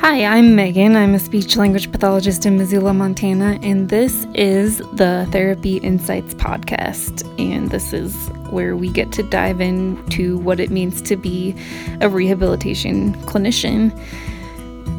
Hi, 0.00 0.24
I'm 0.24 0.56
Megan. 0.56 0.96
I'm 0.96 1.14
a 1.14 1.18
speech 1.18 1.58
language 1.58 1.92
pathologist 1.92 2.46
in 2.46 2.56
Missoula, 2.56 2.94
Montana, 2.94 3.58
and 3.62 3.90
this 3.90 4.24
is 4.34 4.78
the 4.94 5.28
Therapy 5.30 5.76
Insights 5.76 6.32
podcast. 6.32 7.22
And 7.38 7.70
this 7.70 7.92
is 7.92 8.14
where 8.48 8.74
we 8.78 8.88
get 8.88 9.12
to 9.12 9.22
dive 9.22 9.60
into 9.60 10.38
what 10.38 10.58
it 10.58 10.70
means 10.70 11.02
to 11.02 11.16
be 11.16 11.54
a 12.00 12.08
rehabilitation 12.08 13.12
clinician. 13.26 13.94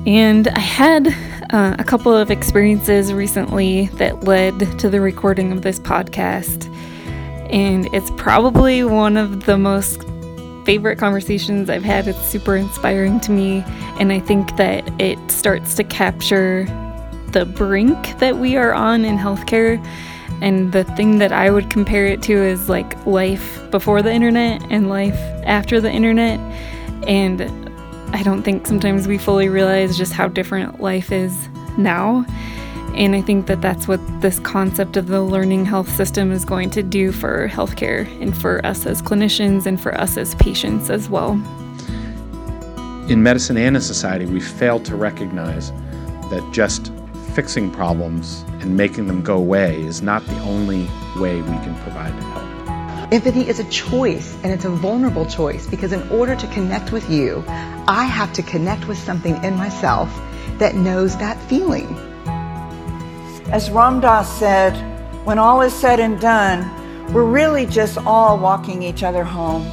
And 0.05 0.49
I 0.49 0.59
had 0.59 1.07
uh, 1.51 1.77
a 1.79 1.83
couple 1.83 2.15
of 2.15 2.29
experiences 2.29 3.11
recently 3.11 3.87
that 3.95 4.25
led 4.25 4.59
to 4.77 4.87
the 4.87 5.01
recording 5.01 5.51
of 5.51 5.63
this 5.63 5.79
podcast. 5.79 6.71
And 7.51 7.91
it's 7.91 8.11
probably 8.17 8.83
one 8.83 9.17
of 9.17 9.47
the 9.47 9.57
most 9.57 10.05
favorite 10.65 10.97
conversations 10.97 11.69
I've 11.69 11.83
had. 11.83 12.07
It's 12.07 12.23
super 12.25 12.55
inspiring 12.55 13.19
to 13.21 13.31
me. 13.31 13.63
And 13.99 14.11
I 14.11 14.19
think 14.19 14.57
that 14.57 14.87
it 15.01 15.19
starts 15.31 15.75
to 15.75 15.83
capture 15.83 16.65
the 17.31 17.45
brink 17.45 18.19
that 18.19 18.37
we 18.37 18.55
are 18.57 18.73
on 18.73 19.05
in 19.05 19.17
healthcare. 19.17 19.83
And 20.41 20.71
the 20.71 20.83
thing 20.83 21.19
that 21.19 21.31
I 21.31 21.51
would 21.51 21.69
compare 21.69 22.07
it 22.07 22.21
to 22.23 22.33
is 22.33 22.67
like 22.67 23.05
life 23.05 23.59
before 23.71 24.01
the 24.01 24.11
internet 24.11 24.61
and 24.69 24.89
life 24.89 25.17
after 25.43 25.79
the 25.79 25.91
internet. 25.91 26.39
And 27.07 27.41
I 28.13 28.23
don't 28.23 28.43
think 28.43 28.67
sometimes 28.67 29.07
we 29.07 29.17
fully 29.17 29.49
realize 29.49 29.97
just 29.97 30.13
how 30.13 30.27
different 30.27 30.81
life 30.81 31.11
is 31.11 31.49
now. 31.77 32.25
And 32.95 33.15
I 33.15 33.21
think 33.21 33.47
that 33.47 33.61
that's 33.61 33.87
what 33.87 33.99
this 34.21 34.39
concept 34.39 34.97
of 34.97 35.07
the 35.07 35.21
learning 35.21 35.65
health 35.65 35.89
system 35.95 36.31
is 36.31 36.45
going 36.45 36.69
to 36.71 36.83
do 36.83 37.11
for 37.11 37.47
healthcare 37.47 38.05
and 38.21 38.37
for 38.37 38.63
us 38.65 38.85
as 38.85 39.01
clinicians 39.01 39.65
and 39.65 39.79
for 39.79 39.97
us 39.99 40.17
as 40.17 40.35
patients 40.35 40.89
as 40.89 41.09
well. 41.09 41.31
In 43.09 43.23
medicine 43.23 43.57
and 43.57 43.75
in 43.75 43.81
society, 43.81 44.25
we 44.25 44.39
fail 44.39 44.79
to 44.81 44.95
recognize 44.95 45.71
that 46.29 46.47
just 46.53 46.91
fixing 47.33 47.71
problems 47.71 48.43
and 48.59 48.75
making 48.75 49.07
them 49.07 49.21
go 49.21 49.37
away 49.37 49.81
is 49.81 50.01
not 50.01 50.25
the 50.27 50.39
only 50.41 50.87
way 51.17 51.41
we 51.41 51.57
can 51.63 51.75
provide 51.83 52.11
help. 52.23 53.11
Empathy 53.13 53.47
is 53.47 53.59
a 53.59 53.69
choice, 53.69 54.37
and 54.43 54.53
it's 54.53 54.63
a 54.63 54.69
vulnerable 54.69 55.25
choice 55.25 55.67
because 55.67 55.91
in 55.91 56.07
order 56.09 56.35
to 56.35 56.47
connect 56.47 56.91
with 56.91 57.09
you, 57.09 57.43
I 57.47 58.05
have 58.05 58.31
to 58.33 58.43
connect 58.43 58.87
with 58.87 58.97
something 58.97 59.41
in 59.43 59.55
myself 59.55 60.09
that 60.59 60.75
knows 60.75 61.17
that 61.17 61.37
feeling. 61.49 62.10
As 63.51 63.69
Ram 63.69 63.99
Dass 63.99 64.31
said, 64.39 64.71
when 65.25 65.37
all 65.37 65.59
is 65.61 65.73
said 65.73 65.99
and 65.99 66.17
done, 66.21 66.63
we're 67.11 67.25
really 67.25 67.65
just 67.65 67.97
all 67.97 68.37
walking 68.37 68.81
each 68.81 69.03
other 69.03 69.25
home. 69.25 69.69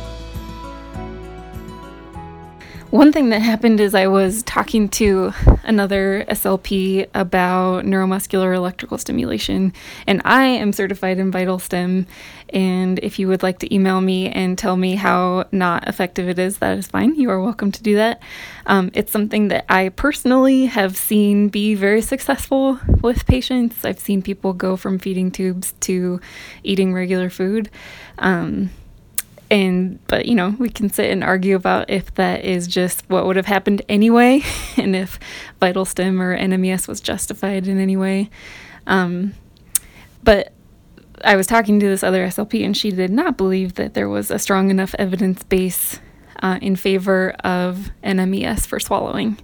One 2.91 3.13
thing 3.13 3.29
that 3.29 3.43
happened 3.43 3.81
is 3.81 3.95
I 3.95 4.07
was 4.07 4.43
talking 4.45 4.89
to 4.91 5.35
another 5.65 6.25
SLP 6.27 7.07
about 7.13 7.85
neuromuscular 7.85 8.55
electrical 8.55 8.97
stimulation, 8.97 9.75
and 10.07 10.23
I 10.25 10.45
am 10.45 10.73
certified 10.73 11.19
in 11.19 11.31
VitalStim. 11.31 12.07
And 12.49 12.99
if 13.01 13.19
you 13.19 13.29
would 13.29 13.43
like 13.43 13.59
to 13.59 13.75
email 13.75 14.01
me 14.01 14.31
and 14.31 14.57
tell 14.57 14.75
me 14.75 14.95
how 14.95 15.45
not 15.53 15.87
effective 15.87 16.31
it 16.31 16.39
is, 16.39 16.59
that 16.59 16.79
is 16.79 16.87
fine. 16.87 17.15
You 17.15 17.29
are 17.29 17.43
welcome 17.43 17.73
to 17.73 17.83
do 17.83 17.97
that. 17.97 18.23
Um, 18.65 18.91
it's 18.95 19.13
something 19.13 19.49
that 19.49 19.67
I 19.69 19.91
personally 19.91 20.65
have 20.65 20.97
seen 20.97 21.51
be 21.51 21.75
very 21.75 22.01
successful 22.01 22.81
with 23.03 23.27
patients. 23.27 23.85
I've 23.85 23.99
seen 23.99 24.23
people 24.23 24.55
go 24.55 24.79
from 24.79 24.99
feeding 24.99 25.31
tubes 25.31 25.75
to 25.81 26.23
eating 26.63 26.95
regular 26.95 27.29
food. 27.29 27.69
Um, 28.17 28.71
and 29.51 29.99
but 30.09 30.27
you 30.27 30.35
know 30.35 30.55
we 30.59 30.69
can 30.69 30.91
sit 30.91 31.11
and 31.11 31.25
argue 31.25 31.57
about 31.57 31.89
if 31.89 32.15
that 32.15 32.45
is 32.45 32.67
just 32.67 33.09
what 33.09 33.27
would 33.27 33.37
have 33.37 33.47
happened 33.47 33.83
anyway 33.89 34.43
and 34.77 34.95
if 34.95 35.19
VitalStim 35.61 36.21
or 36.21 36.37
nmes 36.37 36.89
was 36.89 37.01
justified 37.01 37.67
in 37.67 37.79
any 37.79 37.97
way. 37.97 38.31
Um, 38.87 39.35
but 40.23 40.53
i 41.25 41.37
was 41.37 41.47
talking 41.47 41.81
to 41.81 41.87
this 41.87 42.03
other 42.03 42.27
slp 42.29 42.65
and 42.65 42.77
she 42.77 42.91
did 42.91 43.11
not 43.11 43.37
believe 43.37 43.75
that 43.75 43.95
there 43.95 44.09
was 44.09 44.31
a 44.31 44.39
strong 44.39 44.71
enough 44.71 44.95
evidence 44.99 45.43
base 45.43 45.99
uh, 46.43 46.59
in 46.63 46.77
favor 46.77 47.31
of 47.45 47.91
nmes 48.03 48.67
for 48.67 48.79
swallowing. 48.79 49.39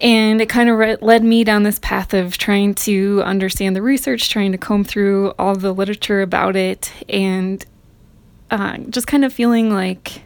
And 0.00 0.40
it 0.40 0.48
kind 0.48 0.68
of 0.68 0.78
re- 0.78 0.96
led 1.00 1.22
me 1.22 1.44
down 1.44 1.62
this 1.62 1.78
path 1.78 2.12
of 2.12 2.36
trying 2.36 2.74
to 2.74 3.22
understand 3.24 3.76
the 3.76 3.82
research, 3.82 4.30
trying 4.30 4.50
to 4.50 4.58
comb 4.58 4.82
through 4.82 5.32
all 5.38 5.54
the 5.54 5.72
literature 5.72 6.22
about 6.22 6.56
it, 6.56 6.92
and 7.08 7.64
uh, 8.52 8.76
just 8.90 9.06
kind 9.06 9.24
of 9.24 9.32
feeling 9.32 9.72
like 9.72 10.22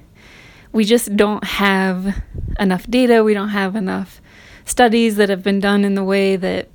we 0.72 0.84
just 0.84 1.16
don't 1.16 1.44
have 1.44 2.22
enough 2.58 2.90
data, 2.90 3.22
we 3.22 3.32
don't 3.32 3.50
have 3.50 3.76
enough 3.76 4.20
studies 4.64 5.14
that 5.16 5.28
have 5.28 5.44
been 5.44 5.60
done 5.60 5.84
in 5.84 5.94
the 5.94 6.02
way 6.02 6.34
that 6.34 6.68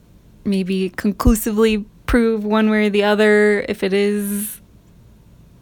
maybe 0.46 0.90
conclusively 0.92 1.86
prove 2.06 2.46
one 2.46 2.70
way 2.70 2.88
or 2.88 2.90
the 2.90 3.04
other 3.04 3.66
if 3.68 3.84
it 3.84 3.92
is 3.92 4.62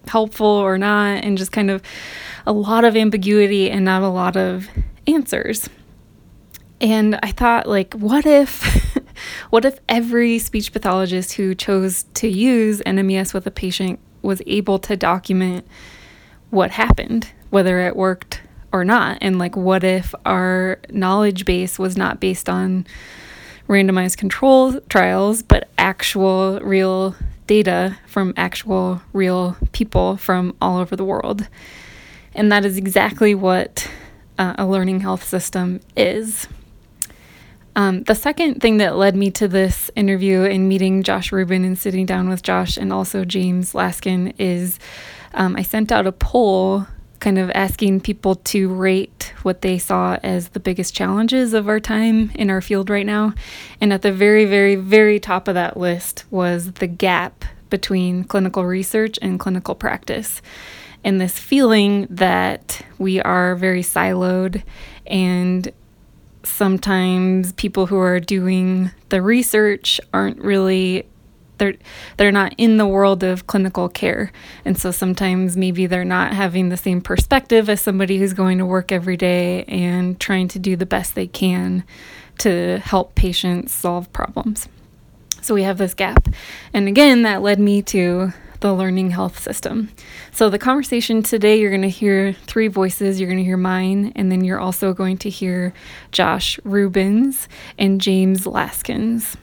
helpful 0.08 0.46
or 0.46 0.78
not, 0.78 1.24
and 1.24 1.38
just 1.38 1.52
kind 1.52 1.72
of 1.72 1.82
a 2.46 2.54
lot 2.54 2.86
of 2.86 2.96
ambiguity 2.96 3.70
and 3.70 3.84
not 3.84 4.04
a 4.04 4.10
lot 4.10 4.38
of 4.38 4.68
answers. 5.08 5.70
And 6.80 7.20
I 7.24 7.32
thought, 7.32 7.68
like, 7.68 7.96
what 7.96 8.28
if, 8.28 8.64
what 9.50 9.66
if 9.66 9.80
every 9.90 10.38
speech 10.38 10.72
pathologist 10.72 11.34
who 11.34 11.56
chose 11.56 12.04
to 12.14 12.28
use 12.28 12.80
NMES 12.82 13.34
with 13.34 13.48
a 13.48 13.52
patient 13.52 14.00
was 14.22 14.42
able 14.46 14.80
to 14.80 14.98
document 14.98 15.66
what 16.50 16.72
happened, 16.72 17.32
whether 17.50 17.80
it 17.82 17.96
worked 17.96 18.42
or 18.72 18.84
not. 18.84 19.18
And 19.22 19.40
like, 19.40 19.56
what 19.56 19.84
if 19.84 20.14
our 20.26 20.80
knowledge 20.90 21.46
base 21.46 21.80
was 21.80 21.98
not 21.98 22.20
based 22.20 22.50
on 22.50 22.86
randomized 23.68 24.18
control 24.18 24.80
trials, 24.82 25.44
but 25.44 25.70
actual 25.78 26.60
real 26.62 27.16
data 27.48 27.98
from 28.08 28.34
actual 28.38 29.02
real 29.14 29.58
people 29.72 30.18
from 30.18 30.56
all 30.62 30.78
over 30.78 30.96
the 30.96 31.06
world? 31.06 31.48
And 32.36 32.52
that 32.52 32.66
is 32.66 32.78
exactly 32.78 33.34
what 33.36 33.90
uh, 34.38 34.56
a 34.58 34.66
learning 34.66 35.02
health 35.02 35.24
system 35.24 35.82
is. 35.98 36.48
Um, 37.80 38.04
the 38.04 38.14
second 38.14 38.60
thing 38.60 38.76
that 38.80 38.98
led 38.98 39.16
me 39.16 39.32
to 39.32 39.48
this 39.48 39.90
interview 39.96 40.42
and 40.42 40.68
meeting 40.68 41.02
Josh 41.02 41.32
Rubin 41.32 41.64
and 41.64 41.80
sitting 41.80 42.06
down 42.06 42.28
with 42.28 42.44
Josh 42.44 42.76
and 42.76 42.92
also 42.92 43.24
James 43.24 43.72
Laskin 43.72 44.36
is 44.38 44.80
um, 45.34 45.56
I 45.56 45.62
sent 45.62 45.90
out 45.90 46.06
a 46.06 46.12
poll 46.12 46.88
kind 47.22 47.38
of 47.38 47.50
asking 47.52 48.02
people 48.02 48.36
to 48.36 48.68
rate 48.68 49.32
what 49.44 49.62
they 49.62 49.78
saw 49.78 50.18
as 50.24 50.50
the 50.50 50.60
biggest 50.60 50.94
challenges 50.94 51.54
of 51.54 51.70
our 51.70 51.80
time 51.80 52.32
in 52.36 52.50
our 52.50 52.60
field 52.60 52.90
right 52.90 53.06
now. 53.06 53.34
And 53.80 53.94
at 53.94 54.02
the 54.02 54.12
very, 54.12 54.44
very, 54.44 54.76
very 54.76 55.18
top 55.18 55.48
of 55.48 55.54
that 55.54 55.78
list 55.78 56.26
was 56.30 56.74
the 56.74 56.88
gap 56.88 57.46
between 57.70 58.26
clinical 58.26 58.66
research 58.66 59.18
and 59.22 59.40
clinical 59.40 59.74
practice. 59.74 60.42
And 61.06 61.22
this 61.22 61.40
feeling 61.40 62.08
that 62.10 62.82
we 62.98 63.22
are 63.22 63.56
very 63.56 63.84
siloed 63.84 64.64
and 65.08 65.72
sometimes 66.44 67.52
people 67.54 67.86
who 67.86 67.98
are 68.00 68.20
doing 68.20 68.92
the 69.10 69.22
research 69.22 70.00
aren't 70.14 70.40
really 70.40 71.06
they're 71.58 71.76
they're 72.18 72.32
not 72.32 72.56
in 72.58 72.78
the 72.78 72.88
world 72.88 73.24
of 73.24 73.46
clinical 73.46 73.90
care. 73.90 74.32
And 74.66 74.78
so 74.78 74.92
sometimes 74.92 75.56
maybe 75.56 75.86
they're 75.86 76.06
not 76.06 76.34
having 76.34 76.70
the 76.70 76.78
same 76.78 77.02
perspective 77.02 77.70
as 77.70 77.82
somebody 77.82 78.18
who's 78.18 78.34
going 78.34 78.58
to 78.58 78.66
work 78.66 78.92
every 78.92 79.18
day 79.18 79.66
and 79.66 80.20
trying 80.20 80.48
to 80.50 80.60
do 80.60 80.76
the 80.76 80.86
best 80.86 81.16
they 81.16 81.28
can 81.28 81.84
to 82.40 82.80
help 82.80 83.16
patients 83.16 83.74
solve 83.74 84.12
problems. 84.14 84.70
So 85.42 85.54
we 85.54 85.64
have 85.64 85.78
this 85.78 85.94
gap. 85.94 86.28
And 86.74 86.88
again 86.88 87.22
that 87.24 87.42
led 87.42 87.60
me 87.60 87.82
to 87.84 88.34
the 88.60 88.74
learning 88.74 89.12
health 89.12 89.40
system. 89.40 89.90
So, 90.32 90.50
the 90.50 90.60
conversation 90.60 91.24
today, 91.24 91.60
you're 91.60 91.70
going 91.70 91.82
to 91.82 91.90
hear 91.90 92.34
three 92.34 92.68
voices. 92.68 93.20
You're 93.20 93.30
going 93.30 93.40
to 93.40 93.44
hear 93.44 93.58
mine, 93.58 94.12
and 94.16 94.32
then 94.32 94.44
you're 94.44 94.60
also 94.60 94.94
going 94.94 95.18
to 95.20 95.30
hear 95.30 95.74
Josh 96.12 96.60
Rubins 96.66 97.48
and 97.78 98.02
James 98.02 98.46
Laskins. 98.46 99.38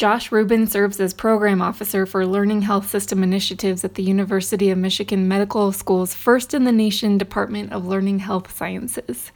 Josh 0.00 0.32
Rubin 0.32 0.66
serves 0.66 0.98
as 0.98 1.12
program 1.12 1.60
officer 1.60 2.06
for 2.06 2.24
Learning 2.26 2.62
Health 2.62 2.88
System 2.88 3.22
Initiatives 3.22 3.84
at 3.84 3.96
the 3.96 4.02
University 4.02 4.70
of 4.70 4.78
Michigan 4.78 5.28
Medical 5.28 5.72
School's 5.72 6.14
first 6.14 6.54
in 6.54 6.64
the 6.64 6.72
nation 6.72 7.18
Department 7.18 7.70
of 7.70 7.84
Learning 7.84 8.20
Health 8.20 8.56
Sciences. 8.56 9.30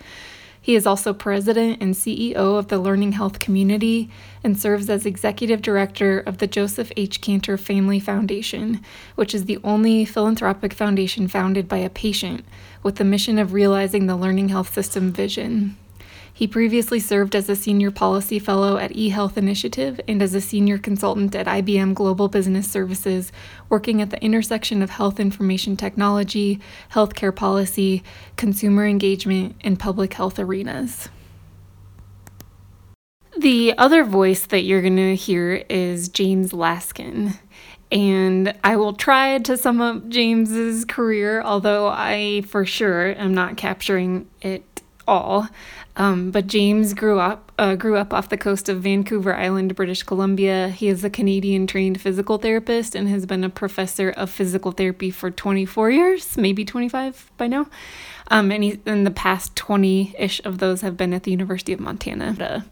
He 0.64 0.76
is 0.76 0.86
also 0.86 1.12
president 1.12 1.82
and 1.82 1.92
CEO 1.92 2.58
of 2.58 2.68
the 2.68 2.78
Learning 2.78 3.12
Health 3.12 3.38
Community 3.38 4.08
and 4.42 4.58
serves 4.58 4.88
as 4.88 5.04
executive 5.04 5.60
director 5.60 6.20
of 6.20 6.38
the 6.38 6.46
Joseph 6.46 6.90
H. 6.96 7.20
Kanter 7.20 7.60
Family 7.60 8.00
Foundation, 8.00 8.80
which 9.14 9.34
is 9.34 9.44
the 9.44 9.58
only 9.62 10.06
philanthropic 10.06 10.72
foundation 10.72 11.28
founded 11.28 11.68
by 11.68 11.76
a 11.76 11.90
patient 11.90 12.46
with 12.82 12.96
the 12.96 13.04
mission 13.04 13.38
of 13.38 13.52
realizing 13.52 14.06
the 14.06 14.16
learning 14.16 14.48
health 14.48 14.72
system 14.72 15.12
vision. 15.12 15.76
He 16.36 16.48
previously 16.48 16.98
served 16.98 17.36
as 17.36 17.48
a 17.48 17.54
senior 17.54 17.92
policy 17.92 18.40
fellow 18.40 18.76
at 18.76 18.90
eHealth 18.90 19.36
Initiative 19.36 20.00
and 20.08 20.20
as 20.20 20.34
a 20.34 20.40
senior 20.40 20.78
consultant 20.78 21.32
at 21.36 21.46
IBM 21.46 21.94
Global 21.94 22.26
Business 22.26 22.68
Services, 22.68 23.30
working 23.68 24.02
at 24.02 24.10
the 24.10 24.20
intersection 24.20 24.82
of 24.82 24.90
health 24.90 25.20
information 25.20 25.76
technology, 25.76 26.58
healthcare 26.90 27.34
policy, 27.34 28.02
consumer 28.36 28.84
engagement, 28.84 29.54
and 29.60 29.78
public 29.78 30.14
health 30.14 30.40
arenas. 30.40 31.08
The 33.38 33.72
other 33.78 34.02
voice 34.02 34.44
that 34.46 34.62
you're 34.62 34.82
going 34.82 34.96
to 34.96 35.14
hear 35.14 35.64
is 35.68 36.08
James 36.08 36.50
Laskin. 36.50 37.38
And 37.92 38.58
I 38.64 38.74
will 38.74 38.94
try 38.94 39.38
to 39.38 39.56
sum 39.56 39.80
up 39.80 40.08
James's 40.08 40.84
career, 40.84 41.42
although 41.42 41.86
I 41.86 42.42
for 42.48 42.66
sure 42.66 43.16
am 43.16 43.34
not 43.34 43.56
capturing 43.56 44.28
it 44.42 44.64
all. 45.06 45.48
Um, 45.96 46.32
but 46.32 46.48
James 46.48 46.92
grew 46.92 47.20
up 47.20 47.52
uh, 47.56 47.76
grew 47.76 47.96
up 47.96 48.12
off 48.12 48.28
the 48.28 48.36
coast 48.36 48.68
of 48.68 48.82
Vancouver 48.82 49.34
Island, 49.34 49.76
British 49.76 50.02
Columbia. 50.02 50.70
He 50.70 50.88
is 50.88 51.04
a 51.04 51.10
Canadian 51.10 51.68
trained 51.68 52.00
physical 52.00 52.36
therapist 52.38 52.96
and 52.96 53.08
has 53.08 53.26
been 53.26 53.44
a 53.44 53.48
professor 53.48 54.10
of 54.10 54.28
physical 54.28 54.72
therapy 54.72 55.10
for 55.10 55.30
24 55.30 55.90
years, 55.90 56.36
maybe 56.36 56.64
25 56.64 57.30
by 57.36 57.46
now. 57.46 57.66
Um, 58.28 58.50
and 58.50 58.64
in 58.86 59.04
the 59.04 59.10
past 59.10 59.54
20 59.54 60.16
ish 60.18 60.44
of 60.44 60.58
those 60.58 60.80
have 60.80 60.96
been 60.96 61.14
at 61.14 61.22
the 61.22 61.30
University 61.30 61.72
of 61.72 61.78
Montana. 61.78 62.64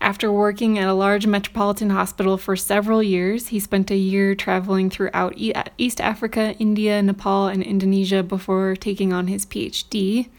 After 0.00 0.32
working 0.32 0.78
at 0.78 0.88
a 0.88 0.94
large 0.94 1.26
metropolitan 1.26 1.90
hospital 1.90 2.38
for 2.38 2.56
several 2.56 3.02
years, 3.02 3.48
he 3.48 3.60
spent 3.60 3.90
a 3.90 3.96
year 3.96 4.34
traveling 4.34 4.88
throughout 4.88 5.34
East 5.36 6.00
Africa, 6.00 6.54
India, 6.58 7.02
Nepal, 7.02 7.48
and 7.48 7.62
Indonesia 7.62 8.22
before 8.22 8.76
taking 8.76 9.12
on 9.12 9.26
his 9.26 9.44
PhD. 9.44 10.30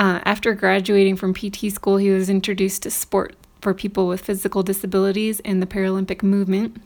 Uh, 0.00 0.18
after 0.24 0.54
graduating 0.54 1.14
from 1.14 1.34
PT 1.34 1.70
school, 1.70 1.98
he 1.98 2.08
was 2.08 2.30
introduced 2.30 2.82
to 2.84 2.90
sport 2.90 3.36
for 3.60 3.74
people 3.74 4.08
with 4.08 4.22
physical 4.22 4.62
disabilities 4.62 5.40
and 5.40 5.60
the 5.60 5.66
Paralympic 5.66 6.22
movement. 6.22 6.80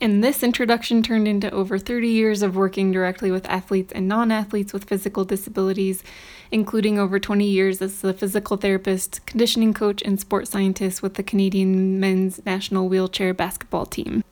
And 0.00 0.24
this 0.24 0.42
introduction 0.42 1.02
turned 1.02 1.28
into 1.28 1.50
over 1.50 1.78
30 1.78 2.08
years 2.08 2.40
of 2.40 2.56
working 2.56 2.90
directly 2.90 3.30
with 3.30 3.46
athletes 3.50 3.92
and 3.92 4.08
non 4.08 4.32
athletes 4.32 4.72
with 4.72 4.84
physical 4.84 5.26
disabilities, 5.26 6.02
including 6.50 6.98
over 6.98 7.20
20 7.20 7.46
years 7.46 7.82
as 7.82 8.02
a 8.02 8.14
physical 8.14 8.56
therapist, 8.56 9.26
conditioning 9.26 9.74
coach, 9.74 10.00
and 10.00 10.18
sports 10.18 10.50
scientist 10.50 11.02
with 11.02 11.14
the 11.14 11.22
Canadian 11.22 12.00
men's 12.00 12.40
national 12.46 12.88
wheelchair 12.88 13.34
basketball 13.34 13.84
team. 13.84 14.24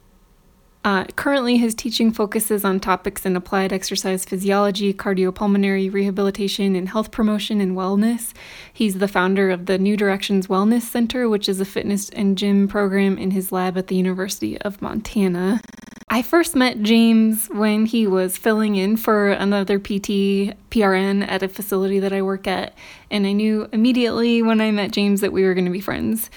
Uh, 0.86 1.02
currently, 1.16 1.56
his 1.56 1.74
teaching 1.74 2.12
focuses 2.12 2.64
on 2.64 2.78
topics 2.78 3.26
in 3.26 3.34
applied 3.34 3.72
exercise 3.72 4.24
physiology, 4.24 4.94
cardiopulmonary 4.94 5.92
rehabilitation, 5.92 6.76
and 6.76 6.88
health 6.88 7.10
promotion 7.10 7.60
and 7.60 7.76
wellness. 7.76 8.32
He's 8.72 8.98
the 8.98 9.08
founder 9.08 9.50
of 9.50 9.66
the 9.66 9.78
New 9.78 9.96
Directions 9.96 10.46
Wellness 10.46 10.82
Center, 10.82 11.28
which 11.28 11.48
is 11.48 11.58
a 11.58 11.64
fitness 11.64 12.08
and 12.10 12.38
gym 12.38 12.68
program 12.68 13.18
in 13.18 13.32
his 13.32 13.50
lab 13.50 13.76
at 13.76 13.88
the 13.88 13.96
University 13.96 14.60
of 14.60 14.80
Montana. 14.80 15.60
I 16.08 16.22
first 16.22 16.54
met 16.54 16.84
James 16.84 17.48
when 17.48 17.86
he 17.86 18.06
was 18.06 18.38
filling 18.38 18.76
in 18.76 18.96
for 18.96 19.32
another 19.32 19.80
PT 19.80 20.54
PRN 20.70 21.26
at 21.26 21.42
a 21.42 21.48
facility 21.48 21.98
that 21.98 22.12
I 22.12 22.22
work 22.22 22.46
at, 22.46 22.78
and 23.10 23.26
I 23.26 23.32
knew 23.32 23.68
immediately 23.72 24.40
when 24.40 24.60
I 24.60 24.70
met 24.70 24.92
James 24.92 25.20
that 25.20 25.32
we 25.32 25.42
were 25.42 25.54
going 25.54 25.64
to 25.64 25.72
be 25.72 25.80
friends. 25.80 26.30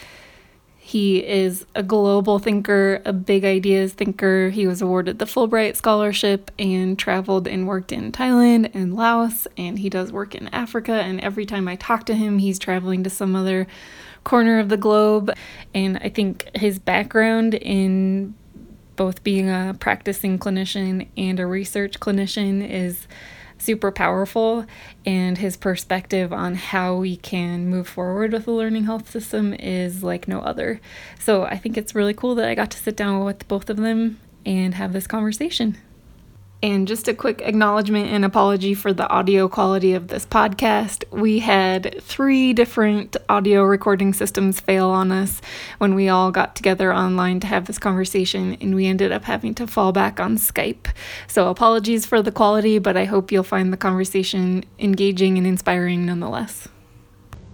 He 0.90 1.24
is 1.24 1.68
a 1.76 1.84
global 1.84 2.40
thinker, 2.40 3.04
a 3.06 3.14
big 3.14 3.46
ideas 3.46 3.94
thinker. 3.94 4.50
He 4.50 4.66
was 4.66 4.82
awarded 4.82 5.20
the 5.20 5.26
Fulbright 5.26 5.76
Scholarship 5.76 6.50
and 6.58 6.98
traveled 6.98 7.48
and 7.48 7.68
worked 7.68 7.92
in 7.92 8.12
Thailand 8.12 8.72
and 8.74 8.96
Laos, 8.96 9.48
and 9.56 9.78
he 9.78 9.88
does 9.88 10.12
work 10.12 10.34
in 10.34 10.48
Africa. 10.48 10.94
And 10.94 11.22
every 11.22 11.46
time 11.46 11.68
I 11.68 11.76
talk 11.76 12.08
to 12.08 12.16
him, 12.16 12.40
he's 12.40 12.58
traveling 12.58 13.04
to 13.04 13.10
some 13.12 13.36
other 13.36 13.68
corner 14.24 14.58
of 14.58 14.70
the 14.70 14.78
globe. 14.78 15.32
And 15.76 16.00
I 16.00 16.10
think 16.10 16.50
his 16.56 16.80
background 16.80 17.54
in 17.54 18.34
both 18.96 19.24
being 19.24 19.48
a 19.48 19.76
practicing 19.80 20.40
clinician 20.40 21.08
and 21.16 21.40
a 21.40 21.46
research 21.46 22.00
clinician 22.00 22.68
is 22.68 23.08
super 23.62 23.92
powerful, 23.92 24.66
and 25.06 25.38
his 25.38 25.58
perspective 25.58 26.34
on 26.34 26.56
how 26.56 26.96
we 26.96 27.18
can 27.18 27.68
move 27.68 27.88
forward 27.88 28.32
with 28.32 28.46
the 28.46 28.52
learning 28.52 28.86
health 28.86 29.10
system 29.10 29.54
is 29.54 30.04
like 30.04 30.28
no 30.28 30.40
other. 30.40 30.82
So 31.20 31.44
I 31.44 31.58
think 31.58 31.78
it's 31.78 31.96
really 31.96 32.14
cool 32.14 32.36
that 32.36 32.48
I 32.50 32.56
got 32.56 32.72
to 32.72 32.78
sit 32.78 32.96
down 32.96 33.24
with 33.24 33.48
both 33.48 33.70
of 33.70 33.78
them 33.78 34.20
and 34.46 34.74
have 34.76 34.94
this 34.94 35.08
conversation. 35.08 35.78
And 36.62 36.90
just 36.90 37.08
a 37.08 37.14
quick 37.14 37.42
acknowledgement 37.42 38.10
and 38.10 38.26
apology 38.26 38.74
for 38.74 38.92
the 38.92 39.08
audio 39.08 39.48
quality 39.48 39.94
of 39.94 40.10
this 40.10 40.26
podcast. 40.26 41.06
We 41.10 41.40
had 41.40 42.02
three 42.02 42.52
different 42.52 43.16
audio 43.30 43.64
recording 43.64 44.14
systems 44.14 44.60
fail 44.60 44.90
on 44.90 45.10
us 45.10 45.40
when 45.78 45.96
we 45.96 46.10
all 46.10 46.32
got 46.32 46.58
together 46.58 46.94
online 46.94 47.40
to 47.40 47.48
have 47.48 47.66
this 47.66 47.80
conversation, 47.80 48.58
and 48.60 48.76
we 48.76 48.88
ended 48.88 49.14
up 49.14 49.24
having 49.24 49.54
to 49.56 49.68
fall 49.68 49.94
back 49.94 50.20
on 50.20 50.36
Skype. 50.36 50.88
So, 51.28 51.50
apologies 51.50 52.06
for 52.06 52.22
the 52.22 52.32
quality, 52.32 52.78
but 52.78 52.98
I 52.98 53.06
hope 53.06 53.32
you'll 53.32 53.44
find 53.44 53.72
the 53.72 53.78
conversation 53.78 54.66
engaging 54.80 55.38
and 55.38 55.48
inspiring 55.48 56.06
nonetheless. 56.06 56.68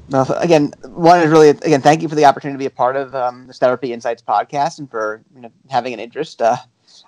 No, 0.10 0.24
again, 0.38 0.74
one 0.84 1.20
is 1.22 1.30
really 1.30 1.50
again, 1.50 1.82
thank 1.82 2.02
you 2.02 2.10
for 2.10 2.16
the 2.16 2.26
opportunity 2.26 2.56
to 2.56 2.60
be 2.60 2.66
a 2.66 2.76
part 2.76 2.96
of 2.96 3.14
um, 3.14 3.46
the 3.46 3.54
Therapy 3.54 3.94
Insights 3.94 4.22
podcast 4.22 4.80
and 4.80 4.90
for 4.90 5.24
you 5.36 5.42
know, 5.42 5.52
having 5.70 5.94
an 5.94 6.00
interest. 6.00 6.42
Uh, 6.42 6.58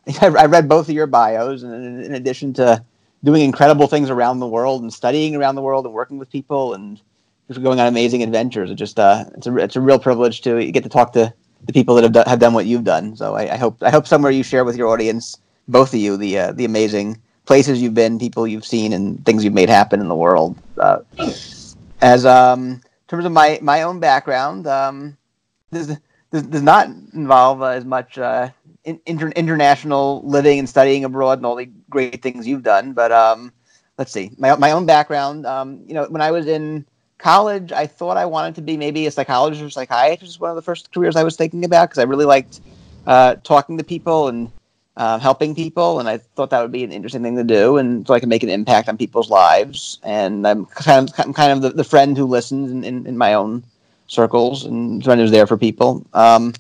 I 0.22 0.28
read 0.28 0.70
both 0.70 0.90
of 0.90 0.96
your 0.96 1.08
bios, 1.08 1.64
and 1.64 2.04
in 2.04 2.14
addition 2.14 2.54
to 2.54 2.84
doing 3.24 3.42
incredible 3.42 3.88
things 3.88 4.10
around 4.10 4.40
the 4.40 4.48
world 4.48 4.82
and 4.82 4.94
studying 4.94 5.36
around 5.36 5.56
the 5.56 5.62
world 5.62 5.86
and 5.86 5.94
working 5.94 6.18
with 6.18 6.32
people 6.32 6.74
and 6.74 7.00
just 7.48 7.62
going 7.64 7.80
on 7.80 7.88
amazing 7.88 8.24
adventures, 8.24 8.72
it 8.72 8.76
just 8.76 9.00
uh, 9.00 9.26
it's 9.36 9.48
a 9.48 9.58
it's 9.58 9.76
a 9.76 9.82
real 9.82 10.00
privilege 10.00 10.42
to 10.42 10.72
get 10.72 10.84
to 10.84 10.90
talk 10.90 11.14
to 11.14 11.34
the 11.66 11.74
people 11.74 11.96
that 11.96 12.04
have 12.04 12.14
done, 12.14 12.26
have 12.28 12.40
done 12.40 12.54
what 12.54 12.66
you've 12.66 12.84
done. 12.84 13.16
So 13.16 13.36
I, 13.36 13.54
I 13.54 13.58
hope 13.58 13.82
I 13.84 13.90
hope 13.90 14.08
somewhere 14.08 14.32
you 14.32 14.44
share 14.44 14.64
with 14.64 14.78
your 14.78 14.90
audience, 14.90 15.38
both 15.68 15.94
of 15.94 16.00
you, 16.00 16.18
the 16.18 16.40
uh, 16.40 16.52
the 16.52 16.66
amazing 16.66 17.22
places 17.46 17.82
you've 17.82 17.94
been, 17.94 18.20
people 18.20 18.48
you've 18.48 18.66
seen, 18.66 18.94
and 18.94 19.26
things 19.26 19.44
you've 19.44 19.54
made 19.54 19.70
happen 19.70 20.00
in 20.00 20.08
the 20.08 20.16
world. 20.16 20.58
Uh, 20.78 21.00
as 22.02 22.26
um, 22.26 22.74
in 22.74 22.82
terms 23.08 23.26
of 23.26 23.32
my 23.32 23.60
my 23.62 23.82
own 23.82 24.00
background, 24.00 24.68
um, 24.68 25.18
this 25.72 25.98
does, 26.32 26.62
not 26.62 26.88
involve 27.14 27.62
uh, 27.62 27.68
as 27.68 27.86
much 27.86 28.18
uh, 28.18 28.50
inter- 29.06 29.30
international 29.36 30.22
living 30.24 30.60
and 30.60 30.70
studying 30.70 31.04
abroad 31.04 31.40
and 31.40 31.46
all 31.46 31.56
the 31.56 31.70
great 31.90 32.22
things 32.22 32.48
you've 32.48 32.64
done. 32.64 32.94
But 32.94 33.12
um, 33.12 33.52
let's 33.98 34.12
see, 34.12 34.32
my 34.38 34.56
my 34.56 34.72
own 34.72 34.86
background. 34.86 35.46
Um, 35.46 35.82
you 35.86 35.94
know, 35.94 36.06
when 36.10 36.22
I 36.22 36.32
was 36.32 36.48
in 36.48 36.86
college, 37.18 37.72
I 37.72 37.88
thought 37.88 38.18
I 38.18 38.26
wanted 38.26 38.56
to 38.56 38.62
be 38.62 38.78
maybe 38.78 39.08
a 39.08 39.12
psychologist 39.12 39.64
or 39.64 39.70
psychiatrist. 39.70 40.40
One 40.40 40.50
of 40.50 40.56
the 40.56 40.62
first 40.62 40.94
careers 40.94 41.16
I 41.16 41.24
was 41.24 41.36
thinking 41.36 41.66
about 41.66 41.90
because 41.90 42.00
I 42.00 42.04
really 42.04 42.26
liked 42.26 42.62
uh, 43.06 43.36
talking 43.44 43.78
to 43.78 43.84
people 43.84 44.28
and 44.28 44.52
uh, 44.96 45.20
helping 45.20 45.54
people, 45.54 46.00
and 46.00 46.10
I 46.10 46.18
thought 46.18 46.50
that 46.50 46.62
would 46.62 46.72
be 46.72 46.84
an 46.84 46.92
interesting 46.92 47.24
thing 47.24 47.36
to 47.36 47.44
do, 47.44 47.78
and 47.78 48.06
so 48.08 48.14
I 48.14 48.20
can 48.20 48.30
make 48.30 48.44
an 48.44 48.50
impact 48.50 48.90
on 48.90 48.98
people's 48.98 49.30
lives. 49.30 50.00
And 50.04 50.48
I'm 50.48 50.66
kind 50.66 51.10
of 51.10 51.20
I'm 51.20 51.34
kind 51.34 51.52
of 51.52 51.62
the, 51.62 51.70
the 51.70 51.84
friend 51.84 52.18
who 52.18 52.26
listens 52.26 52.72
in, 52.72 52.84
in, 52.84 53.06
in 53.06 53.18
my 53.18 53.34
own 53.34 53.64
circles 54.08 54.66
and 54.66 55.04
friend 55.04 55.20
who's 55.20 55.32
there 55.32 55.48
for 55.48 55.58
people. 55.58 56.06
Um, 56.14 56.54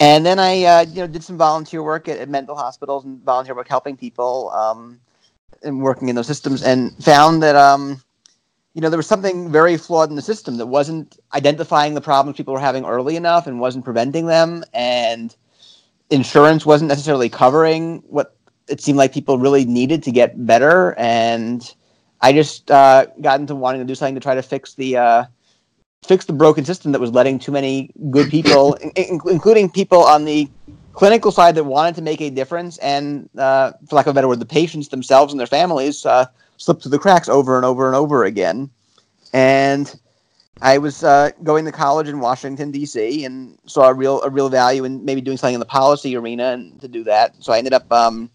and 0.00 0.24
then 0.24 0.38
I, 0.38 0.64
uh, 0.64 0.80
you 0.82 0.96
know, 0.96 1.06
did 1.06 1.24
some 1.24 1.36
volunteer 1.36 1.82
work 1.82 2.08
at, 2.08 2.18
at, 2.18 2.28
mental 2.28 2.56
hospitals 2.56 3.04
and 3.04 3.22
volunteer 3.22 3.54
work 3.54 3.68
helping 3.68 3.96
people 3.96 4.50
um, 4.50 5.00
and 5.62 5.82
working 5.82 6.08
in 6.08 6.14
those 6.14 6.26
systems, 6.26 6.62
and 6.62 6.92
found 7.02 7.42
that, 7.42 7.56
um, 7.56 8.00
you 8.74 8.80
know, 8.80 8.90
there 8.90 8.96
was 8.96 9.08
something 9.08 9.50
very 9.50 9.76
flawed 9.76 10.08
in 10.08 10.16
the 10.16 10.22
system 10.22 10.56
that 10.58 10.66
wasn't 10.66 11.18
identifying 11.34 11.94
the 11.94 12.00
problems 12.00 12.36
people 12.36 12.54
were 12.54 12.60
having 12.60 12.84
early 12.84 13.16
enough 13.16 13.46
and 13.46 13.58
wasn't 13.58 13.84
preventing 13.84 14.26
them, 14.26 14.62
and 14.72 15.34
insurance 16.10 16.64
wasn't 16.64 16.88
necessarily 16.88 17.28
covering 17.28 18.02
what 18.06 18.36
it 18.68 18.80
seemed 18.80 18.98
like 18.98 19.12
people 19.12 19.38
really 19.38 19.64
needed 19.64 20.02
to 20.04 20.12
get 20.12 20.46
better, 20.46 20.94
and 20.96 21.74
I 22.20 22.32
just 22.32 22.70
uh, 22.70 23.06
got 23.20 23.40
into 23.40 23.54
wanting 23.54 23.80
to 23.80 23.86
do 23.86 23.94
something 23.94 24.14
to 24.14 24.20
try 24.20 24.34
to 24.34 24.42
fix 24.42 24.74
the 24.74 24.96
uh, 24.96 25.24
fix 26.04 26.24
the 26.24 26.32
broken 26.32 26.64
system 26.64 26.92
that 26.92 27.00
was 27.00 27.12
letting 27.12 27.38
too 27.38 27.52
many 27.52 27.90
good 28.10 28.30
people, 28.30 28.74
in- 28.74 29.20
including 29.26 29.70
people 29.70 30.02
on 30.02 30.24
the 30.24 30.48
clinical 30.92 31.30
side 31.30 31.54
that 31.54 31.64
wanted 31.64 31.94
to 31.94 32.02
make 32.02 32.20
a 32.20 32.30
difference, 32.30 32.78
and 32.78 33.28
uh, 33.38 33.72
for 33.88 33.96
lack 33.96 34.06
of 34.06 34.10
a 34.10 34.14
better 34.14 34.28
word, 34.28 34.40
the 34.40 34.46
patients 34.46 34.88
themselves 34.88 35.32
and 35.32 35.38
their 35.38 35.46
families 35.46 36.04
uh, 36.04 36.26
slipped 36.56 36.82
through 36.82 36.90
the 36.90 36.98
cracks 36.98 37.28
over 37.28 37.56
and 37.56 37.64
over 37.64 37.86
and 37.86 37.94
over 37.94 38.24
again. 38.24 38.68
And 39.32 39.94
I 40.60 40.78
was 40.78 41.04
uh, 41.04 41.30
going 41.44 41.64
to 41.66 41.72
college 41.72 42.08
in 42.08 42.18
Washington 42.18 42.72
D.C. 42.72 43.24
and 43.24 43.58
saw 43.66 43.88
a 43.88 43.94
real 43.94 44.20
a 44.22 44.30
real 44.30 44.48
value 44.48 44.84
in 44.84 45.04
maybe 45.04 45.20
doing 45.20 45.36
something 45.36 45.54
in 45.54 45.60
the 45.60 45.66
policy 45.66 46.16
arena 46.16 46.52
and 46.52 46.80
to 46.80 46.88
do 46.88 47.04
that. 47.04 47.34
So 47.38 47.52
I 47.52 47.58
ended 47.58 47.74
up 47.74 47.90
um, 47.92 48.28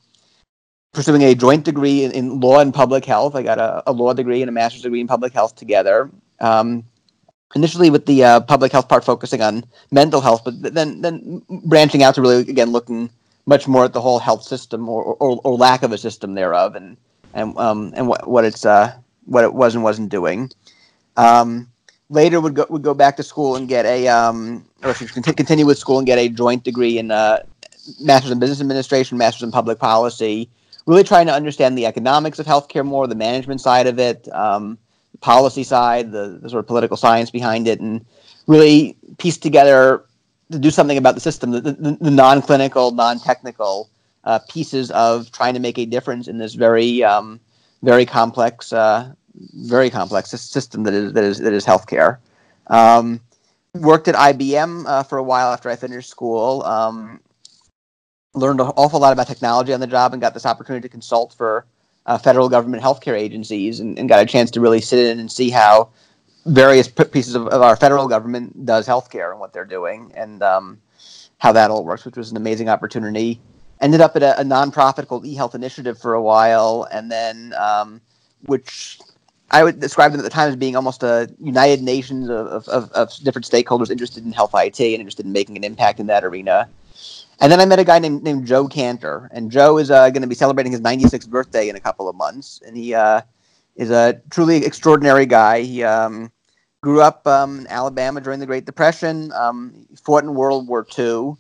pursuing 0.93 1.23
a 1.23 1.35
joint 1.35 1.65
degree 1.65 2.03
in, 2.03 2.11
in, 2.11 2.39
law 2.39 2.59
and 2.59 2.73
public 2.73 3.03
health. 3.03 3.35
I 3.35 3.43
got 3.43 3.57
a, 3.57 3.83
a, 3.87 3.91
law 3.91 4.13
degree 4.13 4.41
and 4.41 4.47
a 4.47 4.51
master's 4.51 4.83
degree 4.83 5.01
in 5.01 5.07
public 5.07 5.33
health 5.33 5.55
together. 5.55 6.09
Um, 6.39 6.85
initially 7.55 7.89
with 7.89 8.05
the 8.05 8.23
uh, 8.23 8.39
public 8.41 8.71
health 8.71 8.87
part 8.87 9.03
focusing 9.03 9.41
on 9.41 9.63
mental 9.91 10.21
health, 10.21 10.41
but 10.43 10.61
then 10.61 11.01
then 11.01 11.41
branching 11.65 12.03
out 12.03 12.15
to 12.15 12.21
really 12.21 12.41
again 12.41 12.71
looking 12.71 13.09
much 13.45 13.67
more 13.67 13.85
at 13.85 13.93
the 13.93 14.01
whole 14.01 14.19
health 14.19 14.43
system 14.43 14.87
or, 14.87 15.03
or, 15.03 15.41
or 15.43 15.57
lack 15.57 15.83
of 15.83 15.91
a 15.91 15.97
system 15.97 16.33
thereof, 16.33 16.75
and 16.75 16.97
and 17.33 17.57
um, 17.57 17.93
and 17.95 18.07
what 18.07 18.27
what 18.27 18.45
it's 18.45 18.65
uh, 18.65 18.93
what 19.25 19.43
it 19.43 19.53
was 19.53 19.75
and 19.75 19.83
wasn't 19.83 20.09
doing. 20.09 20.51
Um, 21.17 21.69
later 22.09 22.39
would 22.39 22.55
go 22.55 22.65
would 22.69 22.83
go 22.83 22.93
back 22.93 23.17
to 23.17 23.23
school 23.23 23.55
and 23.55 23.67
get 23.67 23.85
a 23.85 24.07
um, 24.07 24.65
or 24.83 24.93
continue 24.93 25.65
with 25.65 25.77
school 25.77 25.97
and 25.97 26.07
get 26.07 26.17
a 26.17 26.29
joint 26.29 26.63
degree 26.63 26.97
in 26.97 27.11
uh, 27.11 27.39
master's 27.99 28.31
in 28.31 28.39
business 28.39 28.61
administration, 28.61 29.17
master's 29.17 29.43
in 29.43 29.51
public 29.51 29.79
policy. 29.79 30.49
Really 30.85 31.03
trying 31.03 31.27
to 31.27 31.33
understand 31.33 31.77
the 31.77 31.85
economics 31.85 32.39
of 32.39 32.45
healthcare 32.45 32.85
more, 32.85 33.07
the 33.07 33.15
management 33.15 33.61
side 33.61 33.87
of 33.87 33.99
it. 33.99 34.27
Um, 34.33 34.77
policy 35.23 35.63
side, 35.63 36.11
the, 36.11 36.37
the, 36.41 36.49
sort 36.49 36.59
of 36.59 36.67
political 36.67 36.97
science 36.97 37.31
behind 37.31 37.67
it, 37.67 37.79
and 37.79 38.05
really 38.45 38.95
piece 39.17 39.37
together 39.37 40.03
to 40.51 40.59
do 40.59 40.69
something 40.69 40.97
about 40.97 41.15
the 41.15 41.21
system, 41.21 41.51
the, 41.51 41.61
the, 41.61 41.97
the 41.99 42.11
non-clinical, 42.11 42.91
non-technical 42.91 43.89
uh, 44.25 44.39
pieces 44.49 44.91
of 44.91 45.31
trying 45.31 45.53
to 45.53 45.59
make 45.59 45.79
a 45.79 45.85
difference 45.85 46.27
in 46.27 46.37
this 46.37 46.53
very, 46.53 47.03
um, 47.03 47.39
very 47.81 48.05
complex, 48.05 48.73
uh, 48.73 49.13
very 49.55 49.89
complex 49.89 50.29
system 50.29 50.83
that 50.83 50.93
is 50.93 51.13
that 51.13 51.23
is 51.23 51.39
that 51.39 51.53
is 51.53 51.65
healthcare. 51.65 52.17
Um, 52.67 53.19
worked 53.73 54.07
at 54.07 54.15
IBM 54.15 54.85
uh, 54.85 55.03
for 55.03 55.17
a 55.17 55.23
while 55.23 55.51
after 55.51 55.69
I 55.69 55.75
finished 55.75 56.09
school. 56.09 56.63
Um, 56.63 57.19
learned 58.35 58.59
an 58.59 58.67
awful 58.75 58.99
lot 58.99 59.13
about 59.13 59.27
technology 59.27 59.73
on 59.73 59.79
the 59.79 59.87
job 59.87 60.13
and 60.13 60.21
got 60.21 60.33
this 60.33 60.45
opportunity 60.45 60.87
to 60.87 60.91
consult 60.91 61.33
for 61.33 61.65
uh, 62.05 62.17
federal 62.17 62.49
government 62.49 62.83
healthcare 62.83 63.17
agencies 63.17 63.79
and, 63.79 63.97
and, 63.97 64.09
got 64.09 64.21
a 64.21 64.25
chance 64.25 64.51
to 64.51 64.59
really 64.59 64.81
sit 64.81 64.99
in 64.99 65.19
and 65.19 65.31
see 65.31 65.49
how 65.49 65.89
various 66.45 66.87
p- 66.87 67.05
pieces 67.05 67.35
of, 67.35 67.47
of, 67.47 67.61
our 67.61 67.75
federal 67.75 68.07
government 68.07 68.65
does 68.65 68.85
healthcare 68.85 69.31
and 69.31 69.39
what 69.39 69.53
they're 69.53 69.63
doing 69.63 70.11
and 70.15 70.43
um, 70.43 70.81
how 71.37 71.51
that 71.53 71.71
all 71.71 71.85
works, 71.85 72.03
which 72.03 72.17
was 72.17 72.31
an 72.31 72.37
amazing 72.37 72.67
opportunity. 72.67 73.39
Ended 73.79 74.01
up 74.01 74.15
at 74.15 74.23
a, 74.23 74.39
a 74.39 74.43
nonprofit 74.43 75.07
called 75.07 75.23
eHealth 75.23 75.55
Initiative 75.55 75.97
for 75.97 76.13
a 76.13 76.21
while, 76.21 76.87
and 76.91 77.11
then 77.11 77.53
um, 77.57 78.01
which 78.45 78.99
I 79.51 79.63
would 79.63 79.79
describe 79.79 80.11
them 80.11 80.19
at 80.19 80.23
the 80.23 80.29
time 80.29 80.49
as 80.49 80.55
being 80.55 80.75
almost 80.75 81.03
a 81.03 81.29
United 81.39 81.83
Nations 81.83 82.29
of, 82.29 82.67
of, 82.67 82.91
of 82.91 83.15
different 83.23 83.45
stakeholders 83.45 83.91
interested 83.91 84.25
in 84.25 84.31
health 84.31 84.51
IT 84.55 84.79
and 84.79 84.95
interested 84.95 85.25
in 85.25 85.31
making 85.31 85.57
an 85.57 85.63
impact 85.63 85.99
in 85.99 86.07
that 86.07 86.23
arena. 86.23 86.67
And 87.39 87.51
then 87.51 87.59
I 87.59 87.65
met 87.65 87.79
a 87.79 87.83
guy 87.83 87.99
named 87.99 88.23
named 88.23 88.45
Joe 88.45 88.67
Kanter, 88.67 89.27
and 89.31 89.51
Joe 89.51 89.77
is 89.77 89.91
uh, 89.91 90.09
going 90.09 90.21
to 90.21 90.27
be 90.27 90.35
celebrating 90.35 90.71
his 90.71 90.81
96th 90.81 91.29
birthday 91.29 91.69
in 91.69 91.75
a 91.75 91.79
couple 91.79 92.07
of 92.07 92.15
months, 92.15 92.61
and 92.65 92.77
he 92.77 92.93
uh, 92.93 93.21
is 93.75 93.89
a 93.89 94.21
truly 94.29 94.65
extraordinary 94.65 95.25
guy. 95.25 95.61
He 95.61 95.83
um, 95.83 96.31
grew 96.81 97.01
up 97.01 97.25
um, 97.25 97.61
in 97.61 97.67
Alabama 97.67 98.21
during 98.21 98.39
the 98.39 98.45
Great 98.45 98.65
Depression, 98.65 99.31
um, 99.33 99.87
fought 100.03 100.23
in 100.23 100.35
World 100.35 100.67
War 100.67 100.85
II, 100.97 101.33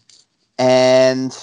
and 0.57 1.37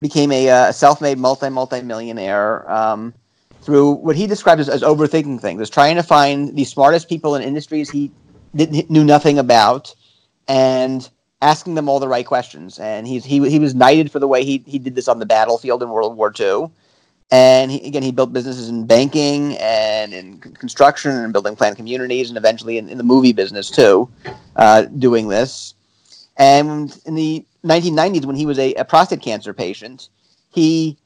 became 0.00 0.30
a, 0.32 0.50
uh, 0.50 0.72
self-made 0.72 1.18
multi 1.18 1.48
multi 1.48 1.80
millionaire 1.80 2.70
um, 2.70 3.14
through 3.62 3.92
what 3.92 4.16
he 4.16 4.26
described 4.26 4.60
as, 4.60 4.68
as 4.68 4.82
overthinking 4.82 5.40
things, 5.40 5.60
as 5.60 5.70
trying 5.70 5.96
to 5.96 6.02
find 6.02 6.54
the 6.56 6.64
smartest 6.64 7.08
people 7.08 7.34
in 7.34 7.42
industries 7.42 7.90
he 7.90 8.10
didn't, 8.54 8.90
knew 8.90 9.04
nothing 9.04 9.38
about, 9.38 9.94
and 10.46 11.08
asking 11.42 11.74
them 11.74 11.88
all 11.88 12.00
the 12.00 12.08
right 12.08 12.26
questions. 12.26 12.78
And 12.78 13.06
he's 13.06 13.24
he 13.24 13.48
he 13.48 13.58
was 13.58 13.74
knighted 13.74 14.10
for 14.10 14.18
the 14.18 14.28
way 14.28 14.44
he 14.44 14.62
he 14.66 14.78
did 14.78 14.94
this 14.94 15.08
on 15.08 15.18
the 15.18 15.26
battlefield 15.26 15.82
in 15.82 15.90
World 15.90 16.16
War 16.16 16.32
II. 16.38 16.70
And 17.32 17.72
he, 17.72 17.84
again, 17.84 18.04
he 18.04 18.12
built 18.12 18.32
businesses 18.32 18.68
in 18.68 18.86
banking 18.86 19.56
and 19.56 20.14
in 20.14 20.38
construction 20.38 21.10
and 21.10 21.32
building 21.32 21.56
planned 21.56 21.74
communities, 21.74 22.28
and 22.28 22.38
eventually 22.38 22.78
in, 22.78 22.88
in 22.88 22.98
the 22.98 23.04
movie 23.04 23.32
business 23.32 23.68
too, 23.68 24.08
uh, 24.54 24.82
doing 24.82 25.26
this. 25.26 25.74
And 26.36 26.96
in 27.04 27.16
the 27.16 27.44
1990s, 27.64 28.26
when 28.26 28.36
he 28.36 28.46
was 28.46 28.58
a, 28.60 28.74
a 28.74 28.84
prostate 28.84 29.22
cancer 29.22 29.52
patient, 29.52 30.08
he 30.50 30.96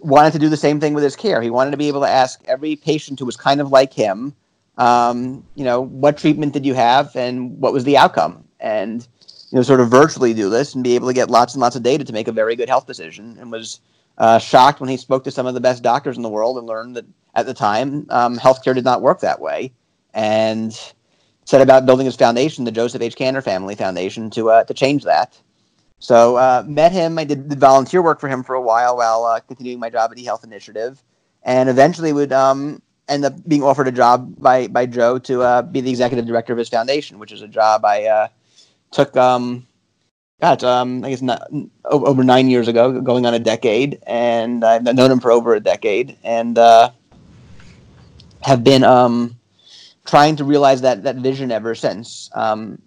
wanted 0.00 0.32
to 0.32 0.38
do 0.38 0.48
the 0.48 0.56
same 0.56 0.80
thing 0.80 0.92
with 0.92 1.04
his 1.04 1.16
care. 1.16 1.40
He 1.40 1.50
wanted 1.50 1.70
to 1.70 1.76
be 1.76 1.88
able 1.88 2.00
to 2.02 2.08
ask 2.08 2.42
every 2.46 2.76
patient 2.76 3.18
who 3.18 3.24
was 3.26 3.36
kind 3.36 3.60
of 3.60 3.70
like 3.70 3.92
him, 3.92 4.34
um, 4.78 5.44
you 5.54 5.64
know, 5.64 5.80
what 5.80 6.16
treatment 6.16 6.52
did 6.52 6.64
you 6.64 6.74
have 6.74 7.14
and 7.16 7.58
what 7.58 7.72
was 7.72 7.84
the 7.84 7.96
outcome? 7.96 8.44
And 8.60 9.06
you 9.50 9.56
know, 9.56 9.62
sort 9.62 9.80
of 9.80 9.88
virtually 9.88 10.32
do 10.32 10.48
this 10.48 10.74
and 10.74 10.84
be 10.84 10.94
able 10.94 11.08
to 11.08 11.14
get 11.14 11.30
lots 11.30 11.54
and 11.54 11.60
lots 11.60 11.76
of 11.76 11.82
data 11.82 12.04
to 12.04 12.12
make 12.12 12.28
a 12.28 12.32
very 12.32 12.54
good 12.54 12.68
health 12.68 12.86
decision. 12.86 13.36
And 13.40 13.50
was 13.50 13.80
uh, 14.18 14.38
shocked 14.38 14.80
when 14.80 14.88
he 14.88 14.96
spoke 14.96 15.24
to 15.24 15.30
some 15.30 15.46
of 15.46 15.54
the 15.54 15.60
best 15.60 15.82
doctors 15.82 16.16
in 16.16 16.22
the 16.22 16.28
world 16.28 16.56
and 16.56 16.66
learned 16.66 16.96
that 16.96 17.06
at 17.34 17.46
the 17.46 17.54
time 17.54 18.06
um, 18.10 18.38
healthcare 18.38 18.74
did 18.74 18.84
not 18.84 19.02
work 19.02 19.20
that 19.20 19.40
way. 19.40 19.72
And 20.14 20.72
set 21.44 21.60
about 21.60 21.84
building 21.84 22.06
his 22.06 22.16
foundation, 22.16 22.64
the 22.64 22.70
Joseph 22.70 23.02
H. 23.02 23.16
Kanter 23.16 23.42
Family 23.42 23.74
Foundation, 23.74 24.30
to 24.30 24.50
uh, 24.50 24.64
to 24.64 24.74
change 24.74 25.04
that. 25.04 25.40
So 25.98 26.36
uh, 26.36 26.64
met 26.66 26.92
him. 26.92 27.18
I 27.18 27.24
did, 27.24 27.48
did, 27.48 27.60
volunteer 27.60 28.02
work 28.02 28.20
for 28.20 28.28
him 28.28 28.42
for 28.42 28.54
a 28.54 28.62
while 28.62 28.96
while 28.96 29.24
uh, 29.24 29.40
continuing 29.40 29.80
my 29.80 29.90
job 29.90 30.10
at 30.12 30.18
eHealth 30.18 30.44
Initiative, 30.44 31.02
and 31.42 31.68
eventually 31.68 32.12
would 32.12 32.32
um, 32.32 32.80
end 33.08 33.24
up 33.24 33.34
being 33.48 33.62
offered 33.62 33.88
a 33.88 33.92
job 33.92 34.34
by 34.40 34.68
by 34.68 34.86
Joe 34.86 35.18
to 35.18 35.42
uh, 35.42 35.62
be 35.62 35.80
the 35.80 35.90
executive 35.90 36.26
director 36.26 36.52
of 36.52 36.58
his 36.58 36.68
foundation, 36.68 37.18
which 37.18 37.32
is 37.32 37.42
a 37.42 37.48
job 37.48 37.84
I 37.84 38.04
uh, 38.06 38.28
took 38.90 39.16
um 39.16 39.66
God, 40.40 40.64
um, 40.64 41.04
I 41.04 41.10
guess 41.10 41.20
not, 41.20 41.50
over 41.84 42.24
nine 42.24 42.48
years 42.48 42.66
ago, 42.66 42.98
going 43.02 43.26
on 43.26 43.34
a 43.34 43.38
decade, 43.38 44.02
and 44.06 44.64
I've 44.64 44.82
known 44.82 45.10
him 45.10 45.20
for 45.20 45.30
over 45.30 45.54
a 45.54 45.60
decade, 45.60 46.16
and 46.24 46.56
uh, 46.56 46.90
have 48.40 48.64
been 48.64 48.82
um, 48.82 49.36
trying 50.06 50.36
to 50.36 50.44
realize 50.44 50.80
that 50.80 51.02
that 51.02 51.16
vision 51.16 51.52
ever 51.52 51.74
since. 51.74 52.30
Um, 52.32 52.80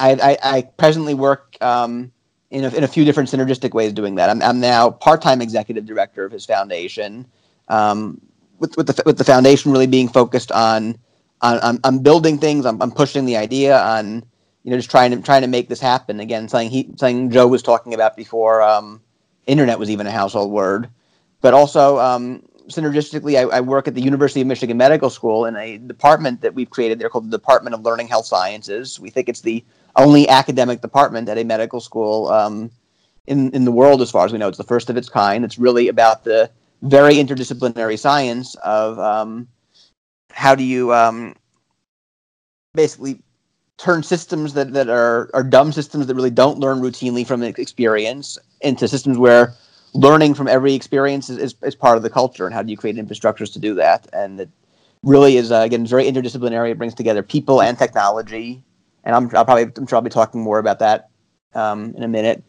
I, 0.00 0.12
I, 0.12 0.38
I, 0.56 0.62
presently 0.62 1.12
work 1.12 1.56
um, 1.60 2.12
in 2.50 2.64
a, 2.64 2.68
in 2.68 2.84
a 2.84 2.88
few 2.88 3.04
different 3.04 3.28
synergistic 3.28 3.74
ways 3.74 3.92
doing 3.92 4.14
that. 4.14 4.30
I'm, 4.30 4.42
I'm 4.42 4.60
now 4.60 4.90
part-time 4.90 5.42
executive 5.42 5.84
director 5.86 6.24
of 6.24 6.32
his 6.32 6.46
foundation, 6.46 7.26
um, 7.68 8.20
with 8.58 8.74
with 8.78 8.86
the 8.86 9.02
with 9.04 9.18
the 9.18 9.24
foundation 9.24 9.70
really 9.70 9.86
being 9.86 10.08
focused 10.08 10.50
on 10.50 10.96
on, 11.42 11.58
on, 11.60 11.80
on 11.84 11.98
building 11.98 12.38
things. 12.38 12.64
I'm, 12.64 12.80
I'm 12.80 12.90
pushing 12.90 13.26
the 13.26 13.36
idea 13.36 13.78
on 13.78 14.24
you 14.66 14.72
know, 14.72 14.78
just 14.78 14.90
trying 14.90 15.12
to 15.12 15.22
trying 15.22 15.42
to 15.42 15.48
make 15.48 15.68
this 15.68 15.78
happen 15.78 16.18
again. 16.18 16.48
Something 16.48 16.70
he 16.70 16.90
something 16.96 17.30
Joe 17.30 17.46
was 17.46 17.62
talking 17.62 17.94
about 17.94 18.16
before 18.16 18.62
um, 18.62 19.00
internet 19.46 19.78
was 19.78 19.90
even 19.90 20.08
a 20.08 20.10
household 20.10 20.50
word, 20.50 20.90
but 21.40 21.54
also 21.54 21.98
um, 22.00 22.42
synergistically, 22.66 23.38
I, 23.38 23.58
I, 23.58 23.60
work 23.60 23.86
at 23.86 23.94
the 23.94 24.00
University 24.02 24.40
of 24.40 24.48
Michigan 24.48 24.76
Medical 24.76 25.08
School 25.08 25.44
in 25.44 25.54
a 25.54 25.78
department 25.78 26.40
that 26.40 26.52
we've 26.52 26.68
created 26.68 26.98
there 26.98 27.08
called 27.08 27.30
the 27.30 27.38
Department 27.38 27.74
of 27.74 27.82
Learning 27.82 28.08
Health 28.08 28.26
Sciences. 28.26 28.98
We 28.98 29.08
think 29.08 29.28
it's 29.28 29.42
the 29.42 29.64
only 29.94 30.28
academic 30.28 30.80
department 30.80 31.28
at 31.28 31.38
a 31.38 31.44
medical 31.44 31.80
school 31.80 32.26
um, 32.26 32.68
in 33.28 33.52
in 33.52 33.64
the 33.64 33.70
world, 33.70 34.02
as 34.02 34.10
far 34.10 34.26
as 34.26 34.32
we 34.32 34.38
know. 34.38 34.48
It's 34.48 34.58
the 34.58 34.64
first 34.64 34.90
of 34.90 34.96
its 34.96 35.08
kind. 35.08 35.44
It's 35.44 35.60
really 35.60 35.86
about 35.86 36.24
the 36.24 36.50
very 36.82 37.14
interdisciplinary 37.14 38.00
science 38.00 38.56
of 38.56 38.98
um, 38.98 39.46
how 40.32 40.56
do 40.56 40.64
you 40.64 40.92
um, 40.92 41.36
basically 42.74 43.22
turn 43.78 44.02
systems 44.02 44.54
that, 44.54 44.72
that 44.72 44.88
are, 44.88 45.30
are 45.34 45.42
dumb 45.42 45.72
systems 45.72 46.06
that 46.06 46.14
really 46.14 46.30
don't 46.30 46.58
learn 46.58 46.80
routinely 46.80 47.26
from 47.26 47.42
experience 47.42 48.38
into 48.62 48.88
systems 48.88 49.18
where 49.18 49.54
learning 49.92 50.34
from 50.34 50.48
every 50.48 50.74
experience 50.74 51.28
is, 51.28 51.38
is, 51.38 51.54
is 51.62 51.74
part 51.74 51.96
of 51.96 52.02
the 52.02 52.10
culture 52.10 52.46
and 52.46 52.54
how 52.54 52.62
do 52.62 52.70
you 52.70 52.76
create 52.76 52.96
infrastructures 52.96 53.52
to 53.52 53.58
do 53.58 53.74
that? 53.74 54.06
And 54.12 54.40
it 54.40 54.50
really 55.02 55.36
is 55.36 55.52
uh, 55.52 55.60
again 55.60 55.86
very 55.86 56.04
interdisciplinary. 56.04 56.70
It 56.70 56.78
brings 56.78 56.94
together 56.94 57.22
people 57.22 57.60
and 57.60 57.78
technology. 57.78 58.62
And 59.04 59.14
i'm 59.14 59.24
i'll 59.36 59.44
probably 59.44 59.70
i'm 59.76 59.86
sure 59.86 59.96
i'll 59.96 60.02
be 60.02 60.10
talking 60.10 60.40
more 60.40 60.58
about 60.58 60.78
that 60.80 61.10
um, 61.54 61.94
in 61.96 62.02
a 62.02 62.08
minute. 62.08 62.42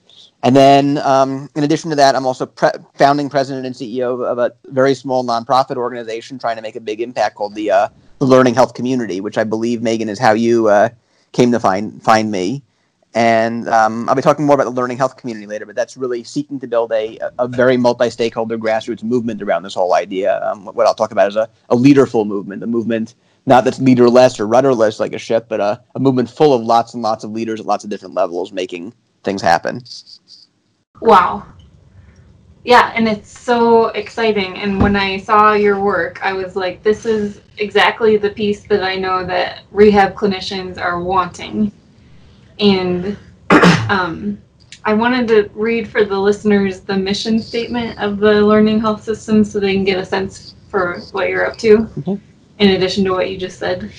And 0.43 0.55
then 0.55 0.97
um, 0.99 1.49
in 1.55 1.63
addition 1.63 1.89
to 1.89 1.95
that 1.97 2.15
i'm 2.15 2.25
also 2.25 2.45
pre- 2.45 2.69
founding 2.95 3.29
president 3.29 3.65
and 3.65 3.75
ceo 3.75 4.25
of 4.25 4.39
a 4.39 4.53
very 4.67 4.95
small 4.95 5.23
nonprofit 5.23 5.75
organization 5.75 6.39
trying 6.39 6.55
to 6.55 6.61
make 6.61 6.75
a 6.75 6.81
big 6.81 7.01
impact 7.01 7.35
called 7.35 7.53
the, 7.53 7.69
uh, 7.69 7.89
the 8.19 8.25
learning 8.25 8.55
health 8.55 8.73
community 8.73 9.21
which 9.21 9.37
i 9.37 9.43
believe 9.43 9.81
megan 9.83 10.09
is 10.09 10.17
how 10.17 10.31
you 10.31 10.67
uh, 10.67 10.89
came 11.37 11.51
to 11.51 11.59
find 11.59 12.01
find 12.03 12.31
me. 12.31 12.63
And 13.13 13.69
um, 13.69 14.09
I'll 14.09 14.15
be 14.15 14.21
talking 14.21 14.45
more 14.45 14.55
about 14.55 14.65
the 14.65 14.71
learning 14.71 14.97
health 14.97 15.17
community 15.17 15.47
later, 15.47 15.65
but 15.65 15.75
that's 15.75 15.95
really 15.97 16.23
seeking 16.23 16.59
to 16.59 16.67
build 16.67 16.91
a, 16.91 17.17
a 17.39 17.47
very 17.47 17.77
multi 17.77 18.09
stakeholder 18.09 18.57
grassroots 18.57 19.03
movement 19.03 19.41
around 19.41 19.63
this 19.63 19.75
whole 19.75 19.93
idea. 19.93 20.43
Um, 20.43 20.65
what 20.65 20.85
I'll 20.85 20.95
talk 20.95 21.11
about 21.11 21.29
is 21.29 21.35
a, 21.35 21.49
a 21.69 21.75
leaderful 21.75 22.25
movement, 22.25 22.63
a 22.63 22.67
movement 22.67 23.15
not 23.45 23.63
that's 23.63 23.79
leaderless 23.79 24.39
or 24.39 24.47
rudderless 24.47 24.99
like 24.99 25.13
a 25.13 25.19
ship, 25.19 25.45
but 25.47 25.61
a, 25.61 25.81
a 25.95 25.99
movement 25.99 26.29
full 26.29 26.53
of 26.53 26.61
lots 26.61 26.93
and 26.93 27.01
lots 27.01 27.23
of 27.23 27.31
leaders 27.31 27.59
at 27.59 27.65
lots 27.65 27.83
of 27.83 27.89
different 27.89 28.13
levels 28.13 28.51
making 28.51 28.93
things 29.23 29.41
happen. 29.41 29.81
Wow. 31.01 31.45
Yeah, 32.67 32.91
and 32.93 33.07
it's 33.07 33.31
so 33.31 33.85
exciting. 33.91 34.57
And 34.57 34.81
when 34.81 34.97
I 34.97 35.19
saw 35.19 35.53
your 35.53 35.79
work, 35.79 36.19
I 36.21 36.33
was 36.33 36.57
like, 36.57 36.83
this 36.83 37.05
is 37.05 37.39
exactly 37.59 38.17
the 38.17 38.31
piece 38.31 38.63
that 38.63 38.83
I 38.83 38.97
know 38.97 39.25
that 39.25 39.61
rehab 39.71 40.15
clinicians 40.15 40.77
are 40.77 41.01
wanting. 41.01 41.71
And 42.59 43.17
um, 43.89 44.37
I 44.83 44.93
wanted 44.93 45.29
to 45.29 45.49
read 45.53 45.87
for 45.87 46.03
the 46.03 46.19
listeners 46.19 46.81
the 46.81 46.97
mission 46.97 47.39
statement 47.39 47.97
of 47.99 48.17
the 48.17 48.41
Learning 48.41 48.81
Health 48.81 49.01
System 49.01 49.45
so 49.45 49.61
they 49.61 49.73
can 49.73 49.85
get 49.85 49.97
a 49.97 50.05
sense 50.05 50.55
for 50.67 50.99
what 51.13 51.29
you're 51.29 51.49
up 51.49 51.57
to, 51.59 51.77
mm-hmm. 51.77 52.15
in 52.59 52.69
addition 52.71 53.05
to 53.05 53.11
what 53.11 53.29
you 53.29 53.37
just 53.37 53.59
said. 53.59 53.93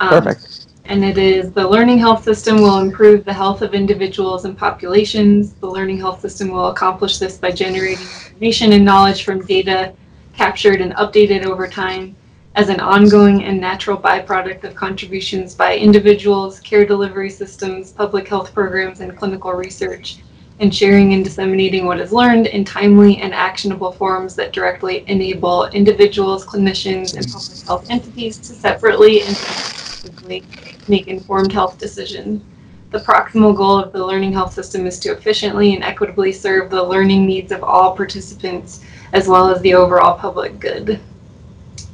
Um, 0.00 0.08
Perfect 0.24 0.67
and 0.88 1.04
it 1.04 1.18
is 1.18 1.52
the 1.52 1.68
learning 1.68 1.98
health 1.98 2.24
system 2.24 2.62
will 2.62 2.78
improve 2.78 3.24
the 3.24 3.32
health 3.32 3.60
of 3.60 3.74
individuals 3.74 4.46
and 4.46 4.56
populations. 4.56 5.52
The 5.52 5.66
learning 5.66 5.98
health 5.98 6.20
system 6.20 6.48
will 6.48 6.68
accomplish 6.68 7.18
this 7.18 7.36
by 7.36 7.50
generating 7.50 8.06
information 8.06 8.72
and 8.72 8.86
knowledge 8.86 9.22
from 9.22 9.44
data 9.44 9.92
captured 10.34 10.80
and 10.80 10.94
updated 10.94 11.44
over 11.44 11.68
time 11.68 12.16
as 12.54 12.70
an 12.70 12.80
ongoing 12.80 13.44
and 13.44 13.60
natural 13.60 13.98
byproduct 13.98 14.64
of 14.64 14.74
contributions 14.74 15.54
by 15.54 15.76
individuals, 15.76 16.58
care 16.60 16.86
delivery 16.86 17.28
systems, 17.28 17.92
public 17.92 18.26
health 18.26 18.54
programs, 18.54 19.00
and 19.00 19.16
clinical 19.16 19.52
research. 19.52 20.18
and 20.60 20.74
sharing 20.74 21.14
and 21.14 21.22
disseminating 21.22 21.86
what 21.86 22.00
is 22.00 22.12
learned 22.12 22.48
in 22.48 22.64
timely 22.64 23.18
and 23.18 23.32
actionable 23.32 23.92
forms 23.92 24.34
that 24.34 24.52
directly 24.52 25.04
enable 25.06 25.66
individuals, 25.66 26.44
clinicians, 26.44 27.14
and 27.16 27.24
public 27.30 27.64
health 27.64 27.88
entities 27.90 28.38
to 28.38 28.52
separately 28.54 29.22
and 29.22 29.30
effectively 29.30 30.44
make 30.88 31.08
informed 31.08 31.52
health 31.52 31.78
decisions. 31.78 32.42
The 32.90 32.98
proximal 33.00 33.54
goal 33.54 33.78
of 33.78 33.92
the 33.92 34.04
learning 34.04 34.32
health 34.32 34.54
system 34.54 34.86
is 34.86 34.98
to 35.00 35.12
efficiently 35.12 35.74
and 35.74 35.84
equitably 35.84 36.32
serve 36.32 36.70
the 36.70 36.82
learning 36.82 37.26
needs 37.26 37.52
of 37.52 37.62
all 37.62 37.94
participants 37.94 38.84
as 39.12 39.28
well 39.28 39.48
as 39.48 39.60
the 39.60 39.74
overall 39.74 40.18
public 40.18 40.58
good. 40.58 41.00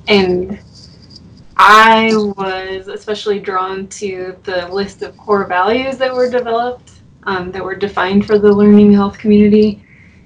And 0.06 0.58
I 1.56 2.10
was 2.36 2.88
especially 2.88 3.38
drawn 3.38 3.86
to 3.88 4.36
the 4.42 4.68
list 4.68 5.02
of 5.02 5.16
core 5.16 5.46
values 5.46 5.96
that 5.98 6.12
were 6.12 6.28
developed, 6.28 6.92
um, 7.24 7.52
that 7.52 7.64
were 7.64 7.76
defined 7.76 8.26
for 8.26 8.38
the 8.38 8.52
learning 8.52 8.92
health 8.92 9.18
community. 9.18 9.84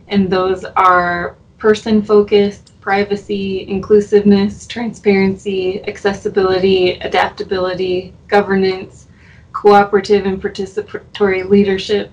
And 0.08 0.30
those 0.30 0.64
are 0.64 1.36
person 1.58 2.02
focused, 2.02 2.72
privacy, 2.88 3.68
inclusiveness, 3.68 4.66
transparency, 4.66 5.84
accessibility, 5.86 6.92
adaptability, 7.00 8.14
governance, 8.28 9.08
cooperative 9.52 10.24
and 10.24 10.40
participatory 10.40 11.46
leadership, 11.46 12.10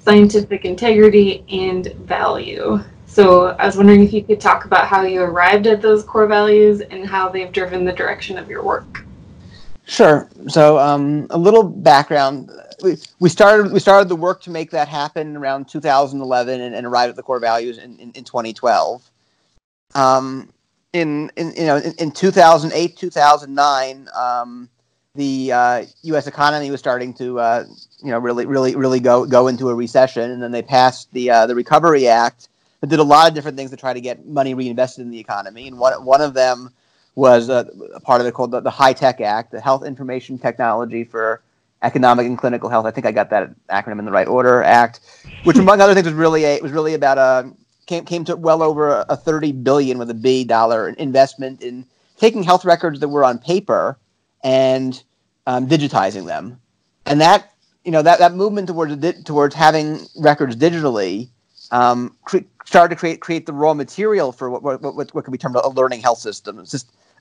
scientific 0.00 0.64
integrity, 0.64 1.44
and 1.48 1.92
value. 2.08 2.80
So 3.06 3.50
I 3.50 3.66
was 3.66 3.76
wondering 3.76 4.02
if 4.02 4.12
you 4.12 4.24
could 4.24 4.40
talk 4.40 4.64
about 4.64 4.88
how 4.88 5.02
you 5.02 5.20
arrived 5.20 5.68
at 5.68 5.80
those 5.80 6.02
core 6.02 6.26
values 6.26 6.80
and 6.80 7.06
how 7.06 7.28
they've 7.28 7.52
driven 7.52 7.84
the 7.84 7.92
direction 7.92 8.36
of 8.36 8.50
your 8.50 8.64
work. 8.64 9.04
Sure. 9.84 10.28
So 10.48 10.76
um, 10.80 11.28
a 11.30 11.38
little 11.38 11.62
background. 11.62 12.50
We, 12.82 12.96
we 13.20 13.28
started 13.28 13.72
we 13.72 13.78
started 13.78 14.08
the 14.08 14.16
work 14.16 14.42
to 14.42 14.50
make 14.50 14.72
that 14.72 14.88
happen 14.88 15.36
around 15.36 15.68
2011 15.68 16.60
and, 16.60 16.74
and 16.74 16.84
arrived 16.84 17.10
at 17.10 17.16
the 17.16 17.22
core 17.22 17.38
values 17.38 17.78
in, 17.78 17.96
in, 18.00 18.10
in 18.10 18.24
2012. 18.24 19.08
Um, 19.94 20.50
in, 20.92 21.30
in 21.36 21.52
you 21.56 21.66
know 21.66 21.76
in, 21.76 21.92
in 21.98 22.10
2008 22.10 22.96
2009 22.96 24.08
um, 24.14 24.68
the 25.14 25.52
uh, 25.52 25.84
U.S. 26.02 26.26
economy 26.26 26.70
was 26.70 26.80
starting 26.80 27.12
to 27.14 27.38
uh, 27.38 27.64
you 28.02 28.10
know 28.10 28.18
really 28.18 28.46
really 28.46 28.76
really 28.76 29.00
go 29.00 29.26
go 29.26 29.48
into 29.48 29.68
a 29.68 29.74
recession 29.74 30.30
and 30.30 30.42
then 30.42 30.52
they 30.52 30.62
passed 30.62 31.12
the 31.12 31.30
uh, 31.30 31.46
the 31.46 31.54
Recovery 31.54 32.06
Act 32.08 32.48
that 32.80 32.88
did 32.88 32.98
a 32.98 33.04
lot 33.04 33.28
of 33.28 33.34
different 33.34 33.56
things 33.56 33.70
to 33.70 33.76
try 33.76 33.92
to 33.92 34.00
get 34.00 34.26
money 34.26 34.54
reinvested 34.54 35.04
in 35.04 35.10
the 35.10 35.18
economy. 35.18 35.66
And 35.68 35.78
one, 35.78 36.04
one 36.04 36.20
of 36.20 36.34
them 36.34 36.70
was 37.14 37.48
a, 37.48 37.68
a 37.94 38.00
part 38.00 38.20
of 38.20 38.26
it 38.26 38.34
called 38.34 38.50
the, 38.50 38.60
the 38.60 38.70
HITECH 38.70 39.20
Act, 39.20 39.52
the 39.52 39.60
Health 39.60 39.84
Information 39.84 40.38
Technology 40.38 41.04
for 41.04 41.42
Economic 41.82 42.26
and 42.26 42.36
Clinical 42.36 42.68
Health. 42.68 42.84
I 42.84 42.90
think 42.90 43.06
I 43.06 43.12
got 43.12 43.30
that 43.30 43.50
acronym 43.68 43.98
in 43.98 44.04
the 44.04 44.10
right 44.12 44.28
order. 44.28 44.62
Act, 44.62 45.00
which 45.44 45.56
among 45.56 45.80
other 45.80 45.94
things 45.94 46.06
was 46.06 46.14
really 46.14 46.44
a, 46.44 46.60
was 46.60 46.72
really 46.72 46.94
about 46.94 47.18
a 47.18 47.50
came 47.86 48.04
came 48.04 48.24
to 48.24 48.36
well 48.36 48.62
over 48.62 49.04
a, 49.08 49.16
30 49.16 49.52
billion 49.52 49.98
with 49.98 50.10
a 50.10 50.14
B 50.14 50.44
dollar 50.44 50.90
investment 50.90 51.62
in 51.62 51.86
taking 52.18 52.42
health 52.42 52.64
records 52.64 53.00
that 53.00 53.08
were 53.08 53.24
on 53.24 53.38
paper 53.38 53.98
and 54.42 55.02
um, 55.46 55.66
digitizing 55.68 56.26
them. 56.26 56.60
And 57.06 57.20
that 57.20 57.52
you 57.84 57.92
know 57.92 58.02
that, 58.02 58.18
that 58.18 58.34
movement 58.34 58.68
towards 58.68 59.22
towards 59.22 59.54
having 59.54 60.00
records 60.18 60.56
digitally 60.56 61.28
um, 61.70 62.16
cre- 62.24 62.38
started 62.64 62.94
to 62.94 62.98
create 62.98 63.20
create 63.20 63.46
the 63.46 63.52
raw 63.52 63.74
material 63.74 64.32
for 64.32 64.50
what 64.50 64.62
what, 64.62 64.82
what, 64.82 65.14
what 65.14 65.24
could 65.24 65.30
be 65.30 65.38
termed 65.38 65.56
a 65.56 65.68
learning 65.70 66.00
health 66.00 66.18
system. 66.18 66.58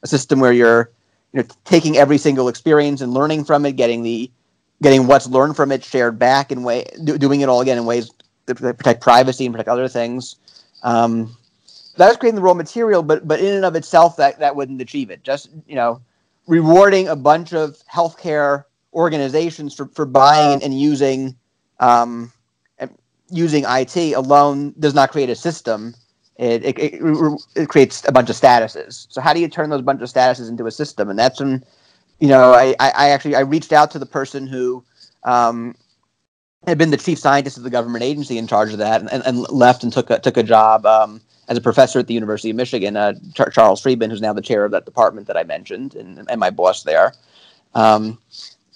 A 0.04 0.08
system 0.08 0.40
where 0.40 0.52
you're 0.52 0.92
you 1.34 1.42
know 1.42 1.48
taking 1.66 1.98
every 1.98 2.18
single 2.18 2.48
experience 2.48 3.02
and 3.02 3.14
learning 3.14 3.46
from 3.46 3.66
it, 3.66 3.76
getting 3.76 4.04
the 4.04 4.32
getting 4.82 5.08
what's 5.08 5.28
learned 5.28 5.56
from 5.56 5.72
it 5.72 5.84
shared 5.84 6.20
back 6.20 6.52
in 6.52 6.64
way 6.64 6.86
do, 7.04 7.18
doing 7.18 7.42
it 7.42 7.50
all 7.50 7.62
again 7.62 7.78
in 7.78 7.86
ways 7.86 8.12
that 8.46 8.56
protect 8.56 9.02
privacy 9.02 9.46
and 9.46 9.54
protect 9.54 9.70
other 9.70 9.88
things. 9.88 10.36
Um, 10.86 11.36
that 11.98 12.08
was 12.08 12.18
creating 12.18 12.36
the 12.36 12.42
raw 12.42 12.54
material, 12.54 13.02
but 13.04 13.28
but 13.28 13.40
in 13.40 13.56
and 13.56 13.66
of 13.66 13.76
itself, 13.76 14.16
that 14.18 14.40
that 14.40 14.56
wouldn't 14.56 14.82
achieve 14.82 15.10
it. 15.10 15.24
Just 15.24 15.50
you 15.68 15.76
know, 15.76 16.02
rewarding 16.48 17.08
a 17.08 17.16
bunch 17.16 17.54
of 17.54 17.78
healthcare 17.92 18.66
organizations 18.94 19.74
for, 19.74 19.88
for 19.88 20.06
buying 20.06 20.64
and, 20.64 20.80
using 20.80 21.36
um, 21.80 22.32
using 23.30 23.66
IT 23.68 23.96
alone 24.14 24.74
does 24.80 24.94
not 24.94 25.12
create 25.12 25.30
a 25.30 25.36
system. 25.36 25.96
It, 26.38 26.66
it, 26.66 26.80
it, 26.80 27.40
it, 27.56 27.70
creates 27.70 28.06
a 28.08 28.12
bunch 28.12 28.30
of 28.30 28.36
statuses. 28.36 29.08
So 29.10 29.22
how 29.22 29.34
do 29.34 29.40
you 29.40 29.48
turn 29.48 29.70
those 29.70 29.82
bunch 29.82 30.02
of 30.02 30.10
statuses 30.10 30.50
into 30.50 30.68
a 30.68 30.72
system? 30.72 31.10
And 31.10 31.18
that's 31.18 31.40
when, 31.40 31.64
you 32.20 32.28
know, 32.28 32.54
I, 32.54 32.76
I 32.80 33.10
actually 33.10 33.36
I 33.36 33.40
reached 33.40 33.72
out 33.72 33.90
to 33.92 34.00
the 34.00 34.06
person 34.06 34.46
who 34.46 34.84
um, 35.24 35.76
had 36.68 36.78
been 36.78 36.92
the 36.92 36.98
chief 36.98 37.20
scientist 37.20 37.58
of 37.58 37.64
the 37.64 37.70
government 37.70 38.04
agency 38.04 38.38
in 38.38 38.48
charge 38.48 38.72
of 38.72 38.80
that, 38.80 39.02
and, 39.02 39.26
and 39.26 39.50
left 39.50 39.84
and 39.84 39.94
took 39.94 40.10
a, 40.10 40.20
took 40.20 40.38
a 40.38 40.44
job 40.44 40.86
um, 40.86 41.22
as 41.48 41.58
a 41.58 41.62
professor 41.62 42.00
at 42.00 42.08
the 42.08 42.14
University 42.14 42.50
of 42.50 42.56
Michigan. 42.56 42.98
Uh, 42.98 43.14
Char- 43.34 43.50
Charles 43.50 43.82
Friedman, 43.82 44.10
who's 44.10 44.22
now 44.22 44.34
the 44.34 44.42
chair 44.42 44.66
of 44.66 44.72
that 44.72 44.86
department 44.86 45.28
that 45.28 45.38
I 45.38 45.44
mentioned, 45.44 45.96
and, 45.96 46.26
and 46.30 46.40
my 46.40 46.50
boss 46.50 46.84
there. 46.84 47.14
Um, 47.74 48.20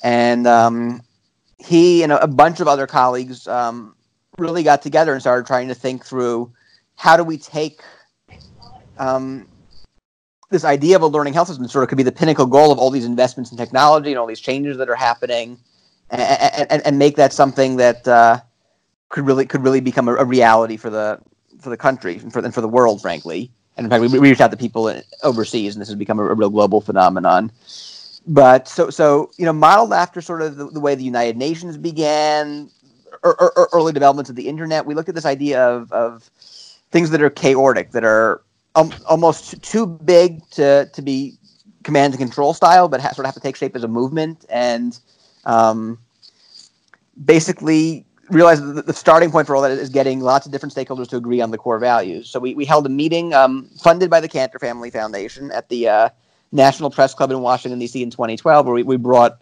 and 0.03 0.45
um, 0.47 1.01
he 1.57 2.03
and 2.03 2.11
a, 2.11 2.23
a, 2.23 2.27
bunch 2.27 2.59
of 2.59 2.67
other 2.67 2.87
colleagues 2.87 3.47
um, 3.47 3.95
really 4.37 4.63
got 4.63 4.81
together 4.81 5.13
and 5.13 5.21
started 5.21 5.45
trying 5.45 5.67
to 5.69 5.75
think 5.75 6.05
through 6.05 6.51
how 6.95 7.17
do 7.17 7.23
we 7.23 7.37
take 7.37 7.81
um, 8.97 9.47
this 10.49 10.65
idea 10.65 10.95
of 10.95 11.01
a 11.01 11.07
learning 11.07 11.33
health 11.33 11.47
system 11.47 11.67
sort 11.67 11.83
of 11.83 11.89
could 11.89 11.97
be 11.97 12.03
the 12.03 12.11
pinnacle 12.11 12.45
goal 12.45 12.71
of 12.71 12.77
all 12.77 12.89
these 12.89 13.05
investments 13.05 13.51
in 13.51 13.57
technology 13.57 14.09
and 14.09 14.19
all 14.19 14.27
these 14.27 14.39
changes 14.39 14.77
that 14.77 14.89
are 14.89 14.95
happening 14.95 15.57
and, 16.11 16.71
and, 16.71 16.81
and 16.85 16.99
make 16.99 17.15
that 17.15 17.33
something 17.33 17.77
that 17.77 18.07
uh, 18.07 18.39
could 19.09 19.25
really 19.25 19.45
could 19.45 19.63
really 19.63 19.81
become 19.81 20.07
a, 20.07 20.15
a, 20.15 20.25
reality 20.25 20.77
for 20.77 20.89
the 20.89 21.19
for 21.59 21.69
the 21.69 21.77
country 21.77 22.17
and 22.17 22.31
for, 22.31 22.39
and 22.39 22.53
for 22.53 22.61
the 22.61 22.67
world 22.67 23.01
frankly 23.01 23.51
and 23.77 23.85
in 23.85 23.89
fact 23.89 24.01
we, 24.01 24.19
reached 24.19 24.41
out 24.41 24.51
to 24.51 24.57
people 24.57 24.93
overseas 25.23 25.75
and 25.75 25.81
this 25.81 25.89
has 25.89 25.95
become 25.95 26.19
a, 26.19 26.25
a 26.25 26.33
real 26.33 26.49
global 26.49 26.81
phenomenon 26.81 27.51
but 28.27 28.67
so 28.67 28.89
so 28.89 29.29
you 29.37 29.45
know 29.45 29.53
modeled 29.53 29.93
after 29.93 30.21
sort 30.21 30.41
of 30.41 30.55
the, 30.55 30.65
the 30.67 30.79
way 30.79 30.95
the 30.95 31.03
united 31.03 31.37
nations 31.37 31.77
began 31.77 32.69
or 33.23 33.69
early 33.73 33.91
developments 33.91 34.29
of 34.29 34.35
the 34.35 34.47
internet, 34.47 34.85
we 34.85 34.93
looked 34.93 35.09
at 35.09 35.15
this 35.15 35.25
idea 35.25 35.61
of, 35.67 35.91
of 35.91 36.29
things 36.91 37.09
that 37.09 37.21
are 37.21 37.29
chaotic, 37.29 37.91
that 37.91 38.03
are 38.03 38.41
um, 38.75 38.93
almost 39.07 39.61
too 39.61 39.85
big 39.85 40.47
to, 40.51 40.89
to 40.93 41.01
be 41.01 41.37
command 41.83 42.13
and 42.13 42.19
control 42.19 42.53
style, 42.53 42.87
but 42.87 43.01
ha- 43.01 43.11
sort 43.11 43.25
of 43.25 43.25
have 43.25 43.35
to 43.35 43.41
take 43.41 43.55
shape 43.55 43.75
as 43.75 43.83
a 43.83 43.87
movement. 43.87 44.45
And 44.49 44.97
um, 45.49 45.97
basically 47.25 48.05
realize 48.29 48.61
that 48.61 48.85
the 48.85 48.93
starting 48.93 49.31
point 49.31 49.47
for 49.47 49.55
all 49.55 49.63
that 49.63 49.71
is 49.71 49.89
getting 49.89 50.19
lots 50.19 50.45
of 50.45 50.51
different 50.51 50.73
stakeholders 50.73 51.09
to 51.09 51.17
agree 51.17 51.41
on 51.41 51.49
the 51.49 51.57
core 51.57 51.79
values. 51.79 52.29
So 52.29 52.39
we, 52.39 52.53
we 52.53 52.63
held 52.63 52.85
a 52.85 52.89
meeting 52.89 53.33
um, 53.33 53.67
funded 53.81 54.09
by 54.11 54.19
the 54.19 54.29
Kanter 54.29 54.59
Family 54.59 54.91
Foundation 54.91 55.51
at 55.51 55.67
the 55.69 55.87
uh, 55.87 56.09
National 56.51 56.91
Press 56.91 57.15
Club 57.15 57.31
in 57.31 57.41
Washington, 57.41 57.79
D.C. 57.79 58.03
in 58.03 58.11
2012, 58.11 58.65
where 58.65 58.75
we, 58.75 58.83
we 58.83 58.97
brought 58.97 59.39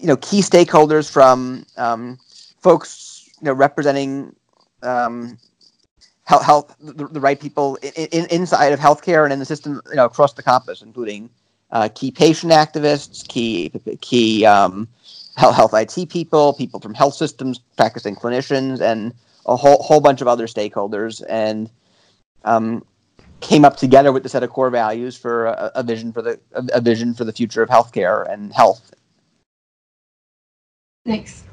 you 0.00 0.06
know 0.06 0.16
key 0.16 0.40
stakeholders 0.40 1.10
from 1.10 1.64
um, 1.76 2.18
folks 2.58 3.28
you 3.40 3.46
know 3.46 3.52
representing 3.52 4.34
um, 4.82 5.38
health, 6.24 6.44
health 6.44 6.76
the, 6.80 7.06
the, 7.08 7.20
right 7.20 7.40
people 7.40 7.76
in, 7.76 8.06
in, 8.06 8.26
inside 8.26 8.72
of 8.72 8.80
healthcare 8.80 9.24
and 9.24 9.32
in 9.32 9.38
the 9.38 9.44
system 9.44 9.80
you 9.90 9.96
know 9.96 10.06
across 10.06 10.32
the 10.32 10.42
campus, 10.42 10.82
including 10.82 11.30
uh, 11.72 11.88
key 11.94 12.10
patient 12.10 12.52
activists, 12.52 13.26
key 13.26 13.72
key 14.00 14.44
um, 14.44 14.88
health, 15.36 15.56
health 15.56 15.74
IT 15.74 16.08
people, 16.08 16.52
people 16.54 16.80
from 16.80 16.94
health 16.94 17.14
systems, 17.14 17.58
practicing 17.76 18.14
clinicians, 18.14 18.80
and 18.80 19.14
a 19.46 19.56
whole 19.56 19.82
whole 19.82 20.00
bunch 20.00 20.20
of 20.20 20.28
other 20.28 20.46
stakeholders, 20.46 21.22
and 21.28 21.70
um, 22.44 22.84
came 23.40 23.64
up 23.64 23.76
together 23.76 24.12
with 24.12 24.22
the 24.22 24.28
set 24.28 24.42
of 24.42 24.50
core 24.50 24.70
values 24.70 25.16
for 25.16 25.46
a, 25.46 25.72
a 25.76 25.82
vision 25.82 26.12
for 26.12 26.22
the 26.22 26.40
a, 26.52 26.64
a, 26.74 26.80
vision 26.80 27.14
for 27.14 27.24
the 27.24 27.32
future 27.32 27.62
of 27.62 27.68
healthcare 27.68 28.30
and 28.32 28.52
health. 28.52 28.92
Thanks. 31.06 31.44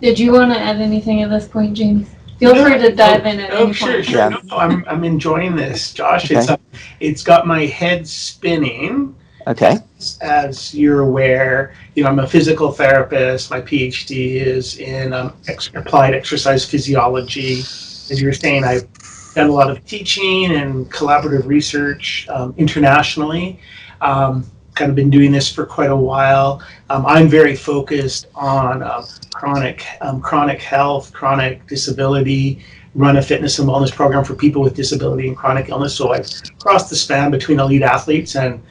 Did 0.00 0.18
you 0.18 0.32
want 0.32 0.52
to 0.52 0.58
add 0.58 0.80
anything 0.80 1.22
at 1.22 1.30
this 1.30 1.46
point, 1.46 1.74
James? 1.74 2.08
Feel 2.38 2.54
no, 2.54 2.64
free 2.64 2.78
to 2.78 2.94
dive 2.94 3.24
no, 3.24 3.30
in 3.30 3.40
at 3.40 3.52
oh, 3.52 3.64
any 3.64 3.72
sure, 3.72 3.92
point. 3.94 4.04
sure. 4.06 4.18
Yeah. 4.18 4.40
No, 4.44 4.56
I'm, 4.56 4.84
I'm 4.86 5.02
enjoying 5.02 5.56
this, 5.56 5.92
Josh. 5.92 6.26
Okay. 6.26 6.36
It's, 6.36 6.48
uh, 6.48 6.56
it's 7.00 7.22
got 7.24 7.46
my 7.46 7.66
head 7.66 8.06
spinning. 8.06 9.14
Okay. 9.48 9.78
As, 10.20 10.74
you're 10.74 11.00
aware, 11.00 11.74
you 11.94 12.02
know, 12.02 12.10
I'm 12.10 12.18
a 12.18 12.26
physical 12.26 12.70
therapist. 12.70 13.50
My 13.50 13.62
PhD 13.62 14.34
is 14.34 14.76
in 14.76 15.14
um, 15.14 15.32
ex- 15.48 15.70
applied 15.74 16.14
exercise 16.14 16.68
physiology. 16.68 17.60
As 17.60 18.20
you 18.20 18.26
were 18.26 18.34
saying, 18.34 18.64
I've 18.64 18.86
done 19.34 19.48
a 19.48 19.52
lot 19.52 19.70
of 19.70 19.84
teaching 19.86 20.52
and 20.52 20.92
collaborative 20.92 21.46
research 21.46 22.28
um, 22.28 22.54
internationally. 22.58 23.58
Um, 24.02 24.44
kind 24.74 24.90
of 24.90 24.94
been 24.94 25.10
doing 25.10 25.32
this 25.32 25.50
for 25.50 25.64
quite 25.64 25.90
a 25.90 25.96
while. 25.96 26.62
Um, 26.90 27.06
I'm 27.06 27.26
very 27.26 27.56
focused 27.56 28.26
on 28.34 28.82
uh, 28.82 29.02
chronic 29.32 29.86
um, 30.02 30.20
chronic 30.20 30.60
health, 30.60 31.10
chronic 31.14 31.66
disability. 31.66 32.62
Run 32.94 33.16
a 33.16 33.22
fitness 33.22 33.58
and 33.58 33.68
wellness 33.68 33.92
program 33.92 34.24
for 34.24 34.34
people 34.34 34.60
with 34.60 34.74
disability 34.74 35.26
and 35.26 35.36
chronic 35.36 35.70
illness. 35.70 35.94
So 35.94 36.12
I've 36.12 36.28
crossed 36.58 36.90
the 36.90 36.96
span 36.96 37.30
between 37.30 37.60
elite 37.60 37.82
athletes 37.82 38.36
and 38.36 38.62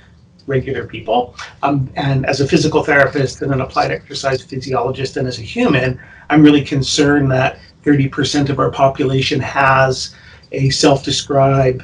regular 0.47 0.85
people. 0.85 1.35
Um, 1.61 1.89
and 1.95 2.25
as 2.25 2.41
a 2.41 2.47
physical 2.47 2.83
therapist 2.83 3.41
and 3.41 3.53
an 3.53 3.61
applied 3.61 3.91
exercise 3.91 4.41
physiologist, 4.41 5.17
and 5.17 5.27
as 5.27 5.37
a 5.37 5.43
human, 5.43 5.99
I'm 6.29 6.41
really 6.41 6.63
concerned 6.63 7.29
that 7.31 7.59
30% 7.83 8.49
of 8.49 8.59
our 8.59 8.71
population 8.71 9.39
has 9.39 10.15
a 10.51 10.69
self 10.69 11.03
described 11.03 11.83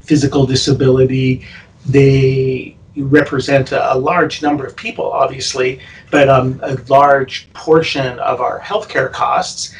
physical 0.00 0.46
disability. 0.46 1.46
They 1.86 2.76
represent 2.96 3.72
a, 3.72 3.94
large 3.94 4.42
number 4.42 4.64
of 4.64 4.76
people, 4.76 5.10
obviously, 5.10 5.80
but 6.10 6.28
um, 6.28 6.60
a 6.62 6.74
large 6.88 7.52
portion 7.52 8.18
of 8.20 8.40
our 8.40 8.60
healthcare 8.60 9.10
costs. 9.10 9.74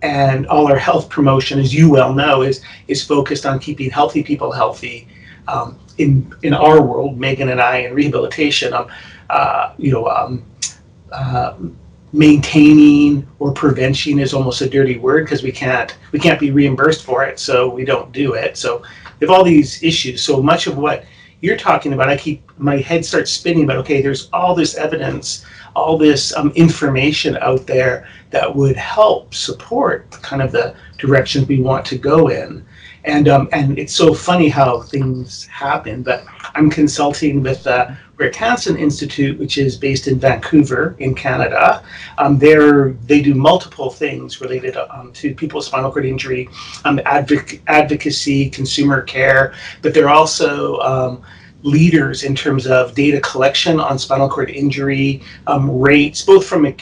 And 0.00 0.46
all 0.46 0.70
our 0.70 0.78
health 0.78 1.08
promotion, 1.08 1.58
as 1.58 1.74
you 1.74 1.90
well 1.90 2.14
know, 2.14 2.42
is 2.42 2.60
is 2.86 3.04
focused 3.04 3.44
on 3.44 3.58
keeping 3.58 3.90
healthy 3.90 4.22
people 4.22 4.52
healthy. 4.52 5.08
Um, 5.48 5.76
in 5.98 6.32
in 6.42 6.54
our 6.54 6.80
world, 6.82 7.18
Megan 7.18 7.50
and 7.50 7.60
I 7.60 7.78
in 7.78 7.94
rehabilitation, 7.94 8.72
um, 8.72 8.88
uh, 9.30 9.72
you 9.76 9.92
know, 9.92 10.08
um, 10.08 10.44
uh, 11.12 11.54
maintaining 12.12 13.26
or 13.38 13.52
prevention 13.52 14.18
is 14.18 14.32
almost 14.32 14.62
a 14.62 14.68
dirty 14.68 14.96
word 14.98 15.24
because 15.24 15.42
we 15.42 15.52
can't 15.52 15.96
we 16.12 16.18
can't 16.18 16.40
be 16.40 16.50
reimbursed 16.50 17.04
for 17.04 17.24
it, 17.24 17.38
so 17.38 17.68
we 17.68 17.84
don't 17.84 18.12
do 18.12 18.34
it. 18.34 18.56
So 18.56 18.82
we 19.18 19.26
have 19.26 19.30
all 19.30 19.44
these 19.44 19.82
issues. 19.82 20.22
So 20.22 20.42
much 20.42 20.66
of 20.66 20.78
what 20.78 21.04
you're 21.40 21.56
talking 21.56 21.92
about, 21.92 22.08
I 22.08 22.16
keep 22.16 22.50
my 22.58 22.78
head 22.78 23.04
starts 23.04 23.30
spinning. 23.30 23.66
But 23.66 23.76
okay, 23.78 24.00
there's 24.00 24.28
all 24.32 24.54
this 24.54 24.76
evidence, 24.76 25.44
all 25.76 25.98
this 25.98 26.34
um, 26.36 26.50
information 26.54 27.36
out 27.38 27.66
there 27.66 28.08
that 28.30 28.54
would 28.54 28.76
help 28.76 29.34
support 29.34 30.10
kind 30.10 30.42
of 30.42 30.52
the 30.52 30.74
directions 30.98 31.46
we 31.46 31.60
want 31.60 31.84
to 31.86 31.98
go 31.98 32.28
in. 32.28 32.64
And 33.08 33.26
um, 33.26 33.48
and 33.52 33.78
it's 33.78 33.94
so 33.94 34.12
funny 34.12 34.48
how 34.50 34.82
things 34.82 35.46
happen. 35.46 36.02
But 36.02 36.24
I'm 36.54 36.68
consulting 36.68 37.42
with 37.42 37.64
the 37.64 37.96
Rick 38.18 38.34
Hansen 38.34 38.76
Institute, 38.76 39.38
which 39.38 39.56
is 39.56 39.76
based 39.76 40.08
in 40.08 40.18
Vancouver, 40.18 40.94
in 40.98 41.14
Canada. 41.14 41.82
Um, 42.18 42.38
they 42.38 42.54
they 43.06 43.22
do 43.22 43.34
multiple 43.34 43.90
things 43.90 44.42
related 44.42 44.76
um, 44.76 45.10
to 45.14 45.34
people 45.34 45.56
with 45.56 45.66
spinal 45.66 45.90
cord 45.90 46.04
injury, 46.04 46.50
um, 46.84 46.98
advoc- 46.98 47.60
advocacy, 47.66 48.50
consumer 48.50 49.00
care, 49.02 49.54
but 49.80 49.94
they're 49.94 50.10
also 50.10 50.78
um, 50.80 51.22
leaders 51.62 52.24
in 52.24 52.34
terms 52.34 52.66
of 52.66 52.94
data 52.94 53.20
collection 53.20 53.80
on 53.80 53.98
spinal 53.98 54.28
cord 54.28 54.50
injury 54.50 55.22
um, 55.46 55.80
rates, 55.80 56.22
both 56.22 56.46
from 56.46 56.66
a, 56.66 56.76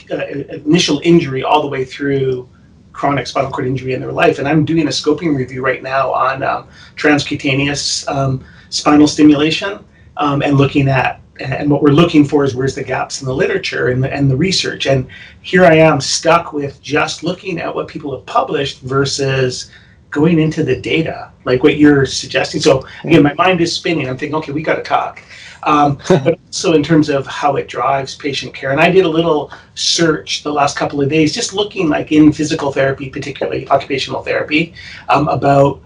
initial 0.66 1.00
injury 1.04 1.42
all 1.42 1.62
the 1.62 1.68
way 1.68 1.84
through 1.84 2.48
chronic 2.96 3.26
spinal 3.26 3.50
cord 3.50 3.66
injury 3.66 3.92
in 3.92 4.00
their 4.00 4.12
life. 4.12 4.38
And 4.38 4.48
I'm 4.48 4.64
doing 4.64 4.87
a 4.87 4.90
scoping 4.90 5.37
review 5.37 5.62
right 5.62 5.82
now 5.82 6.12
on 6.12 6.42
um, 6.42 6.68
transcutaneous 6.96 8.09
um, 8.09 8.42
spinal 8.70 9.06
stimulation 9.06 9.85
um, 10.16 10.42
and 10.42 10.56
looking 10.56 10.88
at 10.88 11.20
and 11.38 11.70
what 11.70 11.82
we're 11.82 11.90
looking 11.90 12.24
for 12.24 12.44
is 12.44 12.54
where's 12.54 12.74
the 12.74 12.82
gaps 12.82 13.20
in 13.20 13.26
the 13.26 13.35
literature 13.35 13.88
and 13.88 14.02
the, 14.02 14.11
and 14.11 14.30
the 14.30 14.37
research. 14.37 14.87
And 14.87 15.06
here 15.42 15.66
I 15.66 15.74
am 15.74 16.00
stuck 16.00 16.54
with 16.54 16.80
just 16.80 17.22
looking 17.22 17.61
at 17.61 17.74
what 17.74 17.88
people 17.88 18.16
have 18.16 18.24
published 18.24 18.80
versus 18.80 19.70
going 20.16 20.38
into 20.40 20.64
the 20.64 20.81
data, 20.81 21.31
like 21.44 21.62
what 21.62 21.76
you're 21.76 22.07
suggesting. 22.07 22.59
So 22.59 22.87
again, 23.05 23.22
my 23.22 23.35
mind 23.35 23.61
is 23.61 23.76
spinning. 23.76 24.09
I'm 24.09 24.16
thinking, 24.16 24.35
okay, 24.37 24.50
we 24.50 24.62
got 24.62 24.76
to 24.76 24.83
talk. 24.83 25.22
Um, 25.64 25.98
but 26.09 26.38
also 26.46 26.72
in 26.72 26.83
terms 26.83 27.11
of 27.11 27.26
how 27.26 27.57
it 27.57 27.68
drives 27.68 28.14
patient 28.14 28.55
care. 28.55 28.70
And 28.70 28.81
I 28.81 28.90
did 28.90 29.05
a 29.05 29.09
little 29.09 29.52
search 29.74 30.42
the 30.42 30.50
last 30.50 30.74
couple 30.74 31.02
of 31.02 31.11
days, 31.11 31.35
just 31.35 31.52
looking 31.52 31.90
like 31.90 32.12
in 32.12 32.33
physical 32.33 32.72
therapy, 32.72 33.11
particularly 33.11 33.68
occupational 33.68 34.22
therapy, 34.22 34.72
um, 35.11 35.29
about 35.29 35.83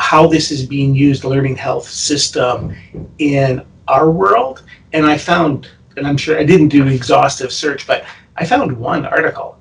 how 0.00 0.26
this 0.26 0.50
is 0.50 0.64
being 0.64 0.94
used, 0.94 1.22
the 1.22 1.28
learning 1.28 1.56
health 1.56 1.86
system 1.86 2.74
in 3.18 3.62
our 3.86 4.10
world. 4.10 4.62
And 4.94 5.04
I 5.04 5.18
found, 5.18 5.68
and 5.98 6.06
I'm 6.06 6.16
sure 6.16 6.38
I 6.38 6.44
didn't 6.44 6.68
do 6.68 6.86
exhaustive 6.86 7.52
search, 7.52 7.86
but 7.86 8.06
I 8.38 8.46
found 8.46 8.72
one 8.72 9.04
article. 9.04 9.58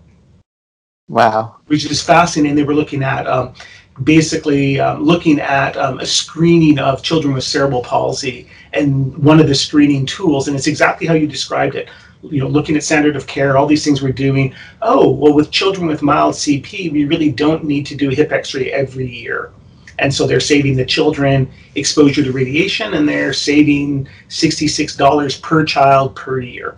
Wow. 1.10 1.58
Which 1.68 1.90
is 1.92 2.02
fascinating. 2.02 2.56
They 2.56 2.64
were 2.64 2.74
looking 2.74 3.04
at 3.04 3.28
um, 3.28 3.54
basically 4.04 4.80
um, 4.80 5.04
looking 5.04 5.40
at 5.40 5.76
um, 5.78 6.00
a 6.00 6.06
screening 6.06 6.80
of 6.80 7.02
children 7.02 7.34
with 7.34 7.44
cerebral 7.44 7.82
palsy 7.82 8.48
and 8.74 9.18
one 9.18 9.40
of 9.40 9.48
the 9.48 9.56
screening 9.56 10.06
tools 10.06 10.48
and 10.48 10.56
it's 10.56 10.68
exactly 10.68 11.08
how 11.08 11.14
you 11.14 11.28
described 11.28 11.76
it. 11.76 11.90
You 12.24 12.42
know 12.42 12.48
looking 12.48 12.76
at 12.76 12.84
standard 12.84 13.16
of 13.16 13.28
care 13.28 13.58
all 13.58 13.68
these 13.68 13.84
things 13.84 14.02
we're 14.02 14.12
doing. 14.12 14.54
Oh 14.82 15.10
well 15.10 15.34
with 15.34 15.52
children 15.52 15.88
with 15.88 16.02
mild 16.02 16.36
cp 16.36 16.92
we 16.92 17.06
really 17.06 17.32
don't 17.32 17.64
need 17.64 17.86
to 17.88 17.96
do 17.96 18.12
a 18.12 18.16
hip 18.16 18.32
x-ray 18.32 18.72
every 18.72 19.08
year. 19.08 19.52
And 20.00 20.14
so 20.14 20.28
they're 20.28 20.40
saving 20.40 20.76
the 20.76 20.86
children 20.86 21.50
exposure 21.74 22.24
to 22.24 22.32
radiation 22.32 22.94
and 22.94 23.10
they're 23.10 23.34
saving 23.34 24.08
$66 24.30 25.42
per 25.42 25.66
child 25.66 26.16
per 26.16 26.40
year. 26.40 26.78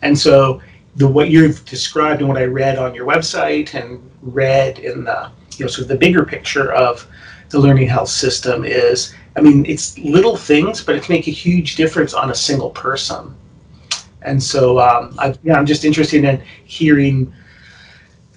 And 0.00 0.18
so 0.18 0.62
the 0.96 1.06
what 1.06 1.30
you've 1.30 1.64
described 1.64 2.20
and 2.20 2.28
what 2.28 2.38
i 2.38 2.44
read 2.44 2.78
on 2.78 2.94
your 2.94 3.06
website 3.06 3.74
and 3.74 4.10
read 4.20 4.78
in 4.78 5.04
the 5.04 5.30
you 5.58 5.64
know 5.64 5.68
sort 5.68 5.82
of 5.82 5.88
the 5.88 5.96
bigger 5.96 6.24
picture 6.24 6.72
of 6.72 7.06
the 7.50 7.58
learning 7.58 7.88
health 7.88 8.08
system 8.08 8.64
is 8.64 9.14
i 9.36 9.40
mean 9.40 9.64
it's 9.66 9.98
little 9.98 10.36
things 10.36 10.82
but 10.82 10.94
it 10.94 11.02
can 11.02 11.14
make 11.14 11.28
a 11.28 11.32
huge 11.32 11.76
difference 11.76 12.14
on 12.14 12.30
a 12.30 12.34
single 12.34 12.70
person. 12.70 13.34
And 14.24 14.40
so 14.40 14.78
um, 14.78 15.16
I, 15.18 15.34
yeah, 15.42 15.54
i'm 15.56 15.66
just 15.66 15.84
interested 15.84 16.24
in 16.24 16.40
hearing 16.64 17.32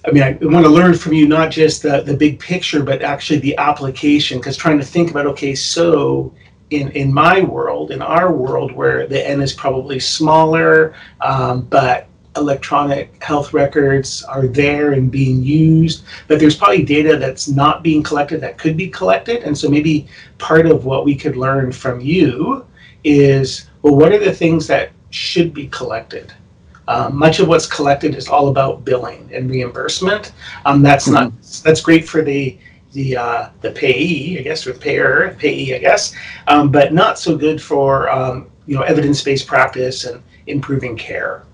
i 0.06 0.10
mean 0.10 0.22
i 0.22 0.32
want 0.42 0.64
to 0.64 0.70
learn 0.70 0.94
from 0.94 1.12
you 1.12 1.28
not 1.28 1.50
just 1.50 1.82
the, 1.82 2.02
the 2.02 2.16
big 2.16 2.40
picture 2.40 2.82
but 2.82 3.02
actually 3.02 3.38
the 3.38 3.56
application 3.56 4.38
because 4.38 4.56
trying 4.56 4.78
to 4.78 4.84
think 4.84 5.10
about 5.10 5.26
okay 5.26 5.54
so 5.54 6.32
in, 6.70 6.90
in 6.90 7.12
my 7.12 7.40
world 7.40 7.92
in 7.92 8.02
our 8.02 8.32
world 8.32 8.72
where 8.72 9.06
the 9.06 9.28
n 9.28 9.40
is 9.40 9.52
probably 9.52 10.00
smaller 10.00 10.94
um, 11.20 11.62
but 11.62 12.08
electronic 12.36 13.22
health 13.22 13.52
records 13.52 14.22
are 14.24 14.46
there 14.46 14.92
and 14.92 15.10
being 15.10 15.42
used, 15.42 16.04
but 16.28 16.38
there's 16.38 16.56
probably 16.56 16.82
data 16.82 17.16
that's 17.16 17.48
not 17.48 17.82
being 17.82 18.02
collected 18.02 18.40
that 18.40 18.58
could 18.58 18.76
be 18.76 18.88
collected. 18.88 19.42
And 19.42 19.56
so 19.56 19.68
maybe 19.68 20.06
part 20.38 20.66
of 20.66 20.84
what 20.84 21.04
we 21.04 21.14
could 21.14 21.36
learn 21.36 21.72
from 21.72 22.00
you 22.00 22.66
is 23.04 23.68
well, 23.82 23.94
what 23.94 24.12
are 24.12 24.18
the 24.18 24.32
things 24.34 24.66
that 24.66 24.90
should 25.10 25.54
be 25.54 25.68
collected? 25.68 26.32
Um, 26.88 27.16
much 27.16 27.40
of 27.40 27.48
what's 27.48 27.66
collected 27.66 28.14
is 28.14 28.28
all 28.28 28.48
about 28.48 28.84
billing 28.84 29.28
and 29.32 29.50
reimbursement. 29.50 30.32
Um, 30.64 30.82
that's 30.82 31.08
not 31.08 31.30
mm-hmm. 31.30 31.62
that's 31.64 31.80
great 31.80 32.08
for 32.08 32.22
the 32.22 32.58
the 32.92 33.16
uh, 33.16 33.48
the 33.60 33.72
payee, 33.72 34.38
I 34.38 34.42
guess, 34.42 34.66
or 34.66 34.72
payer 34.72 35.36
payee, 35.38 35.74
I 35.74 35.78
guess, 35.78 36.14
um, 36.46 36.70
but 36.70 36.92
not 36.92 37.18
so 37.18 37.36
good 37.36 37.60
for 37.60 38.08
um, 38.10 38.50
you 38.66 38.76
know 38.76 38.82
evidence 38.82 39.22
based 39.22 39.46
practice 39.46 40.04
and 40.04 40.22
improving 40.46 40.96
care. 40.96 41.44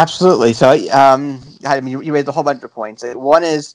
Absolutely. 0.00 0.54
So, 0.54 0.70
um, 0.92 1.42
I 1.66 1.78
mean, 1.82 1.92
you, 1.92 2.00
you 2.00 2.14
raised 2.14 2.26
a 2.26 2.32
whole 2.32 2.42
bunch 2.42 2.62
of 2.62 2.72
points. 2.72 3.04
One 3.04 3.44
is, 3.44 3.74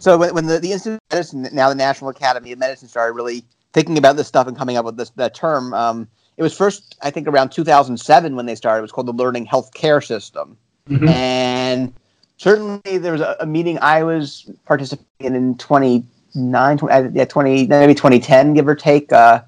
so 0.00 0.18
when, 0.18 0.34
when 0.34 0.46
the, 0.46 0.58
the 0.58 0.72
Institute 0.72 0.94
of 0.94 1.14
Medicine, 1.14 1.48
now 1.52 1.68
the 1.68 1.76
National 1.76 2.10
Academy 2.10 2.50
of 2.50 2.58
Medicine, 2.58 2.88
started 2.88 3.12
really 3.12 3.44
thinking 3.72 3.96
about 3.96 4.16
this 4.16 4.26
stuff 4.26 4.48
and 4.48 4.56
coming 4.56 4.76
up 4.76 4.84
with 4.84 4.96
this 4.96 5.10
that 5.10 5.32
term, 5.32 5.72
um, 5.72 6.08
it 6.36 6.42
was 6.42 6.56
first, 6.56 6.96
I 7.02 7.10
think, 7.10 7.28
around 7.28 7.50
2007 7.50 8.34
when 8.34 8.46
they 8.46 8.56
started. 8.56 8.80
It 8.80 8.82
was 8.82 8.90
called 8.90 9.06
the 9.06 9.12
Learning 9.12 9.44
Health 9.44 9.72
Care 9.72 10.00
System, 10.00 10.56
mm-hmm. 10.88 11.06
and 11.08 11.94
certainly 12.36 12.98
there 12.98 13.12
was 13.12 13.20
a, 13.20 13.36
a, 13.38 13.46
meeting 13.46 13.78
I 13.80 14.02
was 14.02 14.50
participating 14.64 15.36
in 15.36 15.56
29, 15.56 16.78
20, 16.78 17.10
yeah, 17.16 17.24
20, 17.26 17.66
maybe 17.68 17.94
2010, 17.94 18.54
give 18.54 18.66
or 18.66 18.74
take. 18.74 19.12
Uh, 19.12 19.42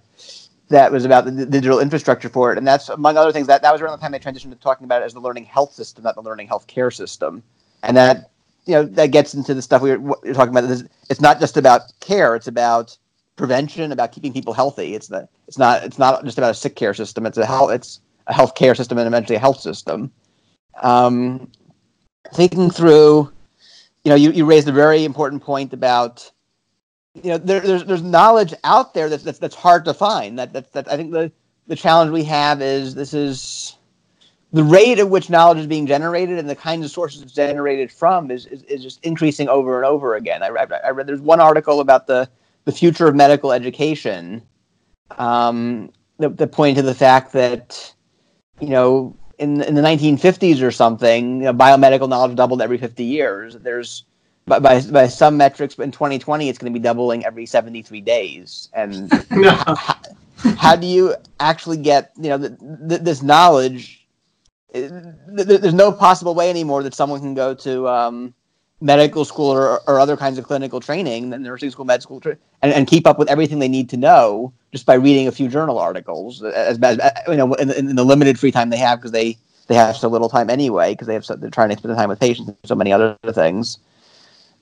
that 0.72 0.90
was 0.90 1.04
about 1.04 1.24
the, 1.24 1.46
digital 1.46 1.80
infrastructure 1.80 2.28
for 2.28 2.50
it. 2.50 2.58
And 2.58 2.66
that's, 2.66 2.88
among 2.88 3.16
other 3.16 3.30
things, 3.30 3.46
that, 3.46 3.62
that 3.62 3.72
was 3.72 3.80
around 3.80 3.98
the 3.98 4.02
time 4.02 4.12
they 4.12 4.18
transitioned 4.18 4.50
to 4.50 4.56
talking 4.56 4.84
about 4.84 5.02
it 5.02 5.04
as 5.04 5.14
the 5.14 5.20
learning 5.20 5.44
health 5.44 5.72
system, 5.72 6.04
not 6.04 6.14
the 6.14 6.22
learning 6.22 6.48
health 6.48 6.66
care 6.66 6.90
system. 6.90 7.42
And 7.82 7.96
that, 7.96 8.30
you 8.64 8.74
know, 8.74 8.84
that 8.84 9.10
gets 9.10 9.34
into 9.34 9.54
the 9.54 9.62
stuff 9.62 9.82
we 9.82 9.96
were, 9.96 10.16
we 10.22 10.32
talking 10.32 10.56
about. 10.56 10.64
It's 11.10 11.20
not 11.20 11.40
just 11.40 11.56
about 11.56 11.92
care, 12.00 12.34
it's 12.34 12.46
about 12.46 12.96
prevention, 13.36 13.92
about 13.92 14.12
keeping 14.12 14.32
people 14.32 14.54
healthy. 14.54 14.94
It's, 14.94 15.08
the, 15.08 15.28
it's, 15.46 15.58
not, 15.58 15.84
it's 15.84 15.98
not 15.98 16.24
just 16.24 16.38
about 16.38 16.52
a 16.52 16.54
sick 16.54 16.74
care 16.74 16.94
system, 16.94 17.26
it's 17.26 17.38
a 17.38 17.46
health, 17.46 17.70
it's 17.70 18.00
a 18.26 18.32
health 18.32 18.54
care 18.54 18.74
system 18.74 18.98
and 18.98 19.06
eventually 19.06 19.36
a 19.36 19.40
health 19.40 19.60
system. 19.60 20.10
Um, 20.82 21.50
thinking 22.32 22.70
through, 22.70 23.30
you 24.04 24.08
know, 24.08 24.14
you, 24.14 24.30
you 24.32 24.46
raised 24.46 24.68
a 24.68 24.72
very 24.72 25.04
important 25.04 25.42
point 25.42 25.72
about 25.74 26.30
you 27.14 27.30
know 27.30 27.38
there, 27.38 27.60
there's 27.60 27.84
there's 27.84 28.02
knowledge 28.02 28.54
out 28.64 28.94
there 28.94 29.08
that's 29.08 29.22
that's, 29.22 29.38
that's 29.38 29.54
hard 29.54 29.84
to 29.84 29.94
find. 29.94 30.38
That, 30.38 30.52
that 30.52 30.72
that 30.72 30.90
I 30.90 30.96
think 30.96 31.12
the 31.12 31.30
the 31.66 31.76
challenge 31.76 32.10
we 32.10 32.24
have 32.24 32.62
is 32.62 32.94
this 32.94 33.14
is 33.14 33.76
the 34.52 34.62
rate 34.62 34.98
at 34.98 35.08
which 35.08 35.30
knowledge 35.30 35.58
is 35.58 35.66
being 35.66 35.86
generated 35.86 36.38
and 36.38 36.48
the 36.48 36.54
kinds 36.54 36.84
of 36.84 36.90
sources 36.90 37.22
it's 37.22 37.32
generated 37.32 37.90
from 37.90 38.30
is, 38.30 38.46
is, 38.46 38.62
is 38.64 38.82
just 38.82 39.02
increasing 39.04 39.48
over 39.48 39.76
and 39.76 39.86
over 39.86 40.14
again. 40.16 40.42
I, 40.42 40.48
I, 40.48 40.66
I, 40.84 40.90
read 40.90 41.06
there's 41.06 41.22
one 41.22 41.40
article 41.40 41.80
about 41.80 42.06
the, 42.06 42.28
the 42.66 42.72
future 42.72 43.08
of 43.08 43.14
medical 43.14 43.50
education 43.50 44.42
um, 45.16 45.90
that, 46.18 46.36
that 46.36 46.52
pointed 46.52 46.76
to 46.76 46.82
the 46.82 46.94
fact 46.94 47.32
that, 47.32 47.94
you 48.60 48.68
know, 48.68 49.16
in, 49.38 49.62
in 49.62 49.74
the 49.74 49.80
1950s 49.80 50.62
or 50.62 50.70
something, 50.70 51.38
you 51.38 51.44
know, 51.44 51.54
biomedical 51.54 52.08
knowledge 52.08 52.36
doubled 52.36 52.60
every 52.60 52.76
50 52.76 53.04
years. 53.04 53.56
There's 53.56 54.04
by, 54.46 54.58
by, 54.58 54.80
by 54.80 55.06
some 55.06 55.36
metrics, 55.36 55.74
but 55.74 55.84
in 55.84 55.92
2020, 55.92 56.48
it's 56.48 56.58
going 56.58 56.72
to 56.72 56.78
be 56.78 56.82
doubling 56.82 57.24
every 57.24 57.46
73 57.46 58.00
days. 58.00 58.68
And 58.72 59.12
how, 59.30 59.96
how, 60.56 60.76
do 60.76 60.86
you 60.86 61.14
actually 61.40 61.76
get 61.76 62.12
you 62.16 62.30
know 62.30 62.38
th- 62.38 62.58
th- 62.88 63.00
this 63.02 63.22
knowledge? 63.22 64.06
Th- 64.72 64.90
there's 65.28 65.74
no 65.74 65.92
possible 65.92 66.34
way 66.34 66.50
anymore 66.50 66.82
that 66.82 66.94
someone 66.94 67.20
can 67.20 67.34
go 67.34 67.54
to 67.54 67.88
um, 67.88 68.34
medical 68.80 69.24
school 69.24 69.50
or, 69.50 69.80
or 69.88 70.00
other 70.00 70.16
kinds 70.16 70.38
of 70.38 70.44
clinical 70.44 70.80
training, 70.80 71.30
nursing 71.30 71.70
school, 71.70 71.84
med 71.84 72.02
school, 72.02 72.20
tra- 72.20 72.36
and, 72.62 72.72
and 72.72 72.86
keep 72.86 73.06
up 73.06 73.18
with 73.18 73.28
everything 73.28 73.58
they 73.58 73.68
need 73.68 73.88
to 73.90 73.96
know 73.96 74.52
just 74.72 74.86
by 74.86 74.94
reading 74.94 75.28
a 75.28 75.32
few 75.32 75.48
journal 75.48 75.78
articles, 75.78 76.42
as, 76.42 76.78
as 76.80 76.98
you 77.28 77.36
know, 77.36 77.54
in, 77.54 77.70
in 77.70 77.96
the 77.96 78.04
limited 78.04 78.38
free 78.38 78.50
time 78.50 78.70
they 78.70 78.76
have 78.78 78.98
because 78.98 79.12
they 79.12 79.36
they 79.68 79.74
have 79.76 79.96
so 79.96 80.08
little 80.08 80.28
time 80.28 80.50
anyway 80.50 80.92
because 80.92 81.06
they 81.06 81.14
have 81.14 81.24
so, 81.24 81.36
they're 81.36 81.50
trying 81.50 81.70
to 81.70 81.76
spend 81.76 81.92
the 81.92 81.96
time 81.96 82.08
with 82.08 82.18
patients 82.18 82.48
and 82.48 82.56
so 82.64 82.74
many 82.74 82.92
other 82.92 83.16
things. 83.32 83.78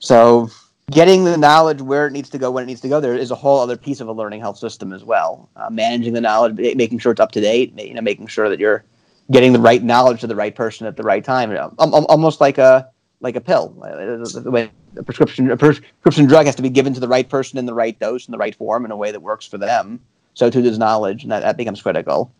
So 0.01 0.49
getting 0.89 1.23
the 1.23 1.37
knowledge 1.37 1.81
where 1.81 2.07
it 2.07 2.11
needs 2.11 2.29
to 2.31 2.37
go 2.37 2.51
when 2.51 2.63
it 2.63 2.67
needs 2.67 2.81
to 2.81 2.89
go 2.89 2.99
there 2.99 3.13
is 3.13 3.31
a 3.31 3.35
whole 3.35 3.59
other 3.59 3.77
piece 3.77 4.01
of 4.01 4.07
a 4.07 4.11
learning 4.11 4.41
health 4.41 4.57
system 4.57 4.91
as 4.91 5.03
well. 5.03 5.47
Uh, 5.55 5.69
managing 5.69 6.13
the 6.13 6.21
knowledge, 6.21 6.57
making 6.75 6.99
sure 6.99 7.11
it's 7.11 7.21
up 7.21 7.31
to 7.31 7.39
date, 7.39 7.79
you 7.79 7.93
know, 7.93 8.01
making 8.01 8.27
sure 8.27 8.49
that 8.49 8.59
you're 8.59 8.83
getting 9.29 9.53
the 9.53 9.59
right 9.59 9.83
knowledge 9.83 10.19
to 10.21 10.27
the 10.27 10.35
right 10.35 10.55
person 10.55 10.87
at 10.87 10.97
the 10.97 11.03
right 11.03 11.23
time. 11.23 11.51
You 11.51 11.57
know, 11.57 11.73
almost 11.77 12.41
like 12.41 12.57
a 12.57 12.89
like 13.21 13.35
a 13.35 13.41
pill. 13.41 13.69
The 13.69 14.51
way 14.51 14.71
a 14.97 15.03
prescription 15.03 15.51
a 15.51 15.55
prescription 15.55 16.25
drug 16.25 16.47
has 16.47 16.55
to 16.55 16.63
be 16.63 16.69
given 16.69 16.93
to 16.95 16.99
the 16.99 17.07
right 17.07 17.29
person 17.29 17.59
in 17.59 17.65
the 17.65 17.73
right 17.73 17.97
dose 17.99 18.27
in 18.27 18.31
the 18.31 18.37
right 18.37 18.55
form 18.55 18.83
in 18.83 18.91
a 18.91 18.97
way 18.97 19.11
that 19.11 19.21
works 19.21 19.45
for 19.45 19.59
them. 19.59 20.01
So 20.33 20.49
too 20.49 20.63
does 20.63 20.79
knowledge, 20.79 21.23
and 21.23 21.31
that, 21.31 21.41
that 21.41 21.57
becomes 21.57 21.81
critical. 21.81 22.33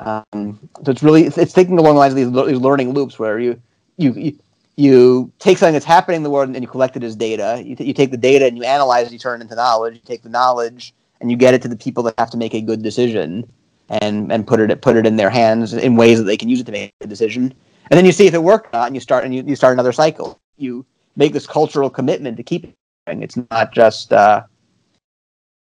Um, 0.00 0.68
so 0.84 0.92
it's 0.92 1.02
really 1.02 1.24
it's, 1.24 1.38
it's 1.38 1.54
thinking 1.54 1.78
along 1.78 1.94
the 1.94 2.00
lines 2.00 2.12
of 2.12 2.16
these, 2.16 2.46
these 2.46 2.60
learning 2.60 2.92
loops 2.92 3.18
where 3.18 3.38
you, 3.38 3.60
you 3.96 4.12
you 4.12 4.38
you 4.78 5.32
take 5.40 5.58
something 5.58 5.72
that's 5.72 5.84
happening 5.84 6.18
in 6.18 6.22
the 6.22 6.30
world 6.30 6.48
and 6.48 6.62
you 6.62 6.68
collect 6.68 6.96
it 6.96 7.02
as 7.02 7.16
data. 7.16 7.60
You, 7.64 7.74
t- 7.74 7.84
you 7.84 7.92
take 7.92 8.12
the 8.12 8.16
data 8.16 8.46
and 8.46 8.56
you 8.56 8.62
analyze 8.62 9.08
it, 9.08 9.12
you 9.12 9.18
turn 9.18 9.40
it 9.40 9.42
into 9.42 9.56
knowledge. 9.56 9.94
You 9.94 10.00
take 10.04 10.22
the 10.22 10.28
knowledge 10.28 10.94
and 11.20 11.32
you 11.32 11.36
get 11.36 11.52
it 11.52 11.62
to 11.62 11.68
the 11.68 11.76
people 11.76 12.04
that 12.04 12.14
have 12.16 12.30
to 12.30 12.36
make 12.36 12.54
a 12.54 12.60
good 12.60 12.80
decision 12.80 13.50
and 13.88 14.30
and 14.30 14.46
put 14.46 14.60
it 14.60 14.80
put 14.80 14.96
it 14.96 15.04
in 15.04 15.16
their 15.16 15.30
hands 15.30 15.74
in 15.74 15.96
ways 15.96 16.18
that 16.18 16.24
they 16.24 16.36
can 16.36 16.48
use 16.48 16.60
it 16.60 16.66
to 16.66 16.72
make 16.72 16.94
a 17.00 17.08
decision. 17.08 17.52
And 17.90 17.98
then 17.98 18.04
you 18.04 18.12
see 18.12 18.28
if 18.28 18.34
it 18.34 18.42
worked 18.42 18.68
or 18.68 18.78
not, 18.78 18.86
and 18.86 18.94
you 18.94 19.00
start 19.00 19.24
and 19.24 19.34
you, 19.34 19.42
you 19.44 19.56
start 19.56 19.72
another 19.72 19.92
cycle. 19.92 20.38
You 20.58 20.86
make 21.16 21.32
this 21.32 21.46
cultural 21.46 21.90
commitment 21.90 22.36
to 22.36 22.44
keep 22.44 22.64
it. 22.64 22.74
It's 23.08 23.38
not 23.50 23.72
just 23.72 24.12
uh, 24.12 24.44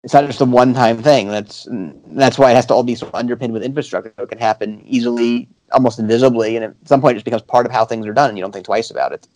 it's 0.04 0.14
not 0.14 0.26
just 0.26 0.40
a 0.40 0.46
one-time 0.46 1.04
thing. 1.04 1.28
That's 1.28 1.68
that's 2.12 2.38
why 2.38 2.52
it 2.52 2.56
has 2.56 2.66
to 2.68 2.74
all 2.74 2.84
be 2.84 2.96
sort 2.96 3.14
of 3.14 3.20
underpinned 3.20 3.52
with 3.52 3.64
infrastructure. 3.64 4.14
It 4.18 4.30
can 4.30 4.38
happen 4.38 4.82
easily, 4.86 5.50
almost 5.74 6.00
invisibly, 6.00 6.56
and 6.56 6.66
at 6.66 6.76
some 6.86 7.02
point, 7.02 7.14
it 7.14 7.16
just 7.16 7.26
becomes 7.26 7.44
part 7.44 7.66
of 7.66 7.72
how 7.72 7.86
things 7.86 8.06
are 8.08 8.14
done, 8.14 8.30
and 8.30 8.38
you 8.38 8.44
don't 8.44 8.52
think 8.52 8.66
twice 8.66 8.92
about 8.92 9.12
it. 9.12 9.28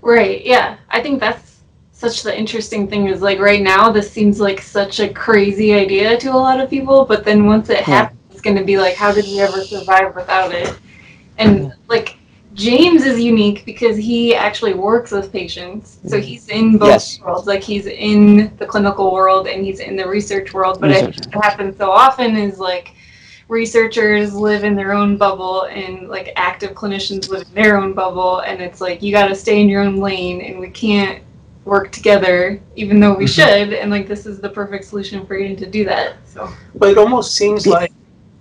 Right. 0.00 0.44
Yeah. 0.44 0.76
I 0.90 1.00
think 1.00 1.20
that's 1.20 1.60
such 1.92 2.22
the 2.22 2.36
interesting 2.36 2.86
thing 2.86 3.08
is 3.08 3.22
like 3.22 3.40
right 3.40 3.60
now 3.60 3.90
this 3.90 4.08
seems 4.08 4.38
like 4.38 4.60
such 4.60 5.00
a 5.00 5.08
crazy 5.12 5.74
idea 5.74 6.16
to 6.18 6.28
a 6.28 6.36
lot 6.36 6.60
of 6.60 6.70
people, 6.70 7.04
but 7.04 7.24
then 7.24 7.46
once 7.46 7.68
it 7.70 7.78
yeah. 7.78 7.84
happens, 7.84 8.20
it's 8.30 8.40
going 8.40 8.56
to 8.56 8.64
be 8.64 8.78
like, 8.78 8.94
how 8.94 9.12
did 9.12 9.24
we 9.24 9.40
ever 9.40 9.62
survive 9.62 10.14
without 10.14 10.52
it? 10.52 10.78
And 11.38 11.72
hmm. 11.72 11.80
like 11.88 12.16
James 12.54 13.04
is 13.04 13.20
unique 13.20 13.64
because 13.64 13.96
he 13.96 14.34
actually 14.34 14.74
works 14.74 15.10
with 15.10 15.32
patients. 15.32 15.98
So 16.06 16.18
hmm. 16.18 16.22
he's 16.22 16.48
in 16.48 16.78
both 16.78 16.88
yes. 16.88 17.20
worlds. 17.20 17.48
Like 17.48 17.62
he's 17.64 17.86
in 17.86 18.56
the 18.58 18.66
clinical 18.66 19.12
world 19.12 19.48
and 19.48 19.64
he's 19.64 19.80
in 19.80 19.96
the 19.96 20.06
research 20.06 20.54
world. 20.54 20.80
But 20.80 20.90
research. 20.90 21.16
what 21.32 21.44
happens 21.44 21.76
so 21.76 21.90
often 21.90 22.36
is 22.36 22.60
like 22.60 22.94
researchers 23.48 24.34
live 24.34 24.62
in 24.62 24.76
their 24.76 24.92
own 24.92 25.16
bubble 25.16 25.64
and 25.64 26.08
like 26.08 26.32
active 26.36 26.72
clinicians 26.72 27.30
live 27.30 27.46
in 27.48 27.54
their 27.54 27.78
own 27.78 27.94
bubble 27.94 28.40
and 28.40 28.60
it's 28.60 28.80
like 28.80 29.02
you 29.02 29.10
got 29.10 29.28
to 29.28 29.34
stay 29.34 29.60
in 29.60 29.68
your 29.68 29.82
own 29.82 29.96
lane 29.96 30.42
and 30.42 30.60
we 30.60 30.68
can't 30.68 31.22
work 31.64 31.90
together 31.90 32.60
even 32.76 33.00
though 33.00 33.14
we 33.14 33.24
mm-hmm. 33.24 33.66
should 33.66 33.72
and 33.72 33.90
like 33.90 34.06
this 34.06 34.26
is 34.26 34.40
the 34.40 34.48
perfect 34.48 34.84
solution 34.84 35.26
for 35.26 35.36
you 35.36 35.56
to 35.56 35.66
do 35.66 35.84
that 35.84 36.16
so 36.26 36.48
but 36.74 36.90
it 36.90 36.98
almost 36.98 37.34
seems 37.34 37.66
like 37.66 37.92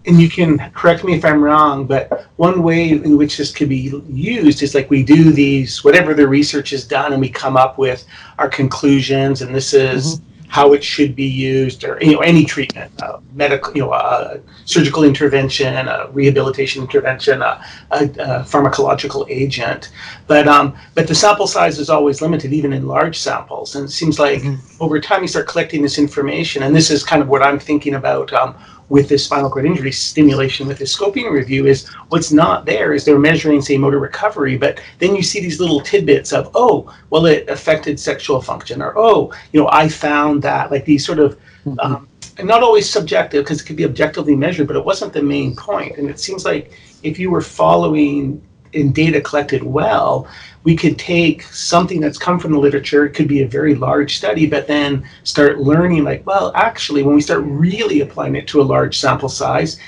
and 0.08 0.22
you 0.22 0.30
can 0.30 0.58
correct 0.72 1.04
me 1.04 1.14
if 1.14 1.26
I'm 1.26 1.44
wrong, 1.44 1.86
but 1.86 2.28
one 2.38 2.64
way 2.64 2.92
in 2.92 3.18
which 3.18 3.38
this 3.38 3.52
could 3.52 3.70
be 3.70 3.94
used 4.08 4.64
is 4.64 4.74
like 4.74 4.90
we 4.90 5.04
do 5.04 5.32
these, 5.32 5.84
whatever 5.84 6.14
the 6.14 6.28
research 6.28 6.72
is 6.72 6.88
done, 6.88 7.12
and 7.12 7.22
we 7.22 7.30
come 7.30 7.58
up 7.58 7.78
with 7.78 8.06
our 8.40 8.48
conclusions, 8.48 9.42
and 9.42 9.54
this 9.54 9.74
is 9.74 10.16
mm-hmm. 10.16 10.37
How 10.48 10.74
it 10.74 10.84
should 10.84 11.16
be 11.16 11.26
used, 11.26 11.84
or 11.84 11.98
you 12.02 12.14
know, 12.14 12.20
any 12.20 12.46
treatment, 12.46 12.92
uh, 13.02 13.20
medical, 13.34 13.74
you 13.74 13.82
know, 13.82 13.92
uh, 13.92 14.40
surgical 14.66 15.04
intervention, 15.04 15.88
a 15.88 16.08
rehabilitation 16.12 16.82
intervention, 16.82 17.42
a, 17.42 17.64
a, 17.92 18.04
a 18.04 18.44
pharmacological 18.44 19.30
agent. 19.30 19.92
But 20.26 20.48
um, 20.48 20.76
but 20.96 21.08
the 21.08 21.16
sample 21.16 21.48
size 21.48 21.80
is 21.80 21.90
always 21.90 22.22
limited, 22.22 22.54
even 22.54 22.74
in 22.74 22.88
large 22.88 23.18
samples, 23.20 23.76
and 23.76 23.86
it 23.86 23.92
seems 23.92 24.20
like 24.20 24.42
mm-hmm. 24.42 24.84
over 24.84 25.00
time 25.02 25.22
you 25.22 25.28
start 25.28 25.48
collecting 25.48 25.82
this 25.82 25.98
information, 25.98 26.64
and 26.64 26.76
this 26.76 26.90
is 26.90 27.04
kind 27.04 27.22
of 27.22 27.28
what 27.28 27.44
I'm 27.44 27.60
thinking 27.60 27.96
about. 27.96 28.32
Um, 28.34 28.56
with 28.90 29.10
this 29.10 29.26
spinal 29.26 29.50
cord 29.50 29.66
injury 29.66 29.92
stimulation 29.92 30.68
with 30.68 30.78
this 30.78 30.96
scoping 30.96 31.32
review 31.32 31.66
is 31.66 31.88
what's 32.10 32.32
not 32.32 32.66
there 32.66 32.94
is 32.94 33.04
they're 33.04 33.20
measuring 33.20 33.62
say 33.62 33.78
motor 33.78 34.00
recovery 34.00 34.58
but 34.58 34.80
then 35.00 35.16
you 35.16 35.24
see 35.24 35.40
these 35.40 35.60
little 35.60 35.82
tidbits 35.82 36.32
of 36.32 36.50
oh 36.56 36.94
well 37.10 37.26
it 37.26 37.48
affected 37.50 38.00
sexual 38.00 38.42
function 38.42 38.82
or 38.82 38.98
oh 38.98 39.34
you 39.52 39.60
know 39.60 39.70
i 39.72 39.88
found 39.88 40.42
that 40.42 40.72
like 40.72 40.86
these 40.86 41.06
sort 41.06 41.20
of 41.20 41.38
mm-hmm. 41.66 41.80
um, 41.80 42.08
and 42.38 42.48
not 42.48 42.64
always 42.64 42.90
subjective 42.90 43.44
because 43.44 43.62
it 43.62 43.66
could 43.66 43.76
be 43.76 43.86
objectively 43.86 44.36
measured 44.36 44.68
but 44.68 44.76
it 44.76 44.86
wasn't 44.86 45.12
the 45.12 45.22
main 45.22 45.56
point 45.56 45.98
and 45.98 46.10
it 46.10 46.20
seems 46.20 46.46
like 46.46 46.72
if 47.04 47.20
you 47.20 47.30
were 47.30 47.42
following 47.42 48.42
in 48.74 48.92
data 48.92 49.22
collected 49.22 49.64
well 49.64 50.28
we 50.68 50.76
could 50.76 51.00
take 51.00 51.44
something 51.44 52.02
that's 52.02 52.18
come 52.18 52.38
from 52.38 52.52
the 52.52 52.60
literature, 52.60 53.06
it 53.06 53.14
could 53.14 53.30
be 53.30 53.42
a 53.42 53.48
very 53.48 53.74
large 53.74 54.18
study, 54.18 54.46
but 54.46 54.68
then 54.68 55.08
start 55.24 55.60
learning 55.60 56.04
like, 56.04 56.28
well, 56.28 56.52
actually, 56.56 57.04
when 57.04 57.16
we 57.16 57.22
start 57.22 57.42
really 57.46 58.02
applying 58.02 58.36
it 58.36 58.50
to 58.50 58.60
a 58.60 58.64
large 58.64 59.00
sample 59.00 59.30
size, 59.30 59.80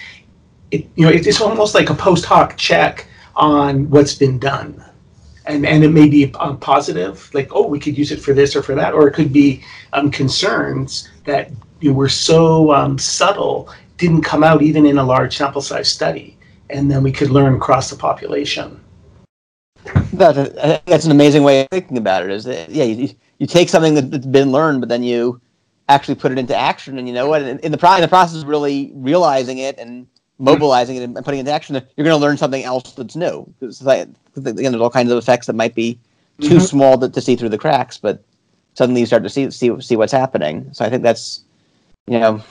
it, 0.72 0.88
you 0.96 1.06
know, 1.06 1.12
it's 1.12 1.42
almost 1.42 1.76
like 1.76 1.90
a 1.90 1.94
post 1.94 2.24
hoc 2.24 2.56
check 2.56 3.06
on 3.36 3.90
what's 3.90 4.16
been 4.16 4.40
done. 4.40 4.82
And, 5.48 5.66
and 5.66 5.84
it 5.84 5.90
may 5.90 6.08
be 6.08 6.34
um, 6.36 6.58
positive, 6.62 7.30
like, 7.34 7.50
oh, 7.52 7.68
we 7.68 7.78
could 7.78 7.98
use 7.98 8.14
it 8.14 8.22
for 8.22 8.32
this 8.32 8.56
or 8.56 8.64
for 8.64 8.74
that, 8.76 8.94
or 8.94 9.06
it 9.06 9.12
could 9.12 9.34
be 9.34 9.62
um, 9.92 10.10
concerns 10.10 11.10
that 11.26 11.52
you 11.82 11.92
know, 11.92 11.98
were 11.98 12.08
so 12.08 12.72
um, 12.72 12.98
subtle, 12.98 13.70
didn't 13.98 14.22
come 14.22 14.46
out 14.46 14.62
even 14.62 14.86
in 14.86 14.98
a 14.98 15.04
large 15.04 15.36
sample 15.36 15.62
size 15.62 15.90
study. 15.90 16.38
And 16.70 16.90
then 16.90 17.04
we 17.04 17.12
could 17.12 17.30
learn 17.30 17.56
across 17.56 17.90
the 17.90 17.96
population. 17.96 18.80
That, 20.14 20.84
that's 20.86 21.06
an 21.06 21.12
amazing 21.12 21.44
way 21.44 21.62
of 21.62 21.68
thinking 21.70 21.98
about 21.98 22.24
it. 22.24 22.32
Is 22.32 22.44
that, 22.44 22.70
yeah, 22.70 22.84
you, 22.84 23.10
you 23.40 23.48
take 23.48 23.70
something 23.70 23.96
that's 23.96 24.26
been 24.26 24.52
learned, 24.52 24.82
but 24.82 24.90
then 24.90 25.04
you 25.04 25.42
actually 25.88 26.16
put 26.16 26.32
it 26.32 26.38
into 26.38 26.56
action, 26.56 27.00
and 27.00 27.08
you 27.08 27.14
know 27.14 27.28
what? 27.28 27.42
In, 27.42 27.60
in 27.60 27.72
the 27.72 27.78
pro- 27.78 27.96
in 27.96 28.02
the 28.02 28.08
process 28.08 28.44
of 28.44 28.48
really 28.48 28.92
realizing 28.94 29.58
it 29.58 29.78
and 29.80 30.06
mobilizing 30.38 30.98
it 30.98 31.04
and 31.04 31.16
putting 31.16 31.40
it 31.40 31.42
into 31.42 31.52
action, 31.52 31.76
you're 31.76 32.06
going 32.06 32.18
to 32.18 32.22
learn 32.22 32.38
something 32.38 32.64
else 32.64 32.94
that's 32.94 33.16
new. 33.16 33.52
Because 33.60 33.82
like, 33.82 34.08
again, 34.36 34.72
there's 34.72 34.82
all 34.82 34.90
kinds 34.90 35.12
of 35.12 35.18
effects 35.18 35.48
that 35.48 35.54
might 35.54 35.74
be 35.74 36.00
too 36.40 36.50
mm-hmm. 36.50 36.60
small 36.60 36.98
to, 37.00 37.10
to 37.10 37.22
see 37.22 37.36
through 37.36 37.50
the 37.50 37.58
cracks, 37.58 37.98
but 37.98 38.24
suddenly 38.76 39.02
you 39.02 39.08
start 39.08 39.24
to 39.24 39.30
see 39.30 39.50
see 39.52 39.80
see 39.82 39.96
what's 39.96 40.14
happening. 40.14 40.70
So 40.74 40.86
I 40.86 40.90
think 40.90 41.04
that's 41.04 41.44
you 42.08 42.20
know 42.20 42.44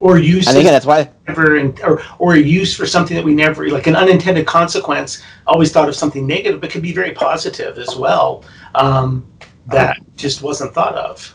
or 0.00 0.18
use 0.18 0.46
and 0.48 0.58
again 0.58 0.72
that's 0.72 0.86
why 0.86 1.08
never 1.28 1.68
or, 1.82 2.02
or 2.18 2.36
use 2.36 2.76
for 2.76 2.86
something 2.86 3.16
that 3.16 3.24
we 3.24 3.34
never 3.34 3.68
like 3.68 3.86
an 3.86 3.96
unintended 3.96 4.46
consequence 4.46 5.22
always 5.46 5.72
thought 5.72 5.88
of 5.88 5.94
something 5.94 6.26
negative 6.26 6.60
but 6.60 6.70
could 6.70 6.82
be 6.82 6.92
very 6.92 7.12
positive 7.12 7.78
as 7.78 7.96
well 7.96 8.44
um, 8.74 9.26
that 9.66 9.98
just 10.16 10.42
wasn't 10.42 10.74
thought 10.74 10.94
of. 10.96 11.34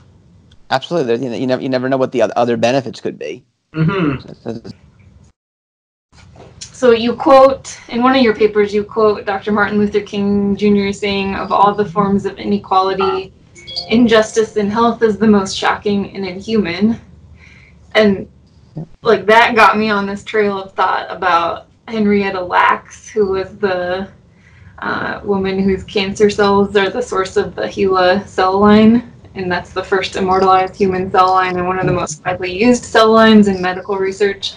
Absolutely. 0.71 1.13
You, 1.23 1.29
know, 1.31 1.37
you 1.37 1.47
never 1.47 1.61
you 1.63 1.69
never 1.69 1.89
know 1.89 1.97
what 1.97 2.11
the 2.11 2.21
other 2.21 2.57
benefits 2.57 3.01
could 3.01 3.17
be. 3.17 3.43
Mm-hmm. 3.73 4.69
so 6.59 6.91
you 6.91 7.15
quote 7.15 7.79
in 7.89 8.01
one 8.01 8.15
of 8.15 8.23
your 8.23 8.35
papers 8.35 8.73
you 8.73 8.83
quote 8.83 9.23
dr 9.23 9.51
martin 9.51 9.77
luther 9.77 10.01
king 10.01 10.55
jr 10.55 10.91
saying 10.91 11.35
of 11.35 11.51
all 11.51 11.75
the 11.75 11.85
forms 11.85 12.25
of 12.25 12.39
inequality 12.39 13.31
injustice 13.89 14.57
in 14.57 14.69
health 14.69 15.01
is 15.03 15.17
the 15.17 15.27
most 15.27 15.55
shocking 15.55 16.15
and 16.15 16.25
inhuman. 16.25 16.99
And 17.95 18.29
like 19.01 19.25
that 19.25 19.55
got 19.55 19.77
me 19.77 19.89
on 19.89 20.05
this 20.05 20.23
trail 20.23 20.61
of 20.61 20.73
thought 20.73 21.07
about 21.09 21.67
Henrietta 21.87 22.41
Lacks, 22.41 23.09
who 23.09 23.27
was 23.27 23.57
the 23.57 24.09
uh, 24.79 25.19
woman 25.23 25.59
whose 25.59 25.83
cancer 25.83 26.29
cells 26.29 26.75
are 26.75 26.89
the 26.89 27.01
source 27.01 27.37
of 27.37 27.55
the 27.55 27.63
HeLa 27.63 28.25
cell 28.27 28.59
line. 28.59 29.11
And 29.35 29.51
that's 29.51 29.71
the 29.71 29.83
first 29.83 30.15
immortalized 30.15 30.75
human 30.75 31.11
cell 31.11 31.29
line 31.29 31.57
and 31.57 31.67
one 31.67 31.79
of 31.79 31.85
the 31.85 31.93
most 31.93 32.23
widely 32.25 32.51
used 32.51 32.83
cell 32.83 33.11
lines 33.11 33.47
in 33.47 33.61
medical 33.61 33.97
research. 33.97 34.53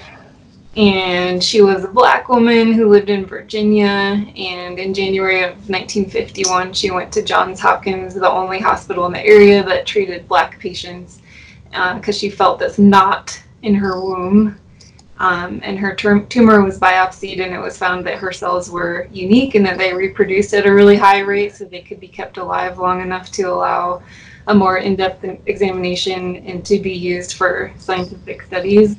And 0.76 1.44
she 1.44 1.60
was 1.60 1.84
a 1.84 1.88
black 1.88 2.28
woman 2.30 2.72
who 2.72 2.88
lived 2.88 3.10
in 3.10 3.26
Virginia. 3.26 3.86
And 3.86 4.78
in 4.78 4.94
January 4.94 5.42
of 5.42 5.50
1951, 5.68 6.72
she 6.72 6.90
went 6.90 7.12
to 7.12 7.22
Johns 7.22 7.60
Hopkins, 7.60 8.14
the 8.14 8.30
only 8.30 8.58
hospital 8.58 9.04
in 9.06 9.12
the 9.12 9.24
area 9.24 9.62
that 9.62 9.86
treated 9.86 10.26
black 10.26 10.58
patients, 10.58 11.20
because 11.70 12.16
uh, 12.16 12.18
she 12.18 12.30
felt 12.30 12.58
that's 12.58 12.78
knot 12.78 13.42
in 13.62 13.74
her 13.74 14.00
womb. 14.00 14.58
Um, 15.18 15.60
and 15.62 15.78
her 15.78 15.94
tumor 15.94 16.62
was 16.62 16.78
biopsied, 16.78 17.40
and 17.40 17.54
it 17.54 17.58
was 17.58 17.78
found 17.78 18.04
that 18.06 18.18
her 18.18 18.32
cells 18.32 18.70
were 18.70 19.08
unique 19.12 19.54
and 19.54 19.64
that 19.64 19.78
they 19.78 19.94
reproduced 19.94 20.52
at 20.52 20.66
a 20.66 20.72
really 20.72 20.96
high 20.96 21.20
rate, 21.20 21.54
so 21.54 21.64
they 21.64 21.80
could 21.80 22.00
be 22.00 22.08
kept 22.08 22.38
alive 22.38 22.78
long 22.78 23.00
enough 23.02 23.30
to 23.32 23.44
allow 23.44 24.02
a 24.48 24.54
more 24.54 24.78
in 24.78 24.96
depth 24.96 25.24
examination 25.46 26.36
and 26.38 26.64
to 26.66 26.80
be 26.80 26.92
used 26.92 27.34
for 27.34 27.72
scientific 27.78 28.42
studies. 28.42 28.96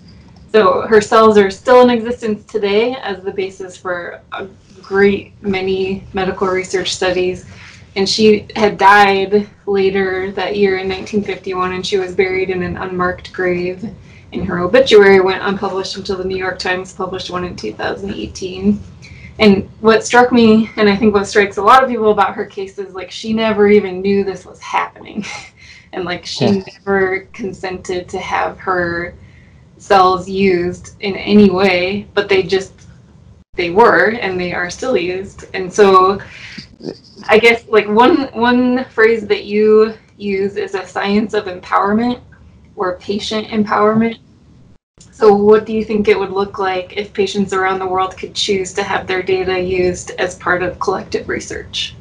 So 0.54 0.82
her 0.82 1.02
cells 1.02 1.38
are 1.38 1.50
still 1.50 1.82
in 1.82 1.90
existence 1.90 2.46
today 2.46 2.96
as 3.02 3.22
the 3.24 3.32
basis 3.32 3.76
for 3.76 4.22
a 4.32 4.48
great 4.82 5.34
many 5.42 6.06
medical 6.14 6.48
research 6.48 6.94
studies. 6.94 7.46
and 7.96 8.10
she 8.10 8.48
had 8.56 8.78
died 8.80 9.48
later 9.68 10.32
that 10.32 10.58
year 10.58 10.78
in 10.78 10.90
1951, 10.90 11.74
and 11.74 11.86
she 11.86 12.00
was 12.00 12.16
buried 12.16 12.50
in 12.50 12.64
an 12.64 12.76
unmarked 12.78 13.32
grave. 13.32 13.88
And 14.34 14.46
her 14.46 14.60
obituary 14.60 15.20
went 15.20 15.44
unpublished 15.44 15.96
until 15.96 16.18
the 16.18 16.24
New 16.24 16.38
York 16.38 16.58
Times 16.58 16.92
published 16.92 17.30
one 17.30 17.44
in 17.44 17.56
2018. 17.56 18.82
And 19.40 19.70
what 19.80 20.06
struck 20.06 20.32
me, 20.32 20.70
and 20.76 20.90
I 20.90 20.96
think 20.96 21.14
what 21.14 21.28
strikes 21.28 21.58
a 21.58 21.62
lot 21.62 21.84
of 21.84 21.90
people 21.90 22.12
about 22.12 22.36
her 22.36 22.46
case 22.46 22.78
is 22.78 22.94
like 22.94 23.12
she 23.12 23.32
never 23.34 23.68
even 23.68 24.02
knew 24.02 24.24
this 24.24 24.46
was 24.46 24.60
happening. 24.60 25.24
and 25.94 26.04
like 26.04 26.26
she 26.26 26.46
yeah. 26.46 26.64
never 26.80 27.28
consented 27.34 28.10
to 28.10 28.20
have 28.20 28.58
her 28.60 29.14
cells 29.78 30.28
used 30.28 30.96
in 31.02 31.16
any 31.16 31.50
way, 31.50 32.08
but 32.14 32.28
they 32.28 32.44
just 32.44 32.74
they 33.56 33.70
were 33.70 34.10
and 34.10 34.40
they 34.40 34.54
are 34.54 34.70
still 34.70 34.98
used. 34.98 35.46
And 35.54 35.72
so 35.72 36.20
I 37.28 37.38
guess 37.38 37.68
like 37.68 37.88
one 37.88 38.24
one 38.34 38.86
phrase 38.86 39.28
that 39.28 39.46
you 39.46 39.94
use 40.18 40.58
is 40.58 40.74
a 40.74 40.88
science 40.88 41.34
of 41.34 41.46
empowerment 41.46 42.22
or 42.76 42.98
patient 42.98 43.48
empowerment. 43.48 44.20
So 45.12 45.34
what 45.34 45.66
do 45.66 45.74
you 45.74 45.84
think 45.84 46.08
it 46.08 46.18
would 46.18 46.32
look 46.32 46.60
like 46.60 46.98
if 46.98 47.14
patients 47.14 47.54
around 47.54 47.80
the 47.80 47.86
world 47.86 48.18
could 48.18 48.34
choose 48.34 48.74
to 48.74 48.84
have 48.84 49.08
their 49.08 49.22
data 49.22 49.60
used 49.60 50.12
as 50.12 50.36
part 50.36 50.64
of 50.64 50.80
collective 50.80 51.30
research? 51.30 51.96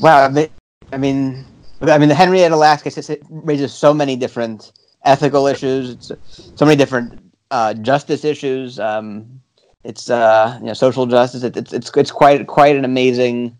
Wow, 0.00 0.24
I 0.24 0.28
mean, 0.28 1.44
I 1.82 1.98
mean, 1.98 2.08
the 2.08 2.14
Henrietta 2.14 2.56
Lacks 2.56 2.82
case 2.82 3.10
raises 3.28 3.72
so 3.74 3.92
many 3.92 4.16
different 4.16 4.72
ethical 5.04 5.46
issues, 5.46 6.12
so 6.24 6.64
many 6.64 6.76
different 6.76 7.32
uh, 7.50 7.74
justice 7.74 8.24
issues. 8.24 8.78
Um, 8.78 9.40
it's 9.84 10.10
uh, 10.10 10.58
you 10.60 10.66
know 10.66 10.74
social 10.74 11.06
justice. 11.06 11.42
It, 11.42 11.56
it's 11.56 11.72
it's 11.72 11.90
it's 11.96 12.10
quite 12.10 12.46
quite 12.46 12.76
an 12.76 12.84
amazing 12.84 13.56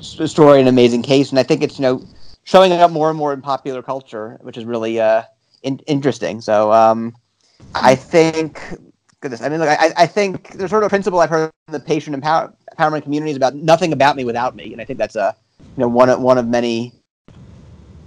story, 0.00 0.60
an 0.60 0.68
amazing 0.68 1.02
case, 1.02 1.30
and 1.30 1.38
I 1.38 1.42
think 1.42 1.62
it's 1.62 1.78
you 1.78 1.82
know 1.82 2.02
showing 2.46 2.72
up 2.72 2.90
more 2.90 3.10
and 3.10 3.18
more 3.18 3.34
in 3.34 3.42
popular 3.42 3.82
culture, 3.82 4.38
which 4.40 4.56
is 4.56 4.64
really 4.64 4.98
uh, 4.98 5.22
in- 5.62 5.80
interesting. 5.86 6.40
So 6.40 6.72
um, 6.72 7.14
I 7.74 7.94
think 7.94 8.60
goodness, 9.20 9.42
I 9.42 9.48
mean, 9.48 9.60
look, 9.60 9.68
I, 9.68 9.92
I 9.96 10.06
think 10.06 10.52
there's 10.52 10.70
sort 10.70 10.82
of 10.82 10.86
a 10.86 10.90
principle 10.90 11.20
I've 11.20 11.28
heard 11.28 11.50
in 11.68 11.72
the 11.72 11.80
patient 11.80 12.14
empower- 12.14 12.54
empowerment 12.78 13.02
communities 13.02 13.36
about 13.36 13.54
nothing 13.54 13.92
about 13.92 14.16
me 14.16 14.24
without 14.24 14.56
me, 14.56 14.72
and 14.72 14.80
I 14.80 14.84
think 14.84 14.98
that's 14.98 15.16
a 15.16 15.34
you 15.58 15.80
know 15.80 15.88
one 15.88 16.08
of 16.08 16.20
one 16.20 16.38
of 16.38 16.46
many 16.46 16.92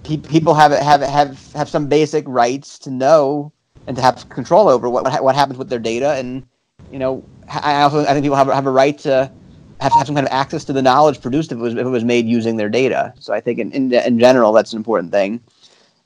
people 0.04 0.54
have 0.54 0.71
have 0.71 1.02
have 1.02 1.54
have 1.54 1.69
some 1.69 1.88
basic 1.88 2.23
rights 2.28 2.80
to 2.80 2.89
know 2.89 3.52
and 3.86 3.95
to 3.95 4.02
have 4.02 4.28
control 4.30 4.69
over 4.69 4.89
what 4.89 5.21
what 5.23 5.36
happens 5.36 5.60
with 5.60 5.69
their 5.69 5.80
data 5.80 6.13
and 6.13 6.45
you 6.91 6.97
know 6.97 7.23
I 7.47 7.82
also 7.82 8.02
I 8.02 8.13
think 8.13 8.23
people 8.23 8.38
have 8.38 8.47
have 8.47 8.65
a 8.65 8.71
right 8.71 8.97
to 8.99 9.32
have, 9.79 9.93
have 9.93 10.05
some 10.07 10.15
kind 10.15 10.27
of 10.27 10.33
access 10.33 10.63
to 10.65 10.73
the 10.73 10.81
knowledge 10.81 11.21
produced 11.21 11.51
if 11.51 11.57
it 11.57 11.61
was 11.61 11.73
if 11.73 11.79
it 11.79 11.89
was 11.89 12.03
made 12.03 12.27
using 12.27 12.57
their 12.57 12.69
data. 12.69 13.13
So 13.19 13.33
I 13.33 13.39
think 13.39 13.59
in 13.59 13.71
in, 13.71 13.93
in 13.93 14.19
general 14.19 14.51
that's 14.53 14.73
an 14.73 14.77
important 14.77 15.11
thing. 15.11 15.41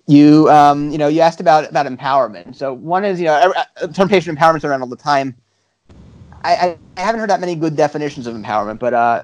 You 0.05 0.49
um, 0.49 0.91
you 0.91 0.97
know 0.97 1.07
you 1.07 1.21
asked 1.21 1.39
about 1.39 1.69
about 1.69 1.85
empowerment. 1.85 2.55
So 2.55 2.73
one 2.73 3.05
is 3.05 3.19
you 3.19 3.25
know 3.25 3.53
the 3.81 3.87
term 3.87 4.09
patient 4.09 4.37
empowerment's 4.37 4.65
around 4.65 4.81
all 4.81 4.87
the 4.87 4.95
time. 4.95 5.35
I, 6.45 6.77
I, 6.97 7.01
haven't 7.01 7.21
heard 7.21 7.29
that 7.29 7.39
many 7.39 7.55
good 7.55 7.77
definitions 7.77 8.27
of 8.27 8.35
empowerment, 8.35 8.77
but 8.77 8.93
uh, 8.93 9.23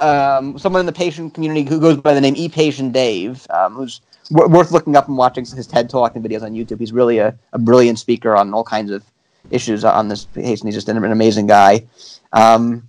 um, 0.00 0.58
someone 0.58 0.80
in 0.80 0.86
the 0.86 0.92
patient 0.92 1.32
community 1.32 1.62
who 1.62 1.80
goes 1.80 1.96
by 1.96 2.12
the 2.12 2.20
name 2.20 2.34
ePatient 2.34 2.92
Dave, 2.92 3.46
um, 3.48 3.74
who's 3.74 4.02
w- 4.30 4.54
worth 4.54 4.70
looking 4.70 4.94
up 4.94 5.08
and 5.08 5.16
watching 5.16 5.46
his 5.46 5.66
TED 5.66 5.88
Talk 5.88 6.14
and 6.14 6.24
videos 6.24 6.42
on 6.42 6.52
YouTube. 6.52 6.78
He's 6.78 6.92
really 6.92 7.18
a, 7.18 7.34
a 7.54 7.58
brilliant 7.58 7.98
speaker 7.98 8.36
on 8.36 8.52
all 8.52 8.64
kinds 8.64 8.90
of 8.90 9.02
issues 9.50 9.84
on 9.84 10.08
this 10.08 10.26
and 10.34 10.46
he's 10.46 10.74
just 10.74 10.88
an, 10.88 11.02
an 11.02 11.10
amazing 11.10 11.46
guy. 11.46 11.86
Um, 12.32 12.87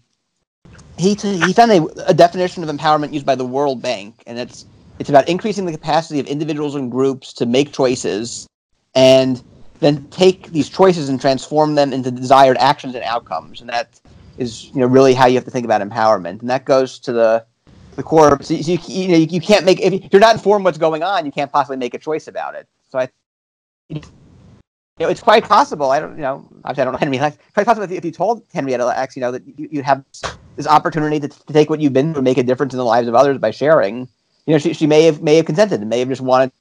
he 1.00 1.16
t- 1.16 1.38
he 1.38 1.54
found 1.54 1.72
a, 1.72 1.86
a, 2.08 2.14
definition 2.14 2.62
of 2.62 2.70
empowerment 2.76 3.14
used 3.14 3.26
by 3.26 3.36
the 3.36 3.46
World 3.46 3.82
Bank, 3.82 4.22
and 4.28 4.38
it's 4.38 4.66
it's 5.00 5.10
about 5.10 5.30
increasing 5.30 5.66
the 5.66 5.72
capacity 5.72 6.20
of 6.20 6.28
individuals 6.28 6.76
and 6.76 6.92
groups 6.92 7.32
to 7.34 7.46
make 7.46 7.72
choices, 7.72 8.48
and 8.96 9.42
then 9.80 10.06
take 10.10 10.52
these 10.52 10.68
choices 10.68 11.08
and 11.08 11.22
transform 11.22 11.76
them 11.76 11.94
into 11.94 12.12
desired 12.12 12.58
actions 12.58 12.96
and 12.96 13.04
outcomes. 13.06 13.62
And 13.62 13.70
that 13.70 14.00
is 14.38 14.66
you 14.66 14.82
know 14.82 14.88
really 14.88 15.14
how 15.14 15.26
you 15.26 15.36
have 15.36 15.46
to 15.46 15.52
think 15.52 15.64
about 15.64 15.82
empowerment, 15.82 16.42
and 16.42 16.50
that 16.50 16.66
goes 16.66 17.00
to 17.00 17.14
the 17.14 17.46
the 17.96 18.04
core. 18.04 18.38
So 18.42 18.54
you, 18.54 18.78
you, 18.88 19.08
know, 19.08 19.18
you 19.18 19.40
can't 19.40 19.64
make 19.64 19.80
if 19.80 20.12
you're 20.12 20.20
not 20.20 20.36
informed 20.36 20.66
what's 20.66 20.78
going 20.78 21.02
on, 21.02 21.26
you 21.26 21.32
can't 21.32 21.52
possibly 21.52 21.78
make 21.78 21.94
a 21.94 22.00
choice 22.00 22.28
about 22.28 22.56
it. 22.56 22.68
So 22.90 23.00
I 23.00 23.10
you 25.00 25.06
know, 25.06 25.10
it's 25.10 25.22
quite 25.22 25.46
possible. 25.46 25.92
I 25.92 26.00
don't, 26.00 26.16
you 26.18 26.22
know, 26.22 26.46
obviously 26.66 26.82
I 26.82 26.86
don't 26.86 26.94
know 26.94 27.00
Henry. 27.00 27.18
It's 27.18 27.38
quite 27.54 27.66
possible 27.66 27.86
if 27.86 27.92
you, 27.92 27.98
if 27.98 28.04
you 28.04 28.12
told 28.12 28.44
Henrietta 28.54 28.86
Lacks, 28.86 29.16
you 29.16 29.22
know, 29.22 29.32
that 29.32 29.44
you, 29.58 29.70
you 29.72 29.82
have 29.82 30.04
this 30.58 30.68
opportunity 30.68 31.22
to, 31.22 31.28
to 31.30 31.54
take 31.54 31.70
what 31.70 31.80
you've 31.80 31.94
been 31.94 32.14
through 32.14 32.20
and 32.20 32.26
make 32.26 32.38
a 32.38 32.44
difference 32.44 32.74
in 32.74 32.78
the 32.78 32.86
lives 32.86 33.08
of 33.08 33.16
others 33.16 33.38
by 33.38 33.50
sharing. 33.50 34.10
You 34.46 34.54
know, 34.54 34.58
she, 34.58 34.74
she 34.74 34.88
may 34.88 35.04
have 35.04 35.22
may 35.22 35.38
have 35.38 35.46
consented 35.46 35.80
and 35.80 35.90
may 35.90 36.00
have 36.00 36.10
just 36.10 36.22
wanted 36.22 36.52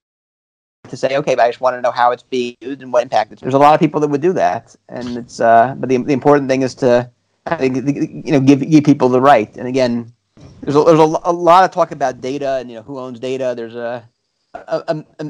to 0.88 0.96
say, 0.96 1.16
okay, 1.16 1.34
but 1.34 1.42
I 1.46 1.48
just 1.48 1.60
want 1.60 1.76
to 1.76 1.82
know 1.82 1.90
how 1.90 2.12
it's 2.12 2.22
being 2.22 2.56
used 2.60 2.80
and 2.80 2.92
what 2.92 3.02
impact 3.02 3.32
it's. 3.32 3.42
There's 3.42 3.54
a 3.54 3.58
lot 3.58 3.74
of 3.74 3.80
people 3.80 4.00
that 4.00 4.08
would 4.08 4.20
do 4.20 4.32
that, 4.34 4.76
and 4.88 5.16
it's. 5.16 5.40
Uh, 5.40 5.74
but 5.76 5.88
the 5.88 5.96
the 5.96 6.12
important 6.12 6.48
thing 6.48 6.62
is 6.62 6.74
to, 6.76 7.10
I 7.46 7.56
think, 7.56 7.76
you 7.76 8.32
know, 8.32 8.40
give 8.40 8.68
give 8.70 8.84
people 8.84 9.08
the 9.08 9.20
right. 9.20 9.54
And 9.56 9.66
again, 9.66 10.12
there's 10.60 10.76
a, 10.76 10.84
there's 10.84 11.00
a, 11.00 11.18
a 11.24 11.32
lot 11.32 11.64
of 11.64 11.72
talk 11.72 11.90
about 11.90 12.20
data 12.20 12.58
and 12.58 12.70
you 12.70 12.76
know 12.76 12.82
who 12.82 13.00
owns 13.00 13.18
data. 13.18 13.54
There's 13.56 13.74
a, 13.74 14.08
a, 14.54 14.84
a, 14.86 15.04
a 15.18 15.24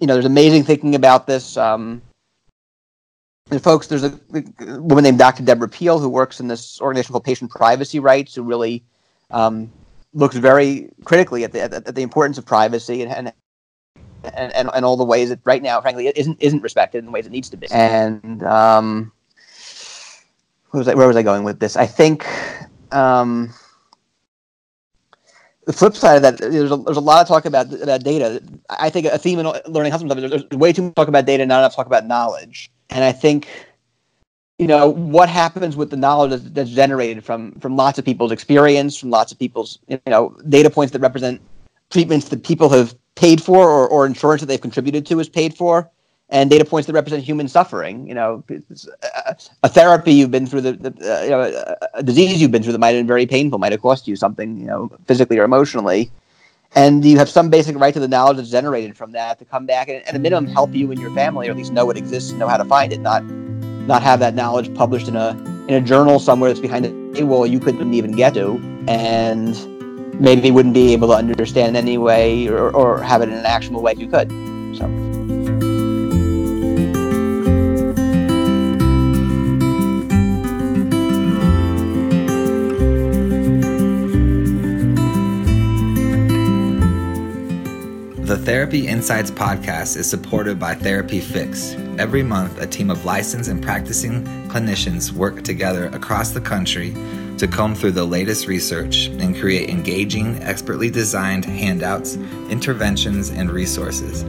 you 0.00 0.06
know 0.06 0.14
there's 0.14 0.24
amazing 0.24 0.62
thinking 0.62 0.94
about 0.94 1.26
this. 1.26 1.56
Um, 1.56 2.00
and 3.50 3.62
folks, 3.62 3.86
there's 3.86 4.04
a, 4.04 4.18
a, 4.34 4.80
woman 4.80 5.04
named 5.04 5.18
Dr. 5.18 5.42
Deborah 5.42 5.68
Peel 5.68 5.98
who 5.98 6.08
works 6.08 6.40
in 6.40 6.48
this 6.48 6.80
organization 6.80 7.12
called 7.12 7.24
Patient 7.24 7.50
Privacy 7.50 7.98
Rights, 7.98 8.34
who 8.34 8.42
really 8.42 8.84
um, 9.30 9.70
looks 10.12 10.36
very 10.36 10.90
critically 11.04 11.44
at 11.44 11.52
the, 11.52 11.62
at, 11.62 11.94
the 11.94 12.02
importance 12.02 12.38
of 12.38 12.46
privacy 12.46 13.02
and, 13.02 13.12
and 13.12 13.32
and, 14.34 14.52
and, 14.74 14.84
all 14.84 14.96
the 14.96 15.04
ways 15.04 15.28
that 15.28 15.38
right 15.44 15.62
now, 15.62 15.80
frankly, 15.80 16.08
it 16.08 16.16
isn't 16.16 16.38
isn't 16.40 16.60
respected 16.60 16.98
in 16.98 17.04
the 17.06 17.10
ways 17.12 17.24
it 17.24 17.30
needs 17.30 17.48
to 17.50 17.56
be. 17.56 17.68
And 17.70 18.42
um, 18.42 19.12
where 20.70 20.80
was 20.80 20.88
I, 20.88 20.94
where 20.94 21.06
was 21.06 21.16
I 21.16 21.22
going 21.22 21.44
with 21.44 21.60
this? 21.60 21.76
I 21.76 21.86
think 21.86 22.26
um, 22.90 23.54
the 25.66 25.72
flip 25.72 25.94
side 25.94 26.16
of 26.16 26.22
that, 26.22 26.38
there's 26.38 26.72
a, 26.72 26.76
there's 26.76 26.96
a 26.96 27.00
lot 27.00 27.22
of 27.22 27.28
talk 27.28 27.44
about 27.44 27.72
about 27.72 28.02
data. 28.02 28.42
I 28.70 28.90
think 28.90 29.06
a 29.06 29.18
theme 29.18 29.38
in 29.38 29.46
learning 29.66 29.92
how 29.92 29.98
there's, 29.98 30.30
there's 30.30 30.44
way 30.50 30.72
too 30.72 30.82
much 30.82 30.94
talk 30.94 31.08
about 31.08 31.24
data, 31.24 31.46
not 31.46 31.60
enough 31.60 31.76
talk 31.76 31.86
about 31.86 32.04
knowledge. 32.04 32.72
And 32.90 33.04
I 33.04 33.12
think, 33.12 33.48
you 34.58 34.66
know, 34.66 34.88
what 34.88 35.28
happens 35.28 35.76
with 35.76 35.90
the 35.90 35.96
knowledge 35.96 36.40
that's, 36.42 36.70
generated 36.70 37.24
from 37.24 37.52
from 37.60 37.76
lots 37.76 37.98
of 37.98 38.04
people's 38.04 38.32
experience, 38.32 38.96
from 38.96 39.10
lots 39.10 39.32
of 39.32 39.38
people's, 39.38 39.78
you 39.88 40.00
know, 40.06 40.36
data 40.48 40.70
points 40.70 40.92
that 40.92 41.00
represent 41.00 41.40
treatments 41.90 42.28
that 42.28 42.44
people 42.44 42.68
have 42.68 42.94
paid 43.14 43.42
for 43.42 43.68
or, 43.68 43.88
or 43.88 44.06
insurance 44.06 44.40
that 44.40 44.46
they've 44.46 44.60
contributed 44.60 45.06
to 45.06 45.20
is 45.20 45.28
paid 45.28 45.54
for 45.54 45.90
and 46.30 46.50
data 46.50 46.64
points 46.64 46.86
that 46.86 46.92
represent 46.92 47.24
human 47.24 47.48
suffering. 47.48 48.06
You 48.06 48.14
know, 48.14 48.44
a, 49.62 49.68
therapy 49.68 50.12
you've 50.12 50.30
been 50.30 50.46
through, 50.46 50.60
the, 50.60 50.72
the 50.72 50.88
uh, 50.88 51.22
you 51.22 51.30
know, 51.30 51.76
a, 51.94 52.02
disease 52.02 52.40
you've 52.40 52.50
been 52.50 52.62
through 52.62 52.72
that 52.72 52.78
might 52.78 52.94
have 52.94 53.00
been 53.00 53.06
very 53.06 53.26
painful, 53.26 53.58
might 53.58 53.72
have 53.72 53.80
cost 53.80 54.06
you 54.06 54.16
something, 54.16 54.58
you 54.58 54.66
know, 54.66 54.90
physically 55.06 55.38
or 55.38 55.44
emotionally 55.44 56.10
and 56.74 57.04
you 57.04 57.18
have 57.18 57.28
some 57.28 57.50
basic 57.50 57.76
right 57.76 57.94
to 57.94 58.00
the 58.00 58.08
knowledge 58.08 58.36
that's 58.36 58.50
generated 58.50 58.96
from 58.96 59.12
that 59.12 59.38
to 59.38 59.44
come 59.44 59.66
back 59.66 59.88
and 59.88 60.06
at 60.06 60.14
a 60.14 60.18
minimum 60.18 60.46
help 60.46 60.74
you 60.74 60.90
and 60.90 61.00
your 61.00 61.12
family 61.14 61.48
or 61.48 61.52
at 61.52 61.56
least 61.56 61.72
know 61.72 61.88
it 61.90 61.96
exists 61.96 62.30
and 62.30 62.38
know 62.38 62.48
how 62.48 62.56
to 62.56 62.64
find 62.64 62.92
it 62.92 63.00
not 63.00 63.24
not 63.24 64.02
have 64.02 64.20
that 64.20 64.34
knowledge 64.34 64.72
published 64.74 65.08
in 65.08 65.16
a 65.16 65.30
in 65.68 65.74
a 65.74 65.80
journal 65.80 66.18
somewhere 66.18 66.50
that's 66.50 66.60
behind 66.60 66.84
a 66.84 66.90
paywall 67.14 67.48
you 67.48 67.58
couldn't 67.58 67.94
even 67.94 68.12
get 68.12 68.34
to 68.34 68.58
and 68.86 69.66
maybe 70.20 70.50
wouldn't 70.50 70.74
be 70.74 70.92
able 70.92 71.08
to 71.08 71.14
understand 71.14 71.76
anyway 71.76 72.46
or, 72.46 72.70
or 72.70 73.02
have 73.02 73.22
it 73.22 73.28
in 73.28 73.34
an 73.34 73.46
actionable 73.46 73.82
way 73.82 73.92
if 73.92 73.98
you 73.98 74.08
could 74.08 74.28
so 74.76 75.17
Therapy 88.58 88.88
Insights 88.88 89.30
podcast 89.30 89.96
is 89.96 90.10
supported 90.10 90.58
by 90.58 90.74
Therapy 90.74 91.20
Fix. 91.20 91.76
Every 91.96 92.24
month, 92.24 92.60
a 92.60 92.66
team 92.66 92.90
of 92.90 93.04
licensed 93.04 93.48
and 93.48 93.62
practicing 93.62 94.24
clinicians 94.48 95.12
work 95.12 95.44
together 95.44 95.86
across 95.90 96.32
the 96.32 96.40
country 96.40 96.92
to 97.38 97.46
comb 97.46 97.76
through 97.76 97.92
the 97.92 98.04
latest 98.04 98.48
research 98.48 99.06
and 99.20 99.38
create 99.38 99.70
engaging, 99.70 100.42
expertly 100.42 100.90
designed 100.90 101.44
handouts, 101.44 102.16
interventions, 102.50 103.30
and 103.30 103.48
resources. 103.52 104.22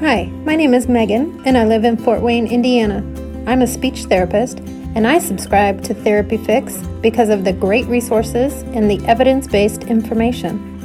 Hi, 0.00 0.24
my 0.46 0.56
name 0.56 0.72
is 0.72 0.88
Megan, 0.88 1.42
and 1.44 1.58
I 1.58 1.66
live 1.66 1.84
in 1.84 1.98
Fort 1.98 2.22
Wayne, 2.22 2.46
Indiana. 2.46 3.04
I'm 3.46 3.60
a 3.60 3.66
speech 3.66 4.04
therapist, 4.04 4.60
and 4.94 5.06
I 5.06 5.18
subscribe 5.18 5.82
to 5.82 5.92
Therapy 5.92 6.38
Fix 6.38 6.78
because 7.02 7.28
of 7.28 7.44
the 7.44 7.52
great 7.52 7.84
resources 7.88 8.62
and 8.74 8.90
the 8.90 9.06
evidence 9.06 9.46
based 9.46 9.84
information. 9.84 10.77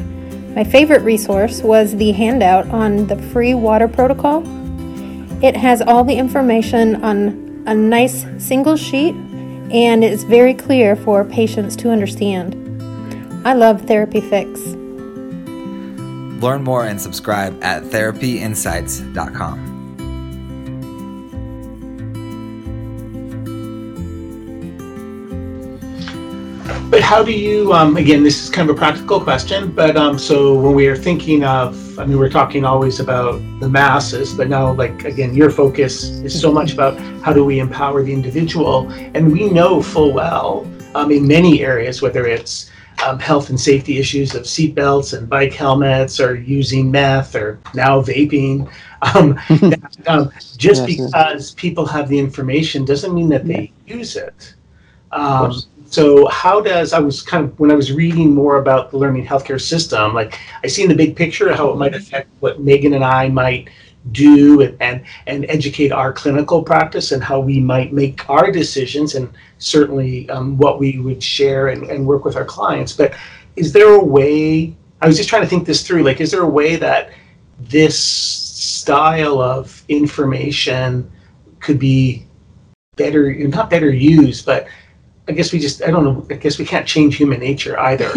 My 0.56 0.64
favorite 0.64 1.02
resource 1.02 1.62
was 1.64 1.96
the 1.96 2.12
handout 2.12 2.70
on 2.70 3.08
the 3.08 3.16
free 3.18 3.54
water 3.56 3.88
protocol. 3.88 4.44
It 5.44 5.58
has 5.58 5.82
all 5.82 6.04
the 6.04 6.16
information 6.16 7.04
on 7.04 7.64
a 7.66 7.74
nice 7.74 8.26
single 8.38 8.78
sheet 8.78 9.16
and 9.72 10.04
it's 10.04 10.24
very 10.24 10.54
clear 10.54 10.96
for 10.96 11.26
patients 11.26 11.76
to 11.78 11.90
understand. 11.90 12.54
I 13.46 13.54
love 13.54 13.82
Therapy 13.82 14.22
Fix. 14.22 14.60
Learn 16.44 16.64
more 16.64 16.86
and 16.86 17.02
subscribe 17.02 17.58
at 17.64 17.84
therapyinsights.com. 17.84 19.73
But 26.94 27.02
how 27.02 27.24
do 27.24 27.32
you, 27.32 27.74
um, 27.74 27.98
again, 27.98 28.22
this 28.22 28.44
is 28.44 28.52
kind 28.52 28.70
of 28.70 28.76
a 28.76 28.78
practical 28.78 29.20
question, 29.20 29.72
but 29.72 29.98
um, 29.98 30.20
so 30.20 30.54
when 30.54 30.76
we 30.76 30.86
are 30.86 30.96
thinking 30.96 31.44
of, 31.44 31.98
I 31.98 32.06
mean, 32.06 32.20
we're 32.20 32.30
talking 32.30 32.66
always 32.66 33.00
about 33.00 33.42
the 33.60 33.68
masses, 33.68 34.32
but 34.32 34.48
now, 34.48 34.74
like, 34.74 35.04
again, 35.04 35.34
your 35.34 35.50
focus 35.50 36.04
is 36.04 36.40
so 36.40 36.52
much 36.52 36.72
about 36.72 37.00
how 37.24 37.34
do 37.34 37.44
we 37.44 37.58
empower 37.58 38.04
the 38.04 38.14
individual. 38.14 38.92
And 39.16 39.32
we 39.32 39.50
know 39.50 39.82
full 39.82 40.14
well 40.14 40.72
um, 40.94 41.10
in 41.10 41.28
many 41.28 41.64
areas, 41.64 42.04
whether 42.04 42.28
it's 42.28 42.70
um, 43.04 43.18
health 43.18 43.50
and 43.50 43.60
safety 43.60 43.98
issues 43.98 44.36
of 44.36 44.44
seatbelts 44.44 45.18
and 45.18 45.28
bike 45.28 45.54
helmets 45.54 46.20
or 46.20 46.36
using 46.36 46.92
meth 46.92 47.34
or 47.34 47.60
now 47.74 48.04
vaping. 48.04 48.72
Um, 49.16 49.34
that, 49.50 49.98
um, 50.08 50.32
just 50.56 50.86
because 50.86 51.52
people 51.56 51.86
have 51.86 52.08
the 52.08 52.18
information 52.18 52.86
doesn't 52.86 53.14
mean 53.14 53.28
that 53.28 53.46
they 53.46 53.74
use 53.86 54.16
it. 54.16 54.54
Um, 55.12 55.54
so 55.94 56.26
how 56.30 56.60
does 56.60 56.92
I 56.92 56.98
was 56.98 57.22
kind 57.22 57.46
of 57.46 57.60
when 57.60 57.70
I 57.70 57.76
was 57.76 57.92
reading 57.92 58.34
more 58.34 58.58
about 58.58 58.90
the 58.90 58.98
learning 58.98 59.28
healthcare 59.28 59.62
system, 59.62 60.16
like 60.16 60.40
I 60.64 60.68
see 60.68 60.82
in 60.82 60.90
the 60.90 60.96
big 60.96 61.16
picture 61.16 61.54
how 61.54 61.70
it 61.70 61.78
might 61.78 61.94
affect 61.94 62.32
what 62.40 62.60
Megan 62.60 62.96
and 62.96 63.04
I 63.04 63.30
might 63.30 63.70
do 64.12 64.62
and 64.62 64.76
and, 64.80 65.06
and 65.28 65.46
educate 65.50 65.92
our 65.92 66.12
clinical 66.12 66.64
practice 66.64 67.12
and 67.12 67.24
how 67.24 67.40
we 67.40 67.60
might 67.60 67.94
make 67.94 68.28
our 68.28 68.50
decisions 68.52 69.14
and 69.14 69.30
certainly 69.60 70.28
um, 70.32 70.58
what 70.58 70.80
we 70.80 70.98
would 70.98 71.22
share 71.22 71.68
and, 71.68 71.84
and 71.84 72.08
work 72.08 72.26
with 72.26 72.38
our 72.38 72.46
clients. 72.46 72.94
But 72.94 73.14
is 73.56 73.72
there 73.72 73.94
a 73.94 74.04
way? 74.04 74.76
I 75.00 75.06
was 75.06 75.16
just 75.16 75.30
trying 75.30 75.44
to 75.44 75.48
think 75.48 75.68
this 75.68 75.86
through. 75.86 76.02
Like, 76.02 76.22
is 76.22 76.32
there 76.32 76.42
a 76.42 76.50
way 76.50 76.76
that 76.76 77.12
this 77.60 78.00
style 78.00 79.40
of 79.40 79.84
information 79.90 81.12
could 81.60 81.78
be 81.78 82.26
better, 82.96 83.32
not 83.48 83.70
better 83.70 83.92
used, 83.92 84.44
but 84.44 84.66
I 85.28 85.32
guess 85.32 85.54
we 85.54 85.60
just 85.60 85.82
I 85.84 85.90
don't 85.92 86.04
know. 86.04 86.26
I 86.30 86.34
guess 86.36 86.60
we 86.60 86.66
can't 86.66 86.86
change 86.88 87.16
human 87.16 87.40
nature 87.40 87.80
either. 87.80 88.12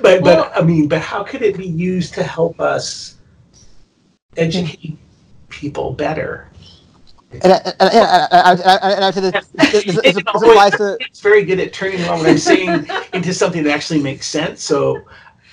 but 0.00 0.22
but 0.22 0.52
I 0.56 0.62
mean, 0.62 0.88
but 0.88 1.00
how 1.00 1.22
could 1.24 1.42
it 1.42 1.56
be 1.56 1.66
used 1.66 2.14
to 2.14 2.22
help 2.22 2.60
us 2.60 3.16
educate 4.36 4.96
people 5.48 5.92
better? 5.92 6.48
And, 7.42 7.52
I- 7.52 7.56
and, 7.56 7.74
and, 7.80 7.92
and, 7.92 7.92
I- 7.92 8.52
and, 8.52 9.04
I- 9.04 9.06
and 9.08 9.14
this, 9.14 9.32
this, 9.32 9.84
this, 9.84 9.84
this, 9.96 10.16
It 10.16 10.22
applies 10.26 10.72
to 10.72 10.96
It's 11.00 11.20
very 11.20 11.44
good 11.44 11.58
at 11.60 11.72
turning 11.72 12.00
around 12.02 12.18
what 12.18 12.28
I'm 12.28 12.38
saying 12.38 12.86
into 13.14 13.32
something 13.32 13.62
that 13.64 13.74
actually 13.74 14.02
makes 14.02 14.26
sense. 14.26 14.62
So 14.62 15.02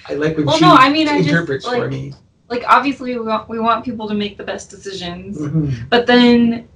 I 0.07 0.13
like 0.15 0.35
when 0.35 0.45
Well, 0.45 0.57
she 0.57 0.65
no, 0.65 0.73
I 0.73 0.89
mean, 0.89 1.07
I 1.07 1.17
just, 1.19 1.29
interprets 1.29 1.65
for 1.65 1.79
like- 1.79 1.89
me. 1.89 2.13
Like 2.49 2.63
obviously 2.67 3.13
we 3.13 3.21
want 3.25 3.47
we 3.47 3.59
want 3.59 3.85
people 3.85 4.07
to 4.07 4.15
make 4.15 4.35
the 4.37 4.43
best 4.43 4.69
decisions. 4.71 5.37
Mhm. 5.37 5.87
But 5.89 6.05
then 6.07 6.67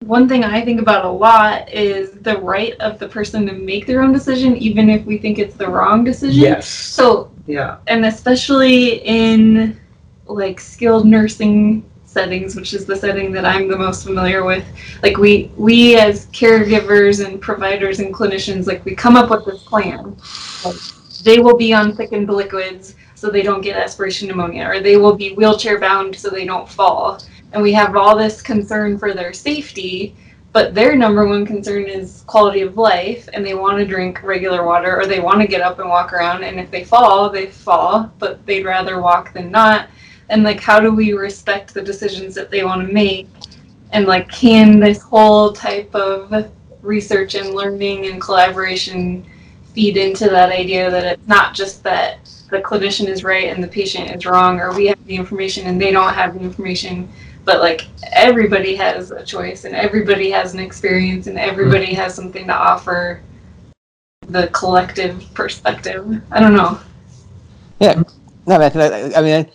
one 0.00 0.28
thing 0.28 0.44
I 0.44 0.64
think 0.64 0.80
about 0.80 1.04
a 1.04 1.10
lot 1.10 1.72
is 1.72 2.12
the 2.12 2.38
right 2.38 2.74
of 2.80 2.98
the 2.98 3.08
person 3.08 3.46
to 3.46 3.52
make 3.52 3.86
their 3.86 4.02
own 4.02 4.12
decision, 4.12 4.56
even 4.56 4.90
if 4.90 5.04
we 5.06 5.18
think 5.18 5.38
it's 5.38 5.56
the 5.56 5.68
wrong 5.68 6.04
decision. 6.04 6.42
Yes. 6.42 6.68
So, 6.68 7.30
Yeah. 7.46 7.76
and 7.86 8.04
especially 8.04 9.00
in 9.04 9.78
like 10.26 10.60
skilled 10.60 11.06
nursing 11.06 11.84
settings, 12.04 12.56
which 12.56 12.74
is 12.74 12.84
the 12.84 12.96
setting 12.96 13.32
that 13.32 13.44
I'm 13.44 13.68
the 13.68 13.76
most 13.76 14.04
familiar 14.04 14.44
with, 14.44 14.64
like 15.02 15.16
we 15.16 15.50
we 15.56 15.96
as 15.96 16.26
caregivers 16.26 17.24
and 17.24 17.40
providers 17.40 18.00
and 18.00 18.12
clinicians, 18.12 18.66
like 18.66 18.84
we 18.84 18.94
come 18.94 19.16
up 19.16 19.30
with 19.30 19.44
this 19.44 19.62
plan. 19.62 20.16
Like, 20.64 20.76
they 21.24 21.38
will 21.38 21.56
be 21.56 21.72
on 21.72 21.96
thickened 21.96 22.28
liquids 22.28 22.94
so 23.14 23.30
they 23.30 23.42
don't 23.42 23.62
get 23.62 23.76
aspiration 23.76 24.28
pneumonia, 24.28 24.68
or 24.68 24.80
they 24.80 24.96
will 24.96 25.14
be 25.14 25.32
wheelchair 25.34 25.80
bound 25.80 26.14
so 26.14 26.28
they 26.28 26.44
don't 26.44 26.68
fall 26.68 27.18
and 27.56 27.62
we 27.62 27.72
have 27.72 27.96
all 27.96 28.14
this 28.14 28.42
concern 28.42 28.98
for 28.98 29.14
their 29.14 29.32
safety 29.32 30.14
but 30.52 30.74
their 30.74 30.94
number 30.94 31.26
one 31.26 31.46
concern 31.46 31.84
is 31.84 32.22
quality 32.26 32.60
of 32.60 32.76
life 32.76 33.30
and 33.32 33.44
they 33.44 33.54
want 33.54 33.78
to 33.78 33.86
drink 33.86 34.22
regular 34.22 34.62
water 34.62 34.94
or 35.00 35.06
they 35.06 35.20
want 35.20 35.40
to 35.40 35.46
get 35.46 35.62
up 35.62 35.78
and 35.78 35.88
walk 35.88 36.12
around 36.12 36.44
and 36.44 36.60
if 36.60 36.70
they 36.70 36.84
fall 36.84 37.30
they 37.30 37.46
fall 37.46 38.12
but 38.18 38.44
they'd 38.44 38.66
rather 38.66 39.00
walk 39.00 39.32
than 39.32 39.50
not. 39.50 39.88
And 40.28 40.42
like 40.42 40.60
how 40.60 40.80
do 40.80 40.92
we 40.92 41.14
respect 41.14 41.72
the 41.72 41.80
decisions 41.80 42.34
that 42.34 42.50
they 42.50 42.62
want 42.62 42.86
to 42.86 42.92
make? 42.92 43.26
And 43.92 44.04
like 44.06 44.30
can 44.30 44.78
this 44.78 45.00
whole 45.00 45.52
type 45.52 45.94
of 45.94 46.50
research 46.82 47.36
and 47.36 47.54
learning 47.54 48.06
and 48.06 48.20
collaboration 48.20 49.24
feed 49.72 49.96
into 49.96 50.28
that 50.28 50.52
idea 50.52 50.90
that 50.90 51.04
it's 51.04 51.26
not 51.26 51.54
just 51.54 51.82
that 51.84 52.18
the 52.50 52.60
clinician 52.60 53.08
is 53.08 53.24
right 53.24 53.48
and 53.48 53.64
the 53.64 53.68
patient 53.68 54.10
is 54.10 54.26
wrong 54.26 54.60
or 54.60 54.74
we 54.74 54.86
have 54.86 55.04
the 55.06 55.16
information 55.16 55.66
and 55.66 55.80
they 55.80 55.90
don't 55.90 56.14
have 56.14 56.34
the 56.34 56.40
information 56.40 57.08
but 57.46 57.60
like 57.60 57.86
everybody 58.12 58.76
has 58.76 59.12
a 59.12 59.24
choice 59.24 59.64
and 59.64 59.74
everybody 59.74 60.30
has 60.30 60.52
an 60.52 60.60
experience 60.60 61.28
and 61.28 61.38
everybody 61.38 61.94
has 61.94 62.14
something 62.14 62.46
to 62.46 62.54
offer 62.54 63.22
the 64.28 64.48
collective 64.48 65.24
perspective 65.32 66.22
i 66.32 66.40
don't 66.40 66.54
know 66.54 66.78
Yeah, 67.80 68.02
no, 68.46 68.56
I, 68.56 68.66
I 68.68 69.18
I 69.18 69.22
mean, 69.22 69.50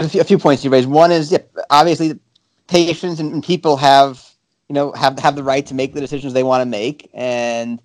a 0.00 0.08
few, 0.08 0.20
a 0.20 0.24
few 0.24 0.38
points 0.38 0.64
you 0.64 0.70
raised. 0.70 0.88
One 0.88 1.12
is, 1.12 1.30
yeah, 1.30 1.38
obviously, 1.70 2.18
patients 2.66 3.20
and, 3.20 3.32
and 3.32 3.44
people 3.44 3.76
have, 3.76 4.28
you 4.68 4.74
know, 4.74 4.92
have 4.92 5.18
have 5.20 5.36
the 5.36 5.44
right 5.44 5.64
to 5.66 5.74
make 5.74 5.94
the 5.94 6.00
decisions 6.00 6.32
they 6.32 6.42
want 6.42 6.62
to 6.62 6.66
make, 6.66 7.08
and 7.14 7.80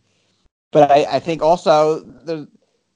but 0.72 0.92
I, 0.92 1.06
I 1.18 1.20
think 1.20 1.42
also 1.44 2.00
the, 2.00 2.48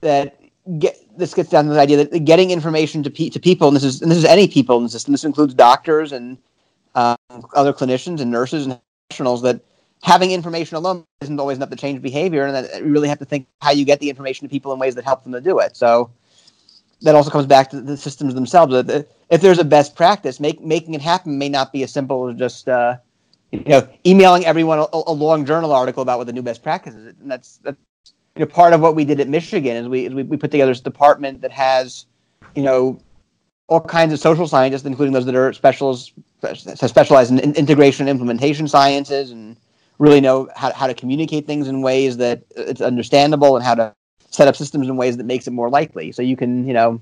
that 0.02 0.40
get 0.80 0.98
this 1.18 1.34
gets 1.34 1.50
down 1.50 1.66
to 1.66 1.74
the 1.74 1.80
idea 1.80 2.04
that 2.04 2.26
getting 2.26 2.52
information 2.52 3.04
to 3.04 3.10
pe- 3.12 3.30
to 3.30 3.40
people, 3.40 3.68
and 3.68 3.76
this 3.76 3.84
is 3.84 4.02
and 4.02 4.10
this 4.10 4.18
is 4.18 4.26
any 4.26 4.48
people 4.48 4.78
in 4.78 4.84
the 4.84 4.90
system. 4.90 5.12
This 5.12 5.26
includes 5.26 5.54
doctors 5.54 6.12
and 6.12 6.38
um, 6.96 7.18
other 7.56 7.74
clinicians 7.74 8.20
and 8.22 8.32
nurses 8.32 8.66
and 8.66 8.80
professionals 9.10 9.42
that 9.44 9.62
having 10.04 10.32
information 10.32 10.78
alone 10.78 11.06
isn't 11.22 11.40
always 11.40 11.58
enough 11.58 11.70
to 11.70 11.76
change 11.76 12.02
behavior, 12.02 12.46
and 12.46 12.56
that 12.56 12.80
you 12.80 12.92
really 12.92 13.10
have 13.10 13.20
to 13.20 13.26
think 13.26 13.48
how 13.62 13.72
you 13.72 13.86
get 13.86 14.00
the 14.00 14.10
information 14.10 14.48
to 14.48 14.52
people 14.52 14.72
in 14.74 14.80
ways 14.80 14.96
that 14.96 15.06
help 15.06 15.24
them 15.24 15.34
to 15.34 15.42
do 15.42 15.60
it. 15.60 15.76
So 15.76 16.10
that 17.02 17.16
also 17.16 17.30
comes 17.30 17.46
back 17.46 17.70
to 17.72 17.82
the 17.82 17.98
systems 17.98 18.34
themselves. 18.34 18.74
If 19.30 19.42
there's 19.42 19.60
a 19.60 19.64
best 19.64 19.96
practice, 19.96 20.40
make, 20.40 20.62
making 20.62 20.94
it 20.94 21.02
happen 21.02 21.38
may 21.38 21.50
not 21.50 21.72
be 21.72 21.84
as 21.84 21.92
simple 21.92 22.28
as 22.28 22.36
just 22.36 22.68
uh, 22.68 22.98
you 23.52 23.64
know 23.66 23.88
emailing 24.06 24.46
everyone 24.46 24.80
a, 24.80 24.88
a 24.92 25.14
long 25.14 25.46
journal 25.46 25.72
article 25.72 26.02
about 26.02 26.18
what 26.18 26.28
the 26.28 26.34
new 26.34 26.42
best 26.42 26.64
practice 26.64 26.96
is. 26.96 27.14
And 27.22 27.32
that's 27.32 27.58
that's 27.58 27.78
you 28.36 28.42
know 28.42 28.46
part 28.46 28.74
of 28.74 28.82
what 28.82 28.96
we 28.96 29.06
did 29.06 29.20
at 29.20 29.28
Michigan 29.28 29.76
is 29.76 29.88
we 29.88 30.10
we, 30.10 30.24
we 30.24 30.38
put 30.38 30.52
together 30.52 30.72
this 30.72 30.82
department 30.82 31.42
that 31.42 31.52
has 31.52 32.06
you 32.56 32.64
know 32.64 33.00
all 33.68 33.82
kinds 33.82 34.12
of 34.12 34.20
social 34.20 34.48
scientists, 34.48 34.84
including 34.84 35.14
those 35.14 35.26
that 35.26 35.36
are 35.36 35.54
specials 35.54 36.12
specialized 36.42 37.32
in, 37.32 37.40
in 37.40 37.54
integration 37.54 38.08
and 38.08 38.10
implementation 38.10 38.68
sciences 38.68 39.32
and 39.32 39.58
really 39.98 40.22
know 40.22 40.50
how, 40.56 40.72
how 40.74 40.88
to 40.88 40.94
communicate 40.94 41.46
things 41.46 41.68
in 41.68 41.82
ways 41.82 42.18
that 42.18 42.42
it's 42.56 42.82
understandable 42.82 43.56
and 43.56 43.66
how 43.66 43.76
to 43.76 43.94
set 44.30 44.48
up 44.48 44.56
systems 44.56 44.88
in 44.88 44.96
ways 44.96 45.18
that 45.18 45.26
makes 45.26 45.48
it 45.48 45.52
more 45.52 45.70
likely. 45.70 46.12
So 46.12 46.22
you 46.22 46.38
can, 46.38 46.66
you 46.66 46.74
know, 46.74 47.02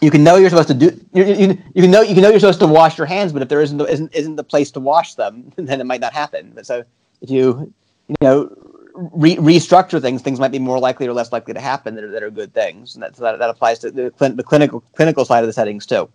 you 0.00 0.10
can 0.10 0.22
know 0.22 0.36
you're 0.36 0.50
supposed 0.50 0.68
to 0.68 0.74
do, 0.74 1.00
you, 1.14 1.24
you, 1.24 1.62
you 1.74 1.82
can 1.82 1.90
know 1.90 2.02
you 2.02 2.14
can 2.14 2.22
know 2.22 2.28
you're 2.28 2.40
supposed 2.40 2.60
to 2.60 2.66
wash 2.66 2.98
your 2.98 3.06
hands, 3.06 3.32
but 3.32 3.40
if 3.40 3.48
there 3.48 3.62
isn't 3.62 3.78
the, 3.78 3.84
isn't 3.84 4.14
isn't 4.14 4.36
the 4.36 4.44
place 4.44 4.70
to 4.72 4.80
wash 4.80 5.14
them, 5.14 5.50
then 5.56 5.80
it 5.80 5.84
might 5.84 6.00
not 6.00 6.12
happen. 6.12 6.52
But 6.54 6.66
so 6.66 6.84
if 7.22 7.30
you, 7.30 7.72
you 8.08 8.16
know, 8.20 8.54
re- 8.94 9.36
restructure 9.36 10.02
things, 10.02 10.20
things 10.20 10.38
might 10.38 10.52
be 10.52 10.58
more 10.58 10.78
likely 10.78 11.06
or 11.06 11.14
less 11.14 11.32
likely 11.32 11.54
to 11.54 11.60
happen 11.60 11.94
that 11.94 12.04
are, 12.04 12.10
that 12.10 12.22
are 12.22 12.30
good 12.30 12.52
things, 12.52 12.94
and 12.94 13.02
that, 13.02 13.16
so 13.16 13.22
that 13.22 13.38
that 13.38 13.48
applies 13.48 13.78
to 13.80 13.90
the, 13.90 14.10
clin- 14.10 14.36
the 14.36 14.42
clinical 14.42 14.80
clinical 14.94 15.24
side 15.24 15.40
of 15.40 15.46
the 15.46 15.52
settings 15.52 15.86
too. 15.86 16.08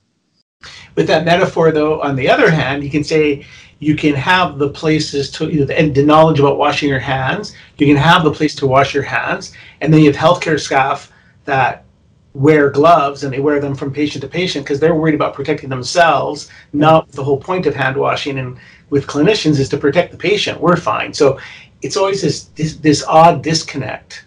With 1.00 1.08
that 1.08 1.24
metaphor, 1.24 1.72
though, 1.72 2.02
on 2.02 2.18
the 2.18 2.30
other 2.30 2.52
hand, 2.52 2.84
you 2.84 2.90
can 2.90 3.06
say 3.06 3.46
you 3.80 3.96
can 3.96 4.14
have 4.16 4.58
the 4.58 4.68
places 4.68 5.32
to 5.32 5.50
you 5.50 5.66
know, 5.66 5.74
and 5.74 5.96
the 5.96 6.04
knowledge 6.04 6.42
about 6.42 6.58
washing 6.58 6.90
your 6.90 7.00
hands. 7.00 7.56
You 7.78 7.88
can 7.88 7.96
have 7.96 8.26
the 8.26 8.34
place 8.34 8.54
to 8.56 8.68
wash 8.68 8.94
your 8.94 9.04
hands, 9.04 9.54
and 9.80 9.94
then 9.94 10.02
you 10.02 10.12
have 10.12 10.22
healthcare 10.22 10.60
staff 10.60 11.10
that 11.46 11.86
wear 12.34 12.70
gloves 12.70 13.24
and 13.24 13.34
they 13.34 13.40
wear 13.40 13.62
them 13.62 13.76
from 13.76 13.94
patient 13.94 14.22
to 14.24 14.28
patient 14.28 14.66
because 14.66 14.78
they're 14.78 14.94
worried 14.94 15.16
about 15.16 15.34
protecting 15.34 15.70
themselves. 15.70 16.50
Not 16.74 17.10
the 17.14 17.24
whole 17.24 17.40
point 17.40 17.66
of 17.66 17.74
hand 17.74 17.96
washing 17.96 18.38
and 18.38 18.58
with 18.90 19.08
clinicians 19.08 19.58
is 19.58 19.70
to 19.70 19.78
protect 19.78 20.12
the 20.12 20.18
patient. 20.18 20.60
We're 20.60 20.76
fine. 20.76 21.14
So 21.14 21.40
it's 21.82 21.96
always 21.96 22.22
this 22.22 22.44
this, 22.56 22.76
this 22.76 23.06
odd 23.06 23.42
disconnect 23.42 24.26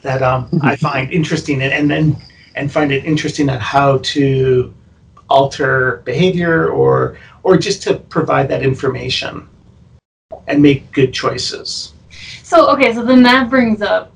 that 0.00 0.22
um, 0.22 0.48
I 0.62 0.76
find 0.86 1.12
interesting 1.12 1.60
and, 1.60 1.74
and 1.74 1.92
and 1.92 2.16
and 2.56 2.72
find 2.72 2.90
it 2.90 3.04
interesting 3.04 3.50
on 3.50 3.60
how 3.60 3.98
to 3.98 4.72
alter 5.30 6.02
behavior 6.04 6.68
or 6.68 7.16
or 7.42 7.56
just 7.56 7.82
to 7.84 7.94
provide 7.94 8.48
that 8.48 8.62
information 8.62 9.48
and 10.46 10.60
make 10.60 10.90
good 10.92 11.14
choices. 11.14 11.94
So 12.42 12.68
okay, 12.70 12.92
so 12.92 13.04
then 13.04 13.22
that 13.22 13.48
brings 13.48 13.80
up 13.80 14.12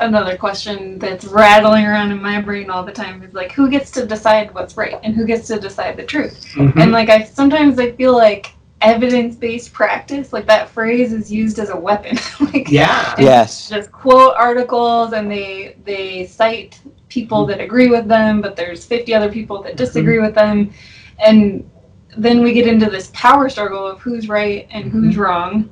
another 0.00 0.36
question 0.36 0.98
that's 0.98 1.26
rattling 1.26 1.84
around 1.84 2.10
in 2.10 2.20
my 2.20 2.40
brain 2.40 2.70
all 2.70 2.82
the 2.82 2.92
time 2.92 3.22
is 3.22 3.34
like 3.34 3.52
who 3.52 3.70
gets 3.70 3.90
to 3.92 4.06
decide 4.06 4.52
what's 4.54 4.76
right 4.76 4.98
and 5.02 5.14
who 5.14 5.24
gets 5.26 5.46
to 5.48 5.60
decide 5.60 5.96
the 5.96 6.04
truth. 6.04 6.44
Mm-hmm. 6.54 6.80
And 6.80 6.92
like 6.92 7.08
I 7.08 7.24
sometimes 7.24 7.78
I 7.78 7.92
feel 7.92 8.16
like 8.16 8.54
evidence-based 8.82 9.74
practice 9.74 10.32
like 10.32 10.46
that 10.46 10.66
phrase 10.70 11.12
is 11.12 11.30
used 11.30 11.58
as 11.58 11.68
a 11.68 11.76
weapon 11.76 12.16
like 12.52 12.70
Yeah. 12.70 13.14
Yes. 13.18 13.68
just 13.68 13.92
quote 13.92 14.34
articles 14.36 15.12
and 15.12 15.30
they 15.30 15.76
they 15.84 16.26
cite 16.26 16.80
people 17.10 17.44
that 17.44 17.60
agree 17.60 17.88
with 17.88 18.08
them 18.08 18.40
but 18.40 18.56
there's 18.56 18.84
50 18.84 19.14
other 19.14 19.30
people 19.30 19.62
that 19.62 19.70
mm-hmm. 19.70 19.76
disagree 19.76 20.18
with 20.18 20.34
them 20.34 20.72
and 21.18 21.68
then 22.16 22.42
we 22.42 22.52
get 22.54 22.66
into 22.66 22.88
this 22.88 23.10
power 23.12 23.48
struggle 23.48 23.86
of 23.86 24.00
who's 24.00 24.28
right 24.28 24.66
and 24.70 24.86
mm-hmm. 24.86 25.04
who's 25.04 25.18
wrong 25.18 25.68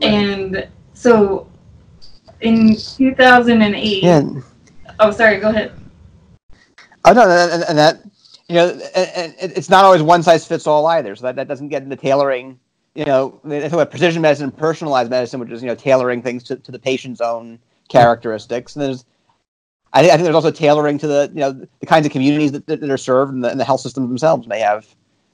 and 0.00 0.68
so 0.94 1.50
in 2.40 2.76
2008 2.76 4.02
Yeah. 4.02 4.22
oh 5.00 5.10
sorry 5.10 5.40
go 5.40 5.48
ahead 5.48 5.72
Oh 7.04 7.12
no, 7.12 7.28
and, 7.28 7.64
and 7.64 7.78
that 7.78 8.02
you 8.48 8.56
know, 8.56 8.68
and, 8.94 9.34
and 9.40 9.52
it's 9.52 9.70
not 9.70 9.84
always 9.84 10.02
one 10.02 10.22
size 10.22 10.46
fits 10.46 10.66
all 10.66 10.86
either. 10.86 11.14
So 11.16 11.22
that, 11.26 11.36
that 11.36 11.48
doesn't 11.48 11.68
get 11.68 11.82
into 11.82 11.96
tailoring. 11.96 12.58
You 12.94 13.04
know, 13.04 13.40
they 13.44 13.60
talk 13.60 13.74
about 13.74 13.90
precision 13.90 14.20
medicine 14.20 14.44
and 14.44 14.56
personalized 14.56 15.10
medicine, 15.10 15.40
which 15.40 15.50
is 15.50 15.62
you 15.62 15.68
know 15.68 15.74
tailoring 15.74 16.22
things 16.22 16.42
to, 16.44 16.56
to 16.56 16.72
the 16.72 16.78
patient's 16.78 17.20
own 17.20 17.58
characteristics. 17.88 18.76
And 18.76 18.84
there's, 18.84 19.04
I 19.92 20.02
think, 20.02 20.12
I 20.12 20.16
think 20.16 20.24
there's 20.24 20.36
also 20.36 20.50
tailoring 20.50 20.98
to 20.98 21.06
the 21.06 21.30
you 21.34 21.40
know 21.40 21.52
the 21.80 21.86
kinds 21.86 22.06
of 22.06 22.12
communities 22.12 22.52
that, 22.52 22.66
that 22.66 22.88
are 22.88 22.96
served, 22.96 23.32
and 23.32 23.42
the, 23.42 23.50
and 23.50 23.58
the 23.58 23.64
health 23.64 23.80
systems 23.80 24.08
themselves 24.08 24.46
may 24.46 24.60
have. 24.60 24.86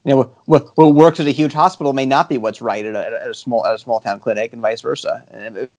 You 0.03 0.15
know, 0.15 0.35
what, 0.45 0.77
what 0.77 0.95
works 0.95 1.19
at 1.19 1.27
a 1.27 1.31
huge 1.31 1.53
hospital 1.53 1.91
may 1.91 2.05
not 2.05 2.29
be 2.29 2.37
what's 2.37 2.61
right 2.61 2.85
at 2.85 2.95
a, 2.95 3.23
at 3.23 3.29
a 3.29 3.33
small 3.33 3.65
at 3.65 3.75
a 3.75 3.77
small 3.77 3.99
town 3.99 4.19
clinic, 4.19 4.53
and 4.53 4.61
vice 4.61 4.81
versa. 4.81 5.23
And 5.31 5.57
it, 5.57 5.71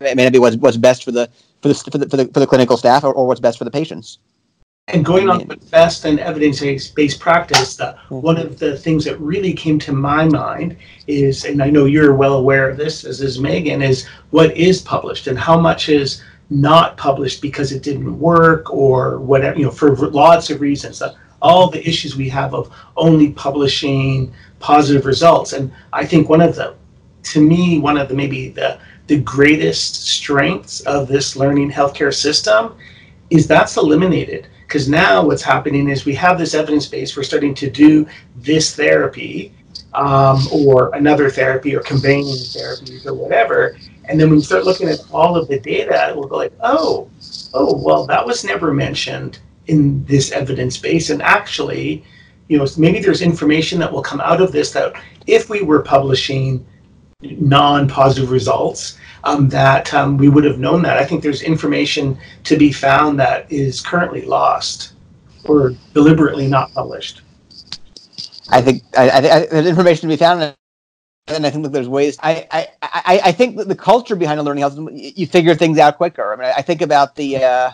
it 0.00 0.16
may 0.16 0.24
not 0.24 0.32
be 0.32 0.38
what's, 0.38 0.56
what's 0.56 0.76
best 0.76 1.04
for 1.04 1.10
the 1.10 1.28
for 1.62 1.68
the 1.68 1.74
for 1.74 1.98
the, 1.98 2.08
for 2.08 2.16
the, 2.16 2.24
for 2.28 2.40
the 2.40 2.46
clinical 2.46 2.76
staff, 2.76 3.04
or, 3.04 3.12
or 3.12 3.26
what's 3.26 3.40
best 3.40 3.58
for 3.58 3.64
the 3.64 3.70
patients. 3.70 4.18
And 4.88 5.04
going 5.04 5.28
on 5.28 5.48
with 5.48 5.68
best 5.72 6.04
and 6.04 6.20
evidence-based 6.20 7.18
practice, 7.18 7.74
the, 7.74 7.84
mm-hmm. 7.84 8.20
one 8.20 8.38
of 8.38 8.60
the 8.60 8.78
things 8.78 9.04
that 9.06 9.18
really 9.20 9.52
came 9.52 9.80
to 9.80 9.92
my 9.92 10.26
mind 10.26 10.76
is, 11.08 11.44
and 11.44 11.60
I 11.60 11.70
know 11.70 11.86
you're 11.86 12.14
well 12.14 12.34
aware 12.34 12.70
of 12.70 12.76
this, 12.76 13.04
as 13.04 13.20
is 13.20 13.40
Megan, 13.40 13.82
is 13.82 14.06
what 14.30 14.56
is 14.56 14.80
published 14.80 15.26
and 15.26 15.36
how 15.36 15.58
much 15.58 15.88
is 15.88 16.22
not 16.50 16.96
published 16.96 17.42
because 17.42 17.72
it 17.72 17.82
didn't 17.82 18.18
work 18.18 18.72
or 18.72 19.18
whatever, 19.18 19.58
you 19.58 19.64
know, 19.64 19.70
for 19.70 19.96
lots 19.96 20.50
of 20.50 20.60
reasons. 20.60 21.02
All 21.42 21.70
the 21.70 21.86
issues 21.86 22.16
we 22.16 22.28
have 22.30 22.54
of 22.54 22.72
only 22.96 23.32
publishing 23.32 24.32
positive 24.58 25.06
results. 25.06 25.52
And 25.52 25.72
I 25.92 26.06
think 26.06 26.28
one 26.28 26.40
of 26.40 26.54
the, 26.54 26.74
to 27.24 27.40
me, 27.40 27.78
one 27.78 27.98
of 27.98 28.08
the 28.08 28.14
maybe 28.14 28.50
the 28.50 28.78
the 29.06 29.20
greatest 29.20 30.06
strengths 30.06 30.80
of 30.80 31.08
this 31.08 31.36
learning 31.36 31.70
healthcare 31.70 32.14
system 32.14 32.74
is 33.30 33.46
that's 33.46 33.76
eliminated 33.76 34.48
because 34.66 34.88
now 34.88 35.24
what's 35.24 35.42
happening 35.42 35.88
is 35.88 36.04
we 36.04 36.14
have 36.14 36.38
this 36.38 36.54
evidence 36.54 36.86
base 36.86 37.16
we're 37.16 37.22
starting 37.22 37.54
to 37.54 37.70
do 37.70 38.06
this 38.36 38.74
therapy 38.74 39.52
um, 39.94 40.40
or 40.52 40.94
another 40.94 41.30
therapy 41.30 41.74
or 41.74 41.80
combining 41.80 42.24
therapies 42.24 43.06
or 43.06 43.14
whatever 43.14 43.76
and 44.08 44.20
then 44.20 44.28
when 44.28 44.38
you 44.38 44.44
start 44.44 44.64
looking 44.64 44.88
at 44.88 45.00
all 45.12 45.36
of 45.36 45.48
the 45.48 45.58
data 45.60 46.12
we'll 46.16 46.28
go 46.28 46.36
like 46.36 46.52
oh 46.60 47.08
oh 47.54 47.76
well 47.84 48.06
that 48.06 48.24
was 48.24 48.44
never 48.44 48.72
mentioned 48.72 49.40
in 49.66 50.04
this 50.04 50.32
evidence 50.32 50.76
base 50.76 51.10
and 51.10 51.22
actually 51.22 52.04
you 52.48 52.58
know 52.58 52.66
maybe 52.76 53.00
there's 53.00 53.22
information 53.22 53.78
that 53.78 53.90
will 53.90 54.02
come 54.02 54.20
out 54.20 54.40
of 54.40 54.52
this 54.52 54.72
that 54.72 54.94
if 55.26 55.48
we 55.48 55.62
were 55.62 55.82
publishing 55.82 56.64
non-positive 57.22 58.30
results 58.30 58.98
um, 59.24 59.48
that 59.48 59.92
um, 59.94 60.16
we 60.16 60.28
would 60.28 60.44
have 60.44 60.58
known 60.58 60.82
that. 60.82 60.98
I 60.98 61.04
think 61.04 61.22
there's 61.22 61.42
information 61.42 62.18
to 62.44 62.56
be 62.56 62.72
found 62.72 63.18
that 63.20 63.50
is 63.50 63.80
currently 63.80 64.22
lost 64.22 64.94
or 65.44 65.74
deliberately 65.94 66.46
not 66.46 66.72
published. 66.74 67.22
I 68.50 68.62
think 68.62 68.82
I, 68.96 69.08
I, 69.08 69.16
I, 69.16 69.46
there's 69.46 69.66
information 69.66 70.08
to 70.08 70.14
be 70.14 70.18
found, 70.18 70.54
I 71.28 71.50
think 71.50 71.64
that 71.64 71.72
there's 71.72 71.88
ways. 71.88 72.16
I, 72.22 72.46
I, 72.50 72.68
I, 72.82 73.20
I 73.24 73.32
think 73.32 73.56
that 73.56 73.66
the 73.68 73.74
culture 73.74 74.14
behind 74.14 74.38
a 74.38 74.42
learning 74.42 74.60
health 74.60 74.74
system, 74.74 74.88
you 74.92 75.26
figure 75.26 75.54
things 75.54 75.78
out 75.78 75.96
quicker. 75.96 76.32
I 76.32 76.36
mean, 76.36 76.52
I 76.56 76.62
think 76.62 76.82
about 76.82 77.16
the 77.16 77.36
uh, 77.42 77.70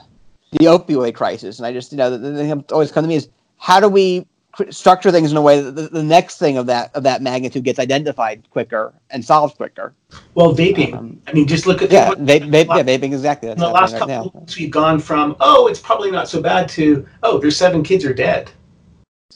the 0.52 0.66
opioid 0.66 1.14
crisis, 1.14 1.58
and 1.58 1.66
I 1.66 1.72
just 1.72 1.92
you 1.92 1.98
know 1.98 2.10
the, 2.10 2.18
the 2.18 2.36
thing 2.36 2.48
that 2.48 2.72
always 2.72 2.90
comes 2.90 3.04
to 3.04 3.08
me 3.08 3.16
is 3.16 3.28
how 3.58 3.78
do 3.78 3.88
we 3.88 4.26
cr- 4.52 4.70
structure 4.70 5.10
things 5.10 5.30
in 5.30 5.36
a 5.36 5.42
way 5.42 5.60
that 5.60 5.72
the, 5.72 5.88
the 5.88 6.02
next 6.02 6.38
thing 6.38 6.56
of 6.56 6.64
that 6.66 6.94
of 6.94 7.02
that 7.02 7.20
magnitude 7.20 7.64
gets 7.64 7.78
identified 7.78 8.48
quicker 8.50 8.94
and 9.10 9.22
solved 9.22 9.58
quicker. 9.58 9.94
Well, 10.34 10.54
vaping. 10.54 10.94
Um, 10.94 11.20
I 11.26 11.32
mean, 11.34 11.46
just 11.46 11.66
look 11.66 11.82
at 11.82 11.90
Yeah, 11.90 12.10
vape, 12.12 12.50
vape, 12.50 12.68
yeah, 12.68 12.82
vaping 12.82 13.12
exactly. 13.12 13.50
in 13.50 13.58
the 13.58 13.68
last 13.68 13.92
happening 13.92 14.16
couple 14.16 14.30
right 14.30 14.34
of 14.34 14.40
weeks, 14.40 14.58
we've 14.58 14.70
gone 14.70 14.98
from 14.98 15.36
oh, 15.40 15.66
it's 15.66 15.80
probably 15.80 16.10
not 16.10 16.26
so 16.26 16.40
bad 16.40 16.70
to 16.70 17.06
oh, 17.22 17.38
there's 17.38 17.56
seven 17.56 17.82
kids 17.82 18.04
are 18.06 18.14
dead. 18.14 18.50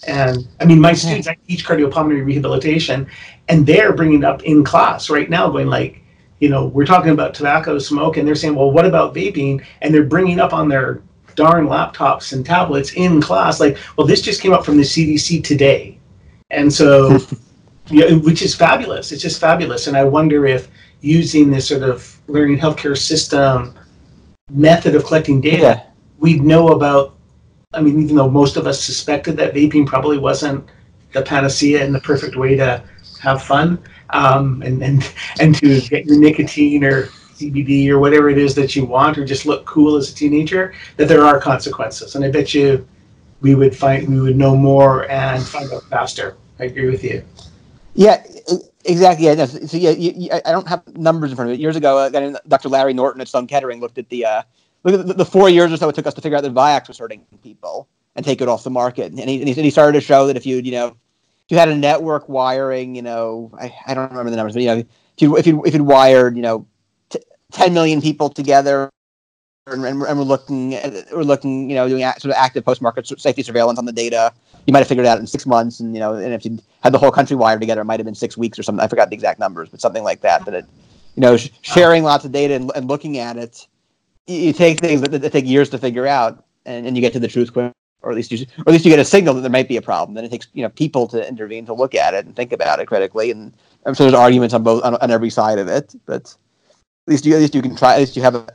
And 0.07 0.47
I 0.61 0.65
mean, 0.65 0.81
my 0.81 0.93
students, 0.93 1.27
I 1.27 1.37
teach 1.49 1.67
cardiopulmonary 1.67 2.25
rehabilitation, 2.25 3.07
and 3.49 3.67
they're 3.67 3.93
bringing 3.93 4.21
it 4.21 4.25
up 4.25 4.43
in 4.45 4.63
class 4.65 5.11
right 5.11 5.29
now, 5.29 5.49
going 5.51 5.67
like, 5.69 6.01
you 6.41 6.49
know, 6.49 6.67
we're 6.67 6.87
talking 6.87 7.11
about 7.13 7.35
tobacco 7.35 7.79
smoke, 7.79 8.17
and 8.17 8.27
they're 8.29 8.35
saying, 8.35 8.55
well, 8.55 8.71
what 8.71 8.85
about 8.87 9.15
vaping? 9.15 9.65
And 9.83 9.93
they're 9.93 10.05
bringing 10.05 10.39
up 10.39 10.53
on 10.53 10.69
their 10.69 11.03
darn 11.35 11.67
laptops 11.67 12.33
and 12.33 12.45
tablets 12.45 12.93
in 12.93 13.21
class, 13.21 13.59
like, 13.59 13.79
well, 13.97 14.07
this 14.07 14.23
just 14.23 14.41
came 14.41 14.53
up 14.53 14.65
from 14.65 14.77
the 14.77 14.83
CDC 14.83 15.43
today, 15.43 15.99
and 16.51 16.73
so, 16.73 17.19
yeah, 17.89 18.13
which 18.15 18.43
is 18.43 18.55
fabulous. 18.55 19.13
It's 19.13 19.23
just 19.23 19.41
fabulous, 19.41 19.87
and 19.87 19.97
I 19.97 20.05
wonder 20.05 20.47
if 20.47 20.69
using 21.01 21.51
this 21.51 21.69
sort 21.69 21.83
of 21.83 22.19
learning 22.29 22.59
healthcare 22.59 22.97
system 22.97 23.75
method 24.51 24.95
of 24.95 25.05
collecting 25.05 25.41
data, 25.41 25.63
Yeah. 25.63 25.83
we'd 26.19 26.43
know 26.43 26.69
about. 26.69 27.16
I 27.77 27.81
mean, 27.81 28.01
even 28.01 28.17
though 28.17 28.31
most 28.31 28.57
of 28.57 28.67
us 28.67 28.83
suspected 28.83 29.37
that 29.37 29.55
vaping 29.55 29.87
probably 29.87 30.19
wasn't 30.19 30.65
the 31.13 31.23
panacea 31.23 31.85
and 31.85 31.95
the 31.95 32.01
perfect 32.01 32.37
way 32.37 32.57
to 32.57 32.83
have 33.21 33.43
fun 33.43 33.79
um, 34.11 34.63
and, 34.63 34.83
and 34.83 35.13
and 35.41 35.55
to 35.57 35.81
get 35.83 36.07
your 36.07 36.19
nicotine 36.19 36.85
or 36.85 37.09
CBD 37.37 37.89
or 37.89 37.99
whatever 37.99 38.31
it 38.31 38.39
is 38.39 38.55
that 38.55 38.75
you 38.75 38.85
want, 38.85 39.19
or 39.19 39.25
just 39.25 39.45
look 39.45 39.65
cool 39.67 39.97
as 39.97 40.11
a 40.11 40.15
teenager, 40.15 40.75
that 40.97 41.07
there 41.07 41.23
are 41.23 41.39
consequences. 41.39 42.15
And 42.15 42.25
I 42.25 42.31
bet 42.31 42.55
you 42.55 42.87
we 43.41 43.55
would 43.55 43.77
find 43.77 44.09
we 44.09 44.21
would 44.21 44.37
know 44.37 44.57
more 44.57 45.11
and 45.11 45.43
find 45.43 45.71
out 45.73 45.85
faster. 45.85 46.37
I 46.59 46.65
agree 46.65 46.91
with 46.91 47.05
you. 47.05 47.23
Yeah, 47.95 48.25
exactly. 48.85 49.27
Yeah, 49.27 49.35
no, 49.35 49.47
so 49.47 49.77
yeah, 49.77 49.91
you, 49.91 50.13
you, 50.17 50.31
I 50.33 50.53
don't 50.53 50.69
have 50.69 50.87
numbers 50.97 51.31
in 51.31 51.37
front 51.37 51.51
of 51.51 51.57
me. 51.57 51.63
Years 51.63 51.77
ago, 51.77 52.03
a 52.05 52.11
guy 52.11 52.21
named 52.21 52.39
Dr. 52.49 52.69
Larry 52.69 52.95
Norton 52.95 53.21
at 53.21 53.29
Sloan 53.29 53.47
Kettering 53.47 53.81
looked 53.81 53.99
at 53.99 54.09
the 54.09 54.25
uh, 54.25 54.43
look 54.93 55.01
at 55.01 55.07
the, 55.07 55.15
the 55.15 55.25
four 55.25 55.49
years 55.49 55.73
or 55.73 55.77
so 55.77 55.89
it 55.89 55.95
took 55.95 56.07
us 56.07 56.15
to 56.15 56.21
figure 56.21 56.37
out 56.37 56.43
that 56.43 56.55
Vioxx 56.55 56.89
was 56.89 56.99
hurting 56.99 57.25
people 57.43 57.89
and 58.15 58.25
take 58.25 58.41
it 58.41 58.49
off 58.49 58.65
the 58.65 58.71
market. 58.71 59.13
And 59.13 59.19
he, 59.19 59.41
and 59.41 59.49
he, 59.49 59.55
and 59.55 59.65
he 59.65 59.71
started 59.71 59.99
to 59.99 60.05
show 60.05 60.27
that 60.27 60.37
if 60.37 60.47
you 60.47 60.57
you 60.59 60.73
know 60.73 60.89
if 60.89 61.53
you 61.53 61.59
had 61.59 61.69
a 61.69 61.77
network 61.77 62.29
wiring, 62.29 62.97
you 62.97 63.03
know, 63.03 63.53
I, 63.61 63.73
I 63.87 63.95
don't 63.95 64.11
remember 64.11 64.31
the 64.31 64.37
numbers, 64.37 64.55
but 64.55 64.63
you 64.63 64.69
know, 64.69 64.79
if 64.79 64.87
you 65.23 65.37
if 65.37 65.47
you 65.47 65.65
if 65.65 65.75
you 65.75 65.85
wired, 65.85 66.35
you 66.37 66.43
know, 66.43 66.67
t- 67.09 67.21
ten 67.53 67.73
million 67.73 68.01
people 68.03 68.29
together. 68.29 68.91
And, 69.69 69.85
and, 69.85 70.01
we're- 70.01 70.13
looking, 70.15 70.77
at, 70.77 71.13
we're 71.13 71.25
looking, 71.25 71.69
you 71.69 71.75
know, 71.75 71.89
doing 71.89 72.03
sort 72.03 72.27
of 72.27 72.35
active 72.37 72.65
post-market 72.65 73.05
safety 73.19 73.43
surveillance 73.43 73.81
on 73.81 73.85
the 73.85 73.93
data. 73.93 74.33
You 74.65 74.73
might 74.73 74.79
have 74.79 74.87
figured 74.87 75.07
it 75.07 75.09
out 75.09 75.19
in 75.19 75.27
six 75.27 75.45
months, 75.45 75.81
and 75.81 75.93
you 75.93 75.99
know, 75.99 76.15
and 76.15 76.33
if 76.33 76.45
you 76.45 76.61
had 76.85 76.93
the 76.93 76.99
whole 76.99 77.11
country 77.11 77.35
wired 77.35 77.61
together, 77.61 77.81
it 77.81 77.85
might 77.85 77.99
have 77.99 78.05
been 78.05 78.15
six 78.15 78.37
weeks 78.37 78.61
or 78.61 78.63
something. 78.63 78.81
I 78.81 78.87
forgot 78.87 79.11
the 79.11 79.15
exact 79.15 79.41
numbers, 79.41 79.69
but 79.69 79.81
something 79.81 80.05
like 80.05 80.21
that. 80.21 80.45
That 80.45 80.55
it, 80.55 80.67
you 81.17 81.21
know, 81.21 81.37
sh- 81.37 81.51
sharing 81.63 82.05
lots 82.05 82.25
of 82.25 82.31
data 82.31 82.55
and, 82.55 82.71
and 82.77 82.87
looking 82.87 83.19
at 83.19 83.37
it, 83.37 83.67
you, 84.27 84.37
you 84.37 84.53
take 84.53 84.81
things 84.81 85.01
that, 85.01 85.11
that 85.11 85.33
take 85.33 85.47
years 85.47 85.71
to 85.71 85.79
figure 85.79 86.07
out, 86.07 86.45
and, 86.65 86.87
and 86.87 86.97
you 86.97 87.01
get 87.01 87.13
to 87.15 87.21
the 87.21 87.29
truth 87.29 87.53
quick, 87.53 87.73
or 88.03 88.11
at 88.11 88.17
least 88.17 88.33
you, 88.33 88.47
or 88.59 88.69
at 88.69 88.73
least 88.73 88.85
you 88.85 88.91
get 88.91 88.99
a 88.99 89.05
signal 89.05 89.35
that 89.35 89.41
there 89.41 89.51
might 89.51 89.69
be 89.69 89.77
a 89.77 89.83
problem. 89.83 90.15
Then 90.15 90.25
it 90.25 90.31
takes 90.31 90.49
you 90.53 90.63
know 90.63 90.69
people 90.71 91.07
to 91.09 91.27
intervene 91.27 91.67
to 91.67 91.75
look 91.75 91.95
at 91.95 92.15
it 92.15 92.27
and 92.27 92.35
think 92.35 92.53
about 92.53 92.81
it 92.81 92.87
critically, 92.87 93.31
and, 93.31 93.53
I'm 93.85 93.95
sure 93.95 94.05
there's 94.05 94.19
arguments 94.19 94.53
on 94.53 94.65
both 94.65 94.83
on, 94.83 94.97
on 94.97 95.13
every 95.13 95.31
side 95.31 95.61
of 95.61 95.69
it, 95.69 95.95
but 96.07 96.35
at 97.07 97.13
least 97.13 97.25
you 97.25 97.35
at 97.35 97.41
least 97.41 97.55
you 97.55 97.63
can 97.63 97.77
try. 97.77 97.95
At 97.95 98.01
least 98.01 98.17
you 98.17 98.23
have 98.23 98.35
a 98.35 98.47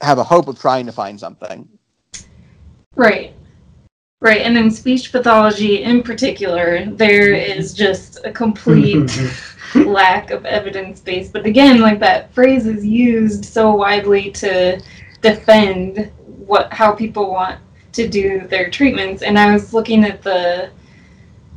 have 0.00 0.18
a 0.18 0.24
hope 0.24 0.48
of 0.48 0.58
trying 0.58 0.84
to 0.86 0.92
find 0.92 1.18
something. 1.18 1.68
Right. 2.96 3.34
Right. 4.20 4.42
And 4.42 4.56
in 4.56 4.70
speech 4.70 5.10
pathology 5.10 5.82
in 5.82 6.02
particular, 6.02 6.84
there 6.86 7.32
is 7.34 7.72
just 7.74 8.24
a 8.24 8.32
complete 8.32 9.10
lack 9.86 10.30
of 10.30 10.44
evidence 10.44 11.00
base. 11.00 11.28
But 11.28 11.46
again, 11.46 11.80
like 11.80 11.98
that 12.00 12.32
phrase 12.34 12.66
is 12.66 12.84
used 12.84 13.44
so 13.44 13.74
widely 13.74 14.30
to 14.32 14.80
defend 15.20 16.10
what 16.26 16.72
how 16.72 16.92
people 16.92 17.30
want 17.30 17.58
to 17.92 18.08
do 18.08 18.46
their 18.48 18.70
treatments. 18.70 19.22
And 19.22 19.38
I 19.38 19.52
was 19.52 19.72
looking 19.72 20.04
at 20.04 20.22
the 20.22 20.70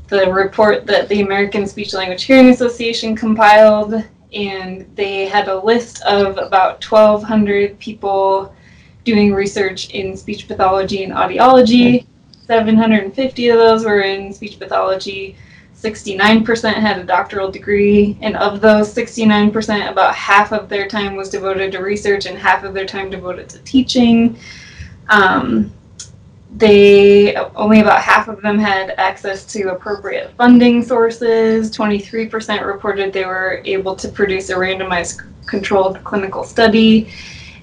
the 0.08 0.32
report 0.32 0.86
that 0.86 1.10
the 1.10 1.22
American 1.22 1.66
Speech 1.66 1.94
Language 1.94 2.24
Hearing 2.24 2.50
Association 2.50 3.16
compiled 3.16 4.04
and 4.34 4.86
they 4.96 5.26
had 5.26 5.48
a 5.48 5.60
list 5.60 6.04
of 6.04 6.38
about 6.38 6.84
1200 6.84 7.80
people 7.80 8.54
doing 9.06 9.34
research 9.34 9.90
in 9.92 10.18
speech 10.18 10.48
pathology 10.48 11.04
and 11.04 11.14
audiology. 11.14 12.06
750 12.46 13.50
of 13.50 13.58
those 13.58 13.86
were 13.86 14.02
in 14.02 14.34
speech 14.34 14.60
pathology. 14.60 15.36
69% 15.76 16.74
had 16.74 17.00
a 17.00 17.04
doctoral 17.04 17.52
degree, 17.52 18.18
and 18.22 18.36
of 18.38 18.62
those 18.62 18.94
69%, 18.94 19.92
about 19.92 20.16
half 20.16 20.52
of 20.52 20.70
their 20.70 20.88
time 20.88 21.16
was 21.16 21.30
devoted 21.30 21.72
to 21.74 21.80
research 21.80 22.26
and 22.26 22.38
half 22.38 22.64
of 22.64 22.74
their 22.74 22.86
time 22.86 23.10
devoted 23.10 23.50
to 23.50 23.60
teaching. 23.60 24.38
Um, 25.10 25.72
they 26.58 27.36
only 27.36 27.82
about 27.82 28.02
half 28.02 28.30
of 28.30 28.42
them 28.42 28.58
had 28.58 28.92
access 28.92 29.46
to 29.48 29.72
appropriate 29.72 30.32
funding 30.38 30.82
sources. 30.82 31.70
23% 31.76 32.66
reported 32.66 33.12
they 33.12 33.26
were 33.26 33.62
able 33.66 33.96
to 33.98 34.08
produce 34.08 34.50
a 34.50 34.56
randomized 34.56 35.22
controlled 35.46 36.02
clinical 36.06 36.44
study, 36.44 37.10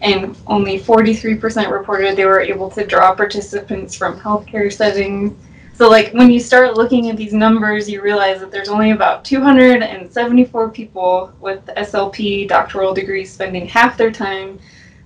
and 0.02 0.36
only 0.46 0.78
43% 0.78 1.70
reported 1.70 2.16
they 2.16 2.26
were 2.26 2.40
able 2.40 2.70
to 2.70 2.86
draw 2.86 3.14
participants 3.14 3.94
from 3.94 4.20
healthcare 4.20 4.70
settings. 4.70 5.34
So, 5.82 5.90
like, 5.90 6.12
when 6.12 6.30
you 6.30 6.38
start 6.38 6.76
looking 6.76 7.10
at 7.10 7.16
these 7.16 7.32
numbers, 7.32 7.90
you 7.90 8.02
realize 8.02 8.38
that 8.38 8.52
there's 8.52 8.68
only 8.68 8.92
about 8.92 9.24
274 9.24 10.68
people 10.68 11.32
with 11.40 11.66
SLP 11.76 12.46
doctoral 12.46 12.94
degrees 12.94 13.32
spending 13.32 13.66
half 13.66 13.98
their 13.98 14.12
time 14.12 14.60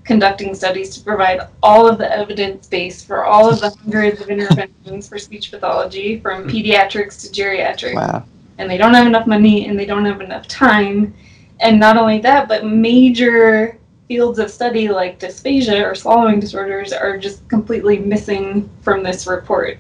conducting 0.05 0.55
studies 0.55 0.95
to 0.95 1.03
provide 1.03 1.41
all 1.63 1.89
of 1.89 1.97
the 1.97 2.15
evidence 2.15 2.67
base 2.67 3.03
for 3.03 3.25
all 3.25 3.49
of 3.49 3.61
the 3.61 3.71
hundreds 3.71 4.21
of 4.21 4.29
interventions 4.29 5.09
for 5.09 5.17
speech 5.19 5.51
pathology, 5.51 6.21
from 6.21 6.43
hmm. 6.43 6.51
pediatrics 6.51 7.23
to 7.23 7.29
geriatrics. 7.33 7.95
Wow. 7.95 8.25
And 8.59 8.69
they 8.69 8.77
don't 8.77 8.93
have 8.93 9.07
enough 9.07 9.27
money 9.27 9.69
and 9.69 9.79
they 9.79 9.87
don't 9.87 10.05
have 10.05 10.21
enough 10.21 10.47
time. 10.47 11.15
And 11.61 11.81
not 11.81 11.97
only 11.97 12.19
that, 12.19 12.49
but 12.49 12.67
major 12.67 13.79
fields 14.09 14.39
of 14.39 14.51
study 14.51 14.91
like 14.91 15.19
dysphagia 15.19 15.91
or 15.91 15.95
swallowing 15.95 16.39
disorders 16.39 16.93
are 16.93 17.17
just 17.17 17.49
completely 17.49 17.99
missing 17.99 18.69
from 18.83 19.03
this 19.03 19.27
report. 19.27 19.79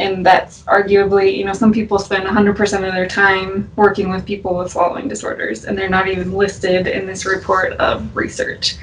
And 0.00 0.24
that's 0.24 0.62
arguably, 0.62 1.36
you 1.36 1.44
know, 1.44 1.52
some 1.52 1.74
people 1.74 1.98
spend 1.98 2.26
100% 2.26 2.88
of 2.88 2.94
their 2.94 3.06
time 3.06 3.70
working 3.76 4.08
with 4.08 4.24
people 4.24 4.56
with 4.56 4.72
swallowing 4.72 5.08
disorders, 5.08 5.66
and 5.66 5.76
they're 5.76 5.90
not 5.90 6.08
even 6.08 6.32
listed 6.32 6.86
in 6.86 7.06
this 7.06 7.26
report 7.26 7.74
of 7.74 8.16
research. 8.16 8.76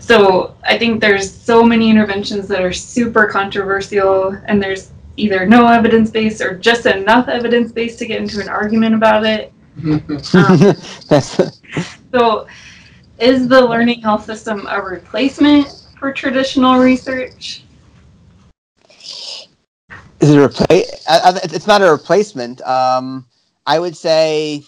So 0.00 0.56
I 0.64 0.76
think 0.76 1.00
there's 1.00 1.32
so 1.32 1.62
many 1.62 1.88
interventions 1.88 2.48
that 2.48 2.62
are 2.62 2.72
super 2.72 3.26
controversial, 3.26 4.36
and 4.46 4.60
there's 4.60 4.90
either 5.16 5.46
no 5.46 5.68
evidence 5.68 6.10
base 6.10 6.40
or 6.40 6.58
just 6.58 6.84
enough 6.84 7.28
evidence 7.28 7.70
base 7.70 7.94
to 7.98 8.06
get 8.06 8.20
into 8.20 8.40
an 8.40 8.48
argument 8.48 8.96
about 8.96 9.24
it. 9.24 9.52
Um, 9.84 10.76
so, 12.12 12.46
is 13.18 13.48
the 13.48 13.60
learning 13.60 14.00
health 14.02 14.24
system 14.24 14.66
a 14.68 14.80
replacement 14.80 15.84
for 15.98 16.12
traditional 16.12 16.78
research? 16.78 17.64
Is 20.20 20.30
it 20.30 20.38
a 20.38 20.44
replace? 20.44 21.04
It's 21.52 21.66
not 21.66 21.82
a 21.82 21.90
replacement. 21.90 22.60
Um, 22.62 23.26
I 23.66 23.78
would 23.78 23.96
say, 23.96 24.62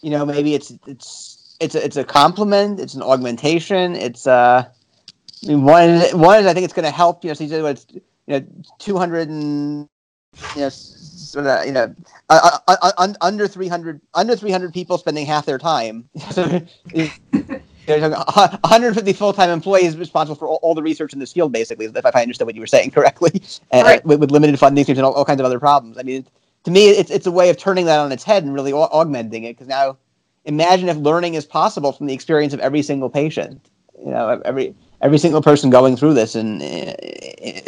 you 0.00 0.10
know, 0.10 0.24
maybe 0.24 0.54
it's 0.54 0.72
it's 0.86 1.56
it's 1.60 1.74
a, 1.74 1.84
it's 1.84 1.96
a 1.96 2.04
complement. 2.04 2.80
It's 2.80 2.94
an 2.94 3.02
augmentation. 3.02 3.94
It's 3.94 4.26
uh, 4.26 4.64
I 5.44 5.46
mean, 5.46 5.62
one 5.62 6.00
one 6.18 6.40
is 6.40 6.46
I 6.46 6.54
think 6.54 6.64
it's 6.64 6.74
going 6.74 6.84
to 6.84 6.90
help. 6.90 7.24
You 7.24 7.30
know, 7.30 7.34
so 7.34 7.44
you 7.44 7.50
said 7.50 7.62
what 7.62 7.72
it's 7.72 7.86
you 7.92 8.02
know 8.28 8.46
two 8.78 8.96
hundred 8.96 9.28
and 9.28 9.88
you 10.54 10.60
know 10.60 10.68
sort 10.68 11.46
of 11.46 11.66
you 11.66 11.72
know 11.72 11.94
uh, 12.28 12.58
uh, 12.68 12.76
uh, 12.82 12.92
un- 12.98 13.16
under 13.20 13.48
three 13.48 13.68
hundred 13.68 14.00
under 14.14 14.36
three 14.36 14.50
hundred 14.50 14.72
people 14.72 14.98
spending 14.98 15.26
half 15.26 15.46
their 15.46 15.58
time. 15.58 16.08
There's 17.86 18.02
150 18.02 19.12
full-time 19.14 19.50
employees 19.50 19.96
responsible 19.96 20.36
for 20.36 20.48
all, 20.48 20.58
all, 20.62 20.74
the 20.74 20.82
research 20.82 21.12
in 21.12 21.18
this 21.18 21.32
field, 21.32 21.52
basically, 21.52 21.86
if 21.86 22.06
I 22.06 22.22
understood 22.22 22.46
what 22.46 22.54
you 22.54 22.60
were 22.60 22.66
saying 22.66 22.90
correctly, 22.92 23.42
and 23.70 23.86
right. 23.86 24.04
with, 24.04 24.20
with, 24.20 24.30
limited 24.30 24.58
funding 24.58 24.84
and 24.88 25.00
all, 25.00 25.12
all, 25.12 25.24
kinds 25.24 25.40
of 25.40 25.46
other 25.46 25.60
problems. 25.60 25.98
I 25.98 26.02
mean, 26.02 26.26
to 26.64 26.70
me, 26.70 26.88
it's 26.88 27.10
it's 27.10 27.26
a 27.26 27.30
way 27.30 27.48
of 27.48 27.56
turning 27.56 27.86
that 27.86 27.98
on 27.98 28.12
its 28.12 28.24
head 28.24 28.44
and 28.44 28.52
really 28.52 28.72
au- 28.72 28.88
augmenting 28.90 29.44
it. 29.44 29.56
Because 29.56 29.68
now, 29.68 29.96
imagine 30.44 30.88
if 30.88 30.96
learning 30.96 31.34
is 31.34 31.46
possible 31.46 31.92
from 31.92 32.06
the 32.06 32.14
experience 32.14 32.52
of 32.52 32.60
every 32.60 32.82
single 32.82 33.08
patient. 33.08 33.70
You 34.04 34.10
know, 34.10 34.42
every 34.44 34.74
every 35.00 35.18
single 35.18 35.42
person 35.42 35.70
going 35.70 35.96
through 35.96 36.14
this 36.14 36.34
and 36.34 36.62
uh, 36.62 36.92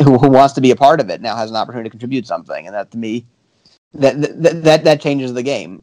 who, 0.03 0.19
who 0.19 0.29
wants 0.29 0.55
to 0.55 0.61
be 0.61 0.71
a 0.71 0.77
part 0.77 1.01
of 1.01 1.11
it 1.11 1.21
now 1.21 1.37
has 1.37 1.51
an 1.51 1.57
opportunity 1.57 1.89
to 1.89 1.91
contribute 1.91 2.27
something, 2.27 2.67
and 2.67 2.75
that 2.75 2.91
to 2.91 2.99
me, 2.99 3.25
that 3.95 4.21
that 4.21 4.63
that, 4.65 4.85
that 4.85 5.01
changes 5.01 5.33
the 5.33 5.43
game. 5.43 5.83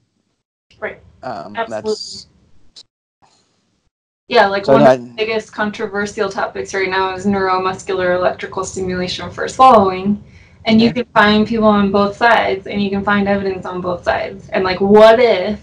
Right. 0.79 0.99
Um, 1.23 1.55
Absolutely. 1.55 1.91
That's, 1.91 2.27
yeah, 4.27 4.47
like 4.47 4.65
So 4.65 4.73
one 4.73 4.83
that- 4.83 4.99
of 4.99 5.05
the 5.05 5.11
biggest 5.13 5.53
controversial 5.53 6.29
topics 6.29 6.73
right 6.73 6.89
now 6.89 7.13
is 7.13 7.25
neuromuscular 7.25 8.15
electrical 8.15 8.63
stimulation 8.63 9.29
for 9.29 9.47
swallowing. 9.47 10.23
And 10.67 10.81
you 10.81 10.91
can 10.91 11.05
find 11.13 11.45
people 11.45 11.67
on 11.67 11.91
both 11.91 12.17
sides 12.17 12.65
and 12.65 12.81
you 12.81 12.89
can 12.89 13.03
find 13.03 13.27
evidence 13.27 13.67
on 13.67 13.81
both 13.81 14.03
sides. 14.03 14.49
And 14.49 14.63
like 14.63 14.81
what 14.81 15.19
if 15.19 15.61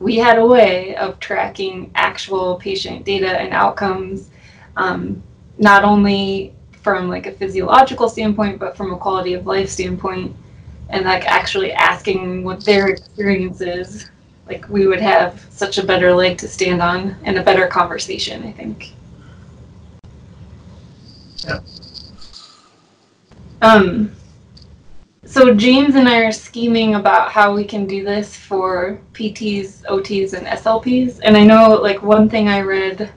we 0.00 0.16
had 0.16 0.38
a 0.38 0.44
way 0.46 0.96
of 0.96 1.20
tracking 1.20 1.92
actual 1.94 2.56
patient 2.56 3.04
data 3.04 3.40
and 3.40 3.52
outcomes 3.52 4.30
um, 4.76 5.22
not 5.58 5.84
only 5.84 6.52
from 6.82 7.08
like 7.08 7.26
a 7.26 7.32
physiological 7.32 8.08
standpoint 8.08 8.58
but 8.58 8.76
from 8.76 8.92
a 8.92 8.98
quality 8.98 9.34
of 9.34 9.46
life 9.46 9.68
standpoint 9.70 10.34
and 10.88 11.04
like 11.04 11.24
actually 11.26 11.72
asking 11.72 12.42
what 12.42 12.64
their 12.64 12.88
experience 12.88 13.60
is 13.60 14.10
like 14.46 14.68
we 14.68 14.86
would 14.86 15.00
have 15.00 15.46
such 15.50 15.78
a 15.78 15.84
better 15.84 16.12
leg 16.12 16.38
to 16.38 16.48
stand 16.48 16.82
on 16.82 17.16
and 17.24 17.38
a 17.38 17.42
better 17.42 17.66
conversation 17.66 18.42
i 18.44 18.52
think. 18.52 18.92
Yeah. 21.44 21.60
um 23.62 24.12
so 25.24 25.54
james 25.54 25.94
and 25.94 26.08
i 26.08 26.18
are 26.18 26.32
scheming 26.32 26.94
about 26.94 27.30
how 27.30 27.54
we 27.54 27.64
can 27.64 27.86
do 27.86 28.04
this 28.04 28.36
for 28.36 29.00
pts 29.12 29.82
ots 29.84 30.32
and 30.32 30.46
slps 30.46 31.20
and 31.22 31.36
i 31.36 31.44
know 31.44 31.74
like 31.82 32.02
one 32.02 32.28
thing 32.28 32.48
i 32.48 32.60
read 32.60 33.12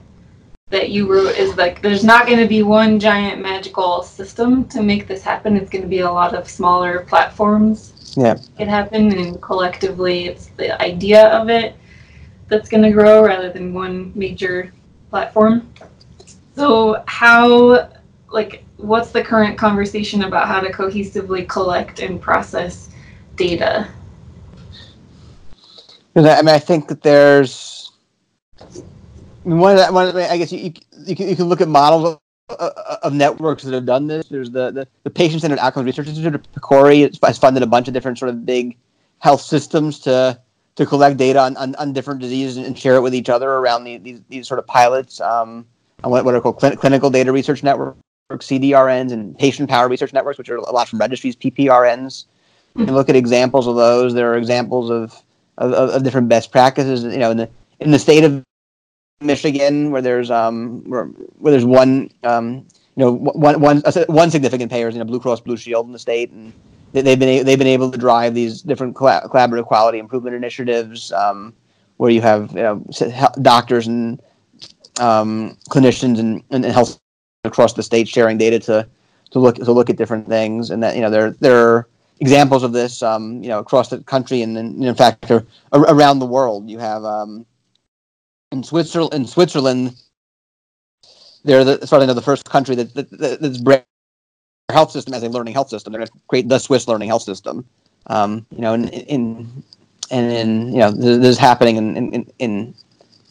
that 0.70 0.90
you 0.90 1.10
wrote 1.10 1.34
is 1.36 1.56
like 1.56 1.80
there's 1.80 2.04
not 2.04 2.26
going 2.26 2.38
to 2.38 2.46
be 2.46 2.62
one 2.62 3.00
giant 3.00 3.40
magical 3.40 4.02
system 4.02 4.68
to 4.68 4.82
make 4.82 5.08
this 5.08 5.22
happen. 5.22 5.56
It's 5.56 5.70
going 5.70 5.82
to 5.82 5.88
be 5.88 6.00
a 6.00 6.10
lot 6.10 6.34
of 6.34 6.48
smaller 6.48 7.00
platforms 7.00 7.94
yeah. 8.18 8.36
it 8.58 8.68
happen 8.68 9.12
and 9.12 9.40
collectively 9.40 10.26
it's 10.26 10.46
the 10.56 10.80
idea 10.82 11.28
of 11.28 11.48
it 11.48 11.76
that's 12.48 12.68
going 12.68 12.82
to 12.82 12.90
grow 12.90 13.24
rather 13.24 13.50
than 13.50 13.72
one 13.72 14.12
major 14.14 14.72
platform 15.10 15.70
so 16.54 17.02
how 17.06 17.88
like 18.30 18.64
what's 18.78 19.10
the 19.10 19.22
current 19.22 19.58
conversation 19.58 20.24
about 20.24 20.48
how 20.48 20.60
to 20.60 20.72
cohesively 20.72 21.48
collect 21.48 22.00
and 22.00 22.20
process 22.20 22.90
data? 23.36 23.88
I 26.16 26.42
mean, 26.42 26.48
I 26.48 26.58
think 26.58 26.88
that 26.88 27.02
there's 27.02 27.92
I 28.60 28.64
mean, 29.44 29.58
one 29.58 29.78
of 29.78 29.86
the, 29.86 29.92
one 29.92 30.08
of 30.08 30.14
the, 30.14 30.30
I 30.30 30.36
guess 30.36 30.50
you, 30.50 30.58
you, 30.58 30.72
you, 31.06 31.16
can, 31.16 31.28
you 31.28 31.36
can 31.36 31.44
look 31.46 31.60
at 31.60 31.68
models 31.68 32.18
of, 32.50 32.72
of 33.02 33.12
networks 33.12 33.62
that 33.62 33.74
have 33.74 33.86
done 33.86 34.06
this. 34.06 34.28
There's 34.28 34.50
the, 34.50 34.70
the, 34.70 34.88
the 35.04 35.10
Patient 35.10 35.42
Centered 35.42 35.58
Outcomes 35.58 35.86
Research 35.86 36.08
Institute, 36.08 36.46
PCORI, 36.54 37.18
has 37.24 37.38
funded 37.38 37.62
a 37.62 37.66
bunch 37.66 37.88
of 37.88 37.94
different 37.94 38.18
sort 38.18 38.30
of 38.30 38.44
big 38.44 38.76
health 39.20 39.40
systems 39.40 39.98
to 40.00 40.40
to 40.78 40.86
collect 40.86 41.16
data 41.16 41.40
on, 41.40 41.56
on, 41.56 41.74
on 41.74 41.92
different 41.92 42.20
diseases 42.20 42.56
and 42.56 42.78
share 42.78 42.94
it 42.94 43.00
with 43.00 43.12
each 43.12 43.28
other 43.28 43.50
around 43.50 43.82
the, 43.82 43.98
these, 43.98 44.20
these 44.28 44.46
sort 44.46 44.60
of 44.60 44.66
pilots 44.68 45.20
um, 45.20 45.66
on 46.04 46.12
what, 46.12 46.24
what 46.24 46.36
are 46.36 46.40
called 46.40 46.60
clin- 46.60 46.78
clinical 46.78 47.10
data 47.10 47.32
research 47.32 47.64
networks, 47.64 47.98
CDRNs, 48.30 49.10
and 49.10 49.36
patient 49.36 49.68
power 49.68 49.88
research 49.88 50.12
networks, 50.12 50.38
which 50.38 50.48
are 50.48 50.56
a 50.56 50.70
lot 50.70 50.88
from 50.88 51.00
registries, 51.00 51.34
PPRNs. 51.34 52.26
You 52.76 52.84
can 52.84 52.94
look 52.94 53.08
at 53.08 53.16
examples 53.16 53.66
of 53.66 53.74
those. 53.74 54.14
There 54.14 54.32
are 54.32 54.36
examples 54.36 54.88
of, 54.88 55.20
of, 55.56 55.72
of 55.72 56.04
different 56.04 56.28
best 56.28 56.52
practices. 56.52 57.02
You 57.02 57.18
know, 57.18 57.32
in 57.32 57.38
the 57.38 57.50
in 57.80 57.90
the 57.90 57.98
state 57.98 58.22
of 58.22 58.44
Michigan, 59.20 59.90
where 59.90 60.02
there's 60.02 60.30
um 60.30 60.82
where, 60.84 61.04
where 61.38 61.50
there's 61.50 61.64
one 61.64 62.10
um 62.22 62.66
you 62.96 63.04
know 63.04 63.12
one 63.12 63.60
one 63.60 63.82
one 64.08 64.30
significant 64.30 64.70
payer 64.70 64.88
is 64.88 64.94
you 64.94 65.00
know 65.00 65.04
Blue 65.04 65.20
Cross 65.20 65.40
Blue 65.40 65.56
Shield 65.56 65.86
in 65.86 65.92
the 65.92 65.98
state, 65.98 66.30
and 66.30 66.52
they, 66.92 67.02
they've 67.02 67.18
been 67.18 67.44
they've 67.44 67.58
been 67.58 67.66
able 67.66 67.90
to 67.90 67.98
drive 67.98 68.34
these 68.34 68.62
different 68.62 68.94
colla- 68.94 69.28
collaborative 69.28 69.66
quality 69.66 69.98
improvement 69.98 70.36
initiatives 70.36 71.12
um, 71.12 71.52
where 71.96 72.10
you 72.10 72.20
have 72.20 72.52
you 72.52 72.62
know 72.62 72.84
doctors 73.42 73.88
and 73.88 74.22
um, 75.00 75.56
clinicians 75.68 76.20
and, 76.20 76.42
and 76.50 76.64
health 76.64 77.00
across 77.44 77.72
the 77.72 77.82
state 77.82 78.06
sharing 78.08 78.38
data 78.38 78.58
to 78.60 78.88
to 79.30 79.38
look 79.40 79.56
to 79.56 79.72
look 79.72 79.90
at 79.90 79.96
different 79.96 80.28
things, 80.28 80.70
and 80.70 80.80
that 80.82 80.94
you 80.94 81.00
know 81.00 81.10
there 81.10 81.32
there 81.40 81.56
are 81.56 81.88
examples 82.20 82.62
of 82.62 82.72
this 82.72 83.02
um, 83.02 83.42
you 83.42 83.48
know 83.48 83.58
across 83.58 83.88
the 83.88 83.98
country 84.04 84.42
and, 84.42 84.56
and 84.56 84.84
in 84.84 84.94
fact 84.94 85.28
around 85.72 86.20
the 86.20 86.26
world. 86.26 86.70
You 86.70 86.78
have 86.78 87.04
um, 87.04 87.46
in 88.52 88.62
Switzerland, 88.62 89.14
in 89.14 89.26
Switzerland, 89.26 89.94
they're 91.44 91.64
the, 91.64 91.78
as 91.80 91.90
the 91.90 92.22
first 92.22 92.48
country 92.48 92.74
that, 92.76 92.94
that, 92.94 93.10
that 93.18 93.40
that's 93.40 93.58
bred 93.58 93.84
their 94.68 94.74
health 94.74 94.90
system 94.90 95.14
as 95.14 95.22
a 95.22 95.28
learning 95.28 95.54
health 95.54 95.68
system. 95.68 95.92
They're 95.92 96.00
going 96.00 96.08
to 96.08 96.18
create 96.28 96.48
the 96.48 96.58
Swiss 96.58 96.88
learning 96.88 97.08
health 97.08 97.22
system. 97.22 97.64
Um, 98.06 98.46
you 98.50 98.60
know, 98.60 98.74
in, 98.74 98.88
in 98.88 99.62
and 100.10 100.32
in 100.32 100.72
you 100.72 100.78
know, 100.78 100.90
this, 100.90 101.18
this 101.18 101.28
is 101.28 101.38
happening 101.38 101.76
in 101.76 101.96
in, 101.96 102.32
in 102.38 102.74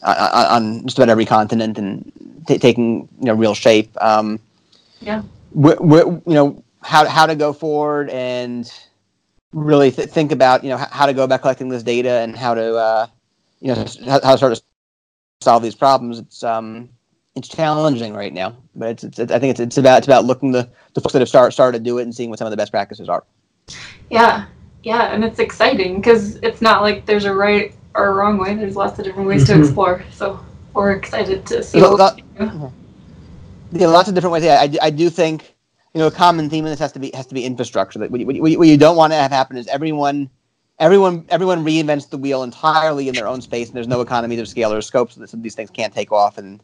uh, 0.02 0.48
on 0.50 0.84
just 0.86 0.98
about 0.98 1.08
every 1.08 1.24
continent 1.26 1.78
and 1.78 2.12
t- 2.46 2.58
taking 2.58 3.08
you 3.18 3.26
know 3.26 3.34
real 3.34 3.54
shape. 3.54 3.90
Um, 4.00 4.38
Yeah. 5.00 5.22
wh- 5.60 5.78
wh- 5.78 6.06
you 6.26 6.34
know 6.34 6.62
how 6.82 7.06
how 7.06 7.26
to 7.26 7.34
go 7.34 7.52
forward 7.52 8.10
and 8.10 8.70
really 9.52 9.90
th- 9.90 10.08
think 10.08 10.30
about 10.30 10.62
you 10.62 10.70
know 10.70 10.76
how 10.76 11.06
to 11.06 11.12
go 11.12 11.24
about 11.24 11.40
collecting 11.42 11.68
this 11.68 11.82
data 11.82 12.20
and 12.20 12.36
how 12.36 12.54
to 12.54 12.76
uh, 12.76 13.06
you 13.60 13.74
know 13.74 13.84
how, 14.06 14.20
how 14.22 14.32
to 14.32 14.36
start 14.38 14.54
to 14.56 14.62
solve 15.40 15.62
these 15.62 15.74
problems. 15.74 16.18
It's 16.18 16.42
um, 16.42 16.88
it's 17.36 17.48
challenging 17.48 18.14
right 18.14 18.32
now, 18.32 18.56
but 18.74 18.90
it's, 18.90 19.04
it's, 19.04 19.18
it's 19.18 19.32
I 19.32 19.38
think 19.38 19.52
it's, 19.52 19.60
it's 19.60 19.78
about 19.78 19.98
it's 19.98 20.06
about 20.06 20.24
looking 20.24 20.52
the 20.52 20.68
the 20.94 21.00
folks 21.00 21.12
that 21.12 21.20
have 21.20 21.28
start, 21.28 21.52
started 21.52 21.78
to 21.78 21.84
do 21.84 21.98
it 21.98 22.02
and 22.02 22.14
seeing 22.14 22.30
what 22.30 22.38
some 22.38 22.46
of 22.46 22.50
the 22.50 22.56
best 22.56 22.72
practices 22.72 23.08
are. 23.08 23.24
Yeah, 24.10 24.46
yeah, 24.82 25.12
and 25.14 25.24
it's 25.24 25.38
exciting 25.38 25.96
because 25.96 26.36
it's 26.36 26.60
not 26.60 26.82
like 26.82 27.06
there's 27.06 27.24
a 27.24 27.34
right 27.34 27.74
or 27.94 28.06
a 28.08 28.14
wrong 28.14 28.38
way. 28.38 28.54
There's 28.54 28.76
lots 28.76 28.98
of 28.98 29.04
different 29.04 29.28
ways 29.28 29.44
Mhm. 29.44 29.54
to 29.54 29.60
explore. 29.60 30.04
So 30.12 30.40
we're 30.74 30.92
excited 30.92 31.46
to 31.46 31.62
see 31.62 31.80
There's 31.80 31.90
what 31.90 31.98
lot- 32.00 32.16
we 32.38 32.46
do. 32.46 32.72
Yeah, 33.72 33.88
lots 33.88 34.08
of 34.08 34.14
different 34.14 34.32
ways. 34.32 34.44
Yeah, 34.44 34.60
I, 34.60 34.66
do- 34.66 34.78
I 34.80 34.88
do 34.90 35.10
think 35.10 35.54
you 35.94 36.00
know 36.00 36.06
a 36.06 36.10
common 36.10 36.48
theme 36.48 36.64
in 36.64 36.70
this 36.70 36.80
has 36.80 36.92
to 36.92 36.98
be 36.98 37.10
has 37.14 37.26
to 37.26 37.34
be 37.34 37.44
infrastructure. 37.44 37.98
That 37.98 38.10
what 38.10 38.18
you, 38.20 38.26
what 38.26 38.34
you, 38.34 38.58
what 38.58 38.68
you 38.68 38.76
don't 38.78 38.96
want 38.96 39.12
to 39.12 39.16
have 39.16 39.30
happen 39.30 39.56
is 39.56 39.66
everyone 39.68 40.30
everyone 40.78 41.24
everyone 41.28 41.64
reinvents 41.64 42.08
the 42.08 42.18
wheel 42.18 42.42
entirely 42.42 43.08
in 43.08 43.14
their 43.14 43.26
own 43.26 43.40
space, 43.40 43.68
and 43.68 43.76
there's 43.76 43.88
no 43.88 44.00
economies 44.00 44.40
of 44.40 44.48
scale 44.48 44.72
or 44.72 44.80
scope, 44.80 45.12
so 45.12 45.20
that 45.20 45.30
some 45.30 45.40
of 45.40 45.44
these 45.44 45.54
things 45.54 45.70
can't 45.70 45.94
take 45.94 46.12
off. 46.12 46.38
And 46.38 46.60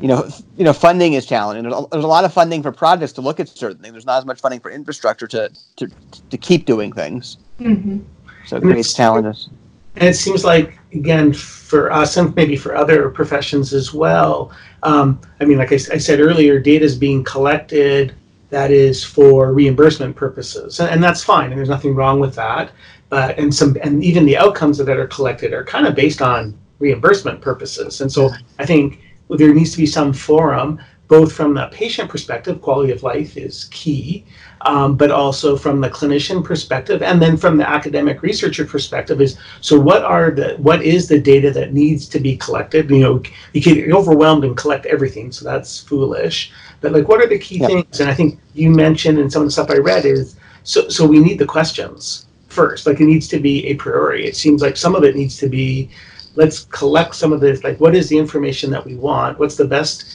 you 0.00 0.08
know, 0.08 0.28
you 0.56 0.64
know, 0.64 0.72
funding 0.72 1.12
is 1.12 1.24
challenging. 1.24 1.62
There's 1.62 1.74
a, 1.74 1.86
there's 1.92 2.04
a 2.04 2.08
lot 2.08 2.24
of 2.24 2.32
funding 2.32 2.62
for 2.62 2.72
projects 2.72 3.12
to 3.12 3.20
look 3.20 3.38
at 3.38 3.48
certain 3.48 3.78
things. 3.78 3.92
There's 3.92 4.06
not 4.06 4.18
as 4.18 4.24
much 4.24 4.40
funding 4.40 4.60
for 4.60 4.70
infrastructure 4.70 5.26
to 5.28 5.50
to, 5.76 5.90
to 6.30 6.36
keep 6.36 6.66
doing 6.66 6.92
things. 6.92 7.38
Mhm. 7.60 8.04
So 8.46 8.56
it 8.56 8.62
creates 8.62 8.92
challenges. 8.92 9.48
And 9.96 10.08
it 10.08 10.14
seems 10.14 10.44
like, 10.44 10.76
again, 10.92 11.32
for 11.32 11.92
us 11.92 12.16
and 12.16 12.34
maybe 12.34 12.56
for 12.56 12.74
other 12.74 13.10
professions 13.10 13.72
as 13.72 13.94
well, 13.94 14.50
um, 14.82 15.20
I 15.40 15.44
mean, 15.44 15.56
like 15.56 15.70
I 15.70 15.76
said 15.76 16.18
earlier, 16.18 16.58
data 16.58 16.84
is 16.84 16.96
being 16.96 17.22
collected 17.22 18.12
that 18.54 18.70
is 18.70 19.02
for 19.02 19.52
reimbursement 19.52 20.14
purposes. 20.14 20.78
And, 20.78 20.88
and 20.88 21.02
that's 21.02 21.22
fine, 21.22 21.50
and 21.50 21.58
there's 21.58 21.68
nothing 21.68 21.94
wrong 21.94 22.20
with 22.20 22.34
that. 22.36 22.70
But, 23.14 23.38
and 23.38 23.54
some, 23.54 23.76
and 23.80 24.02
even 24.02 24.26
the 24.26 24.36
outcomes 24.36 24.76
that 24.78 24.88
are 24.88 25.06
collected 25.06 25.52
are 25.52 25.62
kind 25.62 25.86
of 25.86 25.94
based 25.94 26.20
on 26.20 26.58
reimbursement 26.80 27.40
purposes. 27.40 28.00
And 28.00 28.10
so 28.10 28.28
I 28.58 28.66
think 28.66 28.98
there 29.30 29.54
needs 29.54 29.70
to 29.70 29.76
be 29.76 29.86
some 29.86 30.12
forum, 30.12 30.80
both 31.06 31.32
from 31.32 31.54
the 31.54 31.68
patient 31.68 32.10
perspective, 32.10 32.60
quality 32.60 32.90
of 32.90 33.04
life 33.04 33.36
is 33.36 33.66
key, 33.70 34.24
um, 34.62 34.96
but 34.96 35.12
also 35.12 35.56
from 35.56 35.80
the 35.80 35.88
clinician 35.88 36.42
perspective, 36.42 37.04
and 37.04 37.22
then 37.22 37.36
from 37.36 37.56
the 37.56 37.68
academic 37.68 38.20
researcher 38.20 38.64
perspective 38.64 39.20
is 39.20 39.38
so 39.60 39.78
what 39.78 40.02
are 40.02 40.32
the 40.32 40.56
what 40.56 40.82
is 40.82 41.06
the 41.06 41.20
data 41.20 41.52
that 41.52 41.72
needs 41.72 42.08
to 42.08 42.18
be 42.18 42.36
collected? 42.38 42.90
You 42.90 42.98
know, 42.98 43.22
you 43.52 43.62
can 43.62 43.74
get 43.74 43.92
overwhelmed 43.92 44.42
and 44.42 44.56
collect 44.56 44.86
everything, 44.86 45.30
so 45.30 45.44
that's 45.44 45.78
foolish. 45.78 46.50
But 46.80 46.90
like, 46.90 47.06
what 47.06 47.20
are 47.22 47.28
the 47.28 47.38
key 47.38 47.58
Yeah. 47.58 47.68
things? 47.68 48.00
And 48.00 48.10
I 48.10 48.14
think 48.14 48.40
you 48.54 48.70
mentioned, 48.70 49.20
and 49.20 49.30
some 49.32 49.42
of 49.42 49.46
the 49.46 49.52
stuff 49.52 49.70
I 49.70 49.78
read 49.78 50.04
is 50.04 50.34
so 50.64 50.88
so 50.88 51.06
we 51.06 51.20
need 51.20 51.38
the 51.38 51.46
questions 51.46 52.26
first. 52.54 52.86
Like, 52.86 53.00
it 53.00 53.06
needs 53.06 53.28
to 53.28 53.38
be 53.38 53.66
a 53.66 53.74
priority. 53.74 54.24
It 54.24 54.36
seems 54.36 54.62
like 54.62 54.76
some 54.76 54.94
of 54.94 55.04
it 55.04 55.16
needs 55.16 55.36
to 55.38 55.48
be 55.48 55.90
let's 56.36 56.64
collect 56.64 57.14
some 57.14 57.32
of 57.32 57.40
this. 57.40 57.62
Like, 57.62 57.78
what 57.78 57.94
is 57.94 58.08
the 58.08 58.18
information 58.18 58.70
that 58.70 58.84
we 58.84 58.96
want? 58.96 59.38
What's 59.38 59.56
the 59.56 59.64
best 59.64 60.14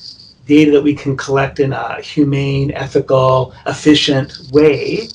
data 0.49 0.71
that 0.71 0.81
we 0.81 0.95
can 0.95 1.15
collect 1.15 1.59
in 1.59 1.71
a 1.71 2.01
humane, 2.01 2.71
ethical, 2.71 3.53
efficient 3.67 4.33
way, 4.51 5.07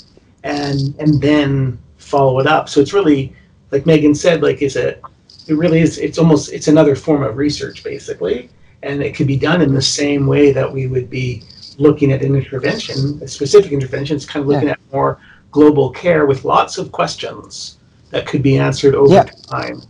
and 0.45 0.95
and 0.99 1.20
then 1.20 1.79
follow 1.99 2.39
it 2.39 2.47
up. 2.47 2.68
So 2.68 2.81
it's 2.81 2.93
really, 2.93 3.35
like 3.70 3.85
Megan 3.85 4.14
said, 4.14 4.43
like 4.43 4.62
is 4.62 4.77
it? 4.77 5.03
It 5.47 5.55
really 5.55 5.81
is. 5.81 5.99
It's 5.99 6.18
almost 6.18 6.53
it's 6.53 6.68
another 6.68 6.95
form 6.97 7.22
of 7.22 7.37
research 7.37 7.85
basically, 7.85 8.49
and 8.83 9.03
it 9.03 9.14
could 9.14 9.27
be 9.27 9.37
done 9.37 9.61
in 9.61 9.75
the 9.75 9.83
same 9.83 10.27
way 10.27 10.53
that 10.53 10.72
we 10.72 10.87
would 10.87 11.11
be 11.11 11.43
looking 11.77 12.12
at 12.12 12.22
an 12.22 12.37
intervention, 12.37 13.20
a 13.22 13.29
specific 13.29 13.72
intervention. 13.72 14.16
It's 14.16 14.25
kind 14.25 14.43
of 14.43 14.49
looking 14.49 14.68
at 14.68 14.79
more 14.93 15.18
global 15.55 15.88
care 15.88 16.26
with 16.26 16.44
lots 16.44 16.78
of 16.78 16.90
questions 16.90 17.78
that 18.11 18.26
could 18.26 18.42
be 18.42 18.59
answered 18.59 18.92
over 18.96 19.14
Yeah. 19.14 19.22
time. 19.22 19.80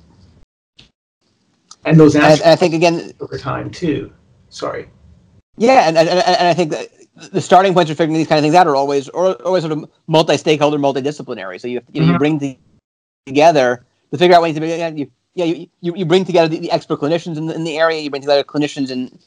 And 1.87 1.99
those 1.99 2.15
answers 2.15 2.43
and 2.43 2.51
I 2.51 2.57
think 2.57 2.75
again, 2.75 3.15
over 3.19 3.39
time 3.39 3.71
too. 3.71 4.13
Sorry. 4.51 4.91
Yeah, 5.57 5.89
and, 5.89 5.97
and, 5.97 6.09
and 6.09 6.49
I 6.49 6.53
think 6.53 6.71
that 6.73 6.89
the 7.33 7.41
starting 7.41 7.73
points 7.73 7.91
for 7.91 7.95
figuring 7.95 8.19
these 8.19 8.27
kind 8.27 8.39
of 8.39 8.43
things 8.43 8.55
out 8.55 8.67
are 8.67 8.77
always 8.77 9.09
or 9.09 9.41
always 9.43 9.63
sort 9.63 9.73
of 9.73 9.89
multi-stakeholder, 10.07 10.77
multidisciplinary. 10.79 11.59
So 11.59 11.67
you 11.67 11.81
you, 11.93 12.01
know, 12.01 12.07
you 12.07 12.13
mm-hmm. 12.13 12.19
bring 12.19 12.39
the, 12.39 12.59
together 13.25 13.87
to 14.11 14.19
figure 14.19 14.37
out 14.37 14.43
ways 14.43 14.55
to 14.57 14.61
be. 14.61 14.69
yeah, 14.69 14.89
You, 14.89 15.11
yeah, 15.35 15.47
you, 15.47 15.67
you, 15.81 15.97
you 15.97 16.05
bring 16.05 16.27
together 16.27 16.49
the, 16.49 16.59
the 16.59 16.71
expert 16.71 17.01
clinicians 17.01 17.39
in 17.39 17.47
the, 17.47 17.55
in 17.55 17.65
the 17.65 17.79
area. 17.79 18.01
You 18.01 18.11
bring 18.11 18.23
together 18.23 18.45
clinicians 18.45 18.91
in 18.91 19.19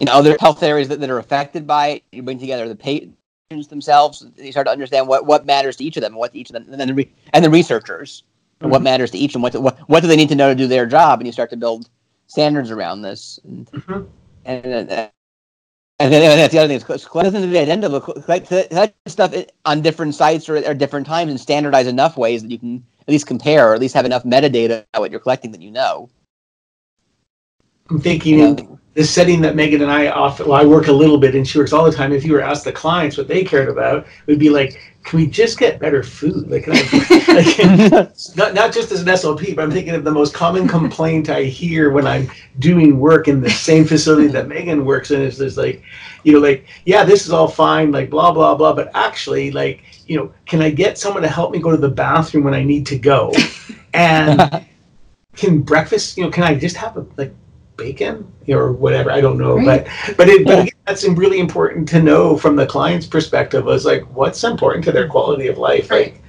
in 0.00 0.08
other 0.08 0.36
health 0.38 0.62
areas 0.62 0.88
that, 0.88 1.00
that 1.00 1.08
are 1.08 1.18
affected 1.18 1.66
by 1.66 1.86
it. 1.88 2.02
You 2.12 2.22
bring 2.22 2.38
together 2.38 2.68
the 2.68 2.76
patients 2.76 3.16
themselves. 3.48 4.26
You 4.36 4.50
start 4.50 4.66
to 4.66 4.72
understand 4.72 5.06
what, 5.06 5.24
what 5.24 5.46
matters 5.46 5.76
to 5.76 5.84
each 5.84 5.96
of 5.96 6.00
them 6.00 6.12
and 6.12 6.18
what 6.18 6.34
each 6.34 6.50
of 6.50 6.54
them, 6.54 6.66
and 6.68 6.80
then 6.80 6.88
the 6.88 6.94
re, 6.94 7.12
and 7.32 7.44
the 7.44 7.50
researchers 7.50 8.24
and 8.60 8.70
what 8.72 8.82
matters 8.82 9.10
to 9.12 9.18
each 9.18 9.34
and 9.34 9.42
what, 9.42 9.52
to, 9.52 9.60
what 9.60 9.78
what 9.88 10.00
do 10.00 10.08
they 10.08 10.16
need 10.16 10.28
to 10.30 10.34
know 10.34 10.48
to 10.48 10.54
do 10.54 10.66
their 10.66 10.84
job. 10.84 11.20
And 11.20 11.26
you 11.26 11.32
start 11.32 11.50
to 11.50 11.56
build 11.56 11.88
standards 12.26 12.70
around 12.72 13.02
this. 13.02 13.38
And, 13.44 13.70
Mhm. 13.70 14.08
and, 14.44 14.90
uh, 14.90 15.08
and 15.98 16.12
then 16.12 16.36
that's 16.36 16.52
the 16.52 16.58
other 16.58 16.68
thing. 16.68 16.76
Is 16.76 17.04
collect 17.06 17.32
doesn't 17.32 17.50
be 17.50 17.58
identical. 17.58 18.00
Collect 18.00 18.48
collect 18.48 18.94
stuff 19.06 19.32
on 19.64 19.80
different 19.80 20.14
sites 20.14 20.48
or 20.48 20.56
at 20.56 20.78
different 20.78 21.06
times 21.06 21.30
and 21.30 21.40
standardize 21.40 21.86
enough 21.86 22.16
ways 22.16 22.42
that 22.42 22.50
you 22.50 22.58
can 22.58 22.84
at 23.02 23.08
least 23.08 23.26
compare 23.26 23.70
or 23.70 23.74
at 23.74 23.80
least 23.80 23.94
have 23.94 24.04
enough 24.04 24.24
metadata 24.24 24.84
about 24.92 25.00
what 25.00 25.10
you're 25.10 25.20
collecting 25.20 25.52
that 25.52 25.62
you 25.62 25.70
know. 25.70 26.10
I'm 27.90 28.00
thinking 28.00 28.38
You 28.38 28.46
in 28.46 28.76
the 28.96 29.04
setting 29.04 29.42
that 29.42 29.54
Megan 29.54 29.82
and 29.82 29.90
I 29.90 30.08
often, 30.08 30.48
well, 30.48 30.58
I 30.58 30.64
work 30.64 30.86
a 30.86 30.92
little 30.92 31.18
bit 31.18 31.34
and 31.34 31.46
she 31.46 31.58
works 31.58 31.74
all 31.74 31.84
the 31.84 31.92
time. 31.92 32.14
If 32.14 32.24
you 32.24 32.32
were 32.32 32.40
asked 32.40 32.64
the 32.64 32.72
clients 32.72 33.18
what 33.18 33.28
they 33.28 33.44
cared 33.44 33.68
about, 33.68 34.06
it 34.06 34.06
would 34.26 34.38
be 34.38 34.48
like, 34.48 34.80
can 35.04 35.18
we 35.18 35.26
just 35.26 35.58
get 35.58 35.78
better 35.78 36.02
food? 36.02 36.50
Like, 36.50 36.64
can 36.64 36.76
I, 36.76 37.88
like 37.98 38.36
not, 38.36 38.54
not 38.54 38.72
just 38.72 38.92
as 38.92 39.02
an 39.02 39.08
SLP, 39.08 39.54
but 39.54 39.62
I'm 39.62 39.70
thinking 39.70 39.94
of 39.94 40.02
the 40.02 40.10
most 40.10 40.32
common 40.32 40.66
complaint 40.66 41.28
I 41.28 41.42
hear 41.42 41.90
when 41.90 42.06
I'm 42.06 42.30
doing 42.58 42.98
work 42.98 43.28
in 43.28 43.42
the 43.42 43.50
same 43.50 43.84
facility 43.84 44.28
that 44.28 44.48
Megan 44.48 44.86
works 44.86 45.10
in 45.10 45.20
is 45.20 45.36
there's 45.36 45.58
like, 45.58 45.82
you 46.24 46.32
know, 46.32 46.38
like, 46.38 46.66
yeah, 46.86 47.04
this 47.04 47.26
is 47.26 47.32
all 47.32 47.48
fine, 47.48 47.92
like 47.92 48.08
blah, 48.08 48.32
blah, 48.32 48.54
blah. 48.54 48.72
But 48.72 48.90
actually, 48.94 49.50
like, 49.50 49.82
you 50.06 50.16
know, 50.16 50.32
can 50.46 50.62
I 50.62 50.70
get 50.70 50.96
someone 50.96 51.22
to 51.22 51.28
help 51.28 51.52
me 51.52 51.58
go 51.58 51.70
to 51.70 51.76
the 51.76 51.90
bathroom 51.90 52.44
when 52.44 52.54
I 52.54 52.64
need 52.64 52.86
to 52.86 52.98
go? 52.98 53.32
And 53.92 54.66
can 55.36 55.62
breakfast, 55.62 56.18
you 56.18 56.24
know, 56.24 56.30
can 56.30 56.42
I 56.42 56.54
just 56.54 56.76
have 56.76 56.98
a, 56.98 57.06
like 57.16 57.34
bacon 57.76 58.30
or 58.48 58.72
whatever? 58.72 59.10
I 59.10 59.20
don't 59.20 59.38
know, 59.38 59.62
but 59.64 59.86
but 60.16 60.28
it, 60.28 60.44
but 60.44 60.60
again, 60.60 60.74
that's 60.86 61.06
really 61.08 61.38
important 61.38 61.88
to 61.90 62.02
know 62.02 62.36
from 62.36 62.56
the 62.56 62.66
client's 62.66 63.06
perspective. 63.06 63.64
Was 63.64 63.84
like, 63.84 64.02
what's 64.14 64.42
important 64.44 64.84
to 64.84 64.92
their 64.92 65.08
quality 65.08 65.48
of 65.48 65.58
life? 65.58 65.90
Like, 65.90 66.22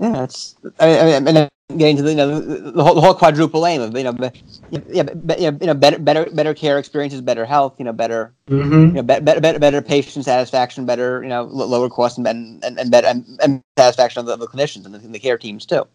Yeah, 0.00 0.24
it's. 0.24 0.56
I 0.80 0.86
mean, 0.86 1.14
I 1.14 1.20
mean, 1.20 1.36
and 1.36 1.50
getting 1.78 1.96
to 1.96 2.02
the, 2.02 2.10
you 2.10 2.16
know, 2.16 2.40
the, 2.40 2.70
the 2.72 2.84
whole 2.84 2.94
the 2.94 3.00
whole 3.00 3.14
quadruple 3.14 3.66
aim 3.66 3.80
of 3.80 3.96
you 3.96 4.04
know, 4.04 4.12
be, 4.12 4.30
yeah, 4.70 5.02
be, 5.02 5.34
you 5.38 5.50
know, 5.66 5.74
better 5.74 5.98
better 5.98 6.26
better 6.30 6.54
care 6.54 6.78
experiences, 6.78 7.20
better 7.20 7.44
health, 7.44 7.74
you 7.78 7.84
know, 7.84 7.92
better 7.92 8.34
mhm. 8.48 8.88
you 8.88 8.92
know, 8.92 9.02
better 9.02 9.22
better 9.22 9.40
better, 9.40 9.58
better 9.58 9.82
patient 9.82 10.24
satisfaction, 10.24 10.84
better 10.84 11.22
you 11.22 11.28
know, 11.28 11.44
lower 11.44 11.88
costs 11.88 12.18
and 12.18 12.26
and 12.26 12.62
and, 12.64 12.78
and 12.78 12.90
better 12.90 13.06
and, 13.06 13.24
and 13.42 13.62
satisfaction 13.78 14.20
of 14.20 14.26
the, 14.26 14.34
of 14.34 14.40
the 14.40 14.46
clinicians 14.46 14.84
and 14.84 14.94
the, 14.94 14.98
and 14.98 15.14
the 15.14 15.18
care 15.18 15.38
teams 15.38 15.64
too. 15.64 15.86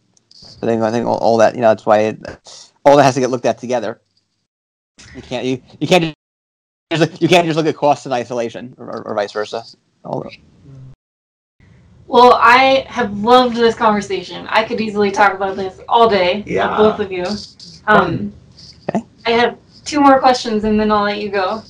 I 0.62 0.66
think 0.66 0.82
I 0.82 0.92
think 0.92 1.06
all, 1.06 1.18
all 1.18 1.38
that 1.38 1.56
you 1.56 1.62
know 1.62 1.70
that's 1.70 1.86
why 1.86 2.00
it, 2.00 2.72
all 2.86 2.98
that 2.98 3.04
has 3.04 3.14
to 3.16 3.20
get 3.20 3.30
looked 3.30 3.46
at 3.46 3.58
together. 3.58 4.02
You 5.16 5.22
can't 5.22 5.46
you, 5.46 5.62
you 5.80 5.88
can't 5.88 6.14
just 6.92 7.22
you 7.22 7.28
can't 7.28 7.46
just 7.46 7.58
look 7.58 7.66
at 7.66 7.76
costs 7.76 8.06
in 8.06 8.12
isolation 8.12 8.76
or, 8.78 8.88
or, 8.88 9.08
or 9.08 9.16
vice 9.16 9.32
versa. 9.32 9.64
All, 10.06 10.26
Well, 12.08 12.34
I 12.34 12.86
have 12.88 13.18
loved 13.20 13.56
this 13.56 13.76
conversation. 13.76 14.48
I 14.50 14.64
could 14.64 14.82
easily 14.82 15.12
talk 15.12 15.34
about 15.34 15.56
this 15.56 15.80
all 15.90 16.10
day 16.10 16.44
Yeah. 16.48 16.70
with 16.70 16.78
both 16.78 17.00
of 17.00 17.12
you. 17.12 17.26
Um, 17.88 18.34
Okay. 18.90 19.04
I 19.28 19.32
have 19.32 19.58
two 19.86 20.00
more 20.00 20.20
questions 20.20 20.64
and 20.64 20.80
then 20.80 20.92
I'll 20.92 21.04
let 21.04 21.20
you 21.22 21.30
go. 21.30 21.62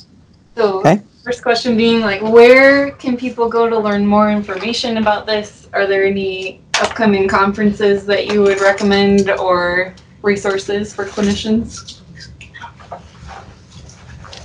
So, 0.56 0.80
Okay. 0.80 1.02
first 1.24 1.42
question 1.44 1.76
being 1.76 2.02
like, 2.02 2.22
where 2.22 2.92
can 2.92 3.18
people 3.18 3.50
go 3.50 3.70
to 3.70 3.78
learn 3.78 4.06
more 4.06 4.32
information 4.32 4.98
about 4.98 5.26
this? 5.26 5.68
Are 5.74 5.86
there 5.86 6.06
any 6.06 6.62
upcoming 6.82 7.28
conferences 7.28 8.06
that 8.06 8.28
you 8.28 8.42
would 8.42 8.62
recommend 8.62 9.30
or 9.32 9.94
resources 10.22 10.94
for 10.94 11.06
clinicians? 11.06 12.00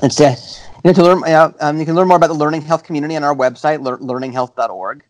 It's 0.04 0.20
uh, 0.20 0.36
you 0.84 0.90
know, 0.90 0.92
to 0.92 1.02
learn. 1.02 1.24
Uh, 1.24 1.52
um, 1.60 1.78
you 1.78 1.86
can 1.86 1.94
learn 1.94 2.08
more 2.08 2.18
about 2.18 2.26
the 2.26 2.34
Learning 2.34 2.60
Health 2.60 2.84
community 2.84 3.16
on 3.16 3.24
our 3.24 3.34
website, 3.34 3.82
lear- 3.82 3.96
learninghealth.org. 3.98 5.02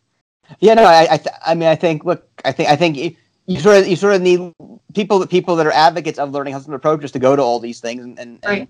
Yeah, 0.59 0.73
no, 0.75 0.85
I, 0.85 1.07
I, 1.11 1.17
th- 1.17 1.35
I 1.45 1.53
mean, 1.55 1.67
I 1.67 1.75
think, 1.75 2.05
look, 2.05 2.27
I 2.45 2.51
think, 2.51 2.69
I 2.69 2.75
think 2.75 2.95
you, 2.97 3.15
you 3.47 3.59
sort 3.59 3.77
of, 3.79 3.87
you 3.87 3.95
sort 3.95 4.13
of 4.15 4.21
need 4.21 4.53
people, 4.93 5.25
people 5.27 5.55
that 5.57 5.65
are 5.65 5.71
advocates 5.71 6.17
of 6.19 6.31
learning 6.31 6.53
health 6.53 6.69
approaches 6.69 7.11
to 7.11 7.19
go 7.19 7.35
to 7.35 7.41
all 7.41 7.59
these 7.59 7.79
things 7.79 8.03
and, 8.03 8.17
and, 8.19 8.39
Right. 8.45 8.59
and 8.61 8.67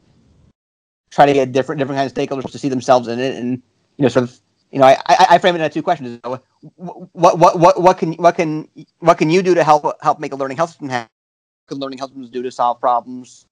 try 1.11 1.25
to 1.25 1.33
get 1.33 1.51
different, 1.51 1.79
different 1.79 1.99
kinds 1.99 2.11
of 2.11 2.17
stakeholders 2.17 2.49
to 2.51 2.57
see 2.57 2.69
themselves 2.69 3.07
in 3.07 3.19
it, 3.19 3.35
and 3.35 3.61
you 3.97 4.03
know, 4.03 4.07
sort 4.07 4.23
of, 4.23 4.39
you 4.71 4.79
know, 4.79 4.85
I, 4.85 4.97
I, 5.05 5.25
I 5.31 5.37
frame 5.37 5.55
it 5.55 5.61
in 5.61 5.69
two 5.69 5.83
questions: 5.83 6.19
what, 6.23 6.43
what, 7.13 7.37
what, 7.37 7.81
what 7.81 7.97
can, 7.97 8.13
what 8.13 8.35
can, 8.35 8.67
what 8.99 9.17
can 9.19 9.29
you 9.29 9.43
do 9.43 9.53
to 9.53 9.63
help, 9.63 9.85
help 10.01 10.19
make 10.19 10.33
a 10.33 10.35
learning 10.35 10.57
health 10.57 10.71
system 10.71 10.89
happen? 10.89 11.09
What 11.67 11.75
can 11.75 11.79
learning 11.81 11.99
health 11.99 12.11
systems 12.11 12.29
do 12.29 12.41
to 12.41 12.51
solve 12.51 12.79
problems 12.79 13.45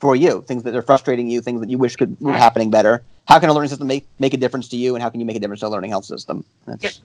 for 0.00 0.16
you? 0.16 0.42
Things 0.42 0.62
that 0.64 0.74
are 0.74 0.82
frustrating 0.82 1.28
you, 1.28 1.40
things 1.40 1.60
that 1.60 1.68
you 1.70 1.78
wish 1.78 1.94
could 1.96 2.18
were 2.20 2.32
happening 2.32 2.70
better. 2.70 3.02
How 3.28 3.38
can 3.38 3.48
a 3.50 3.52
learning 3.52 3.68
system 3.68 3.86
make, 3.86 4.08
make 4.18 4.34
a 4.34 4.36
difference 4.36 4.68
to 4.68 4.76
you, 4.76 4.94
and 4.96 5.02
how 5.02 5.10
can 5.10 5.20
you 5.20 5.26
make 5.26 5.36
a 5.36 5.38
difference 5.38 5.60
to 5.60 5.66
a 5.66 5.68
learning 5.68 5.90
health 5.90 6.06
system? 6.06 6.44
That's, 6.66 7.02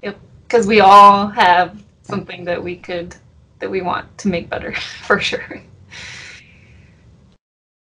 Because 0.00 0.66
we 0.66 0.80
all 0.80 1.26
have 1.26 1.82
something 2.02 2.44
that 2.44 2.62
we 2.62 2.76
could, 2.76 3.16
that 3.58 3.70
we 3.70 3.82
want 3.82 4.16
to 4.18 4.28
make 4.28 4.48
better, 4.48 4.72
for 5.02 5.20
sure. 5.20 5.60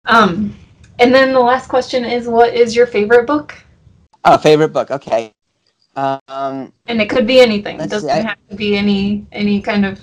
Um, 0.05 0.55
And 0.99 1.15
then 1.15 1.33
the 1.33 1.39
last 1.39 1.69
question 1.69 2.05
is 2.05 2.27
what 2.27 2.53
is 2.53 2.75
your 2.75 2.85
favorite 2.85 3.25
book? 3.25 3.55
Oh, 4.25 4.37
favorite 4.37 4.69
book. 4.69 4.91
Okay. 4.91 5.31
Um, 5.95 6.73
And 6.87 7.01
it 7.01 7.09
could 7.09 7.25
be 7.25 7.39
anything. 7.39 7.79
It 7.79 7.89
doesn't 7.89 8.09
see, 8.09 8.13
I- 8.13 8.21
have 8.21 8.37
to 8.49 8.55
be 8.55 8.75
any 8.75 9.25
any 9.31 9.61
kind 9.61 9.85
of 9.85 10.01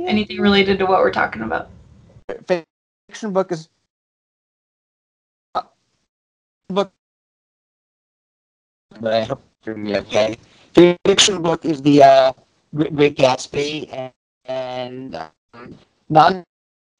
anything 0.00 0.40
related 0.40 0.78
to 0.78 0.86
what 0.86 1.00
we're 1.00 1.12
talking 1.12 1.42
about. 1.42 1.68
fiction 2.48 3.32
book 3.32 3.52
is 3.52 3.68
book, 6.72 6.92
but 9.00 9.12
I 9.12 9.24
hope 9.24 9.42
you're 9.64 9.76
me 9.76 9.96
okay. 9.98 10.36
The 10.74 10.96
fiction 11.06 11.42
book 11.42 11.64
is 11.64 11.82
the 11.82 12.02
uh, 12.02 12.32
Great, 12.74 12.96
Great 12.96 13.16
Gatsby, 13.16 13.92
and, 13.92 14.12
and 14.46 15.14
um, 15.54 15.78
non. 16.08 16.44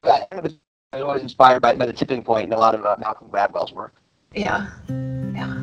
I 0.03 1.01
was 1.01 1.23
inspired 1.23 1.61
by, 1.61 1.73
by 1.73 1.87
the 1.87 1.93
tipping 1.93 2.23
point 2.23 2.45
and 2.45 2.53
a 2.53 2.57
lot 2.57 2.75
of 2.75 2.85
uh, 2.85 2.95
Malcolm 2.99 3.27
Gladwell's 3.29 3.73
work. 3.73 3.95
Yeah. 4.35 4.69
Yeah. 5.33 5.59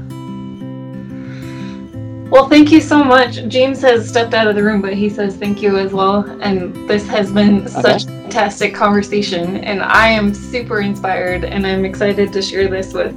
Well, 2.30 2.48
thank 2.48 2.70
you 2.70 2.80
so 2.80 3.02
much. 3.02 3.46
James 3.48 3.80
has 3.82 4.08
stepped 4.08 4.34
out 4.34 4.46
of 4.46 4.54
the 4.54 4.62
room, 4.62 4.80
but 4.80 4.94
he 4.94 5.08
says 5.08 5.36
thank 5.36 5.62
you 5.62 5.78
as 5.78 5.92
well. 5.92 6.24
And 6.40 6.74
this 6.88 7.06
has 7.08 7.30
been 7.32 7.68
such 7.68 8.04
a 8.04 8.06
fantastic 8.06 8.74
conversation. 8.74 9.58
And 9.58 9.82
I 9.82 10.08
am 10.08 10.32
super 10.34 10.80
inspired 10.80 11.44
and 11.44 11.66
I'm 11.66 11.84
excited 11.84 12.32
to 12.32 12.42
share 12.42 12.68
this 12.68 12.92
with 12.92 13.14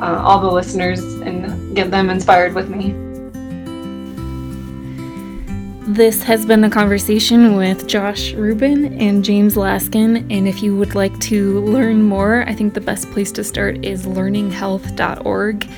uh, 0.00 0.22
all 0.24 0.40
the 0.40 0.50
listeners 0.50 1.00
and 1.02 1.74
get 1.74 1.90
them 1.90 2.10
inspired 2.10 2.54
with 2.54 2.68
me. 2.68 2.94
This 5.86 6.22
has 6.22 6.46
been 6.46 6.64
a 6.64 6.70
conversation 6.70 7.56
with 7.56 7.86
Josh 7.86 8.32
Rubin 8.32 8.98
and 8.98 9.22
James 9.22 9.54
Laskin. 9.54 10.26
And 10.30 10.48
if 10.48 10.62
you 10.62 10.74
would 10.74 10.94
like 10.94 11.16
to 11.20 11.60
learn 11.60 12.02
more, 12.02 12.42
I 12.48 12.54
think 12.54 12.72
the 12.72 12.80
best 12.80 13.10
place 13.10 13.30
to 13.32 13.44
start 13.44 13.84
is 13.84 14.06
learninghealth.org. 14.06 15.68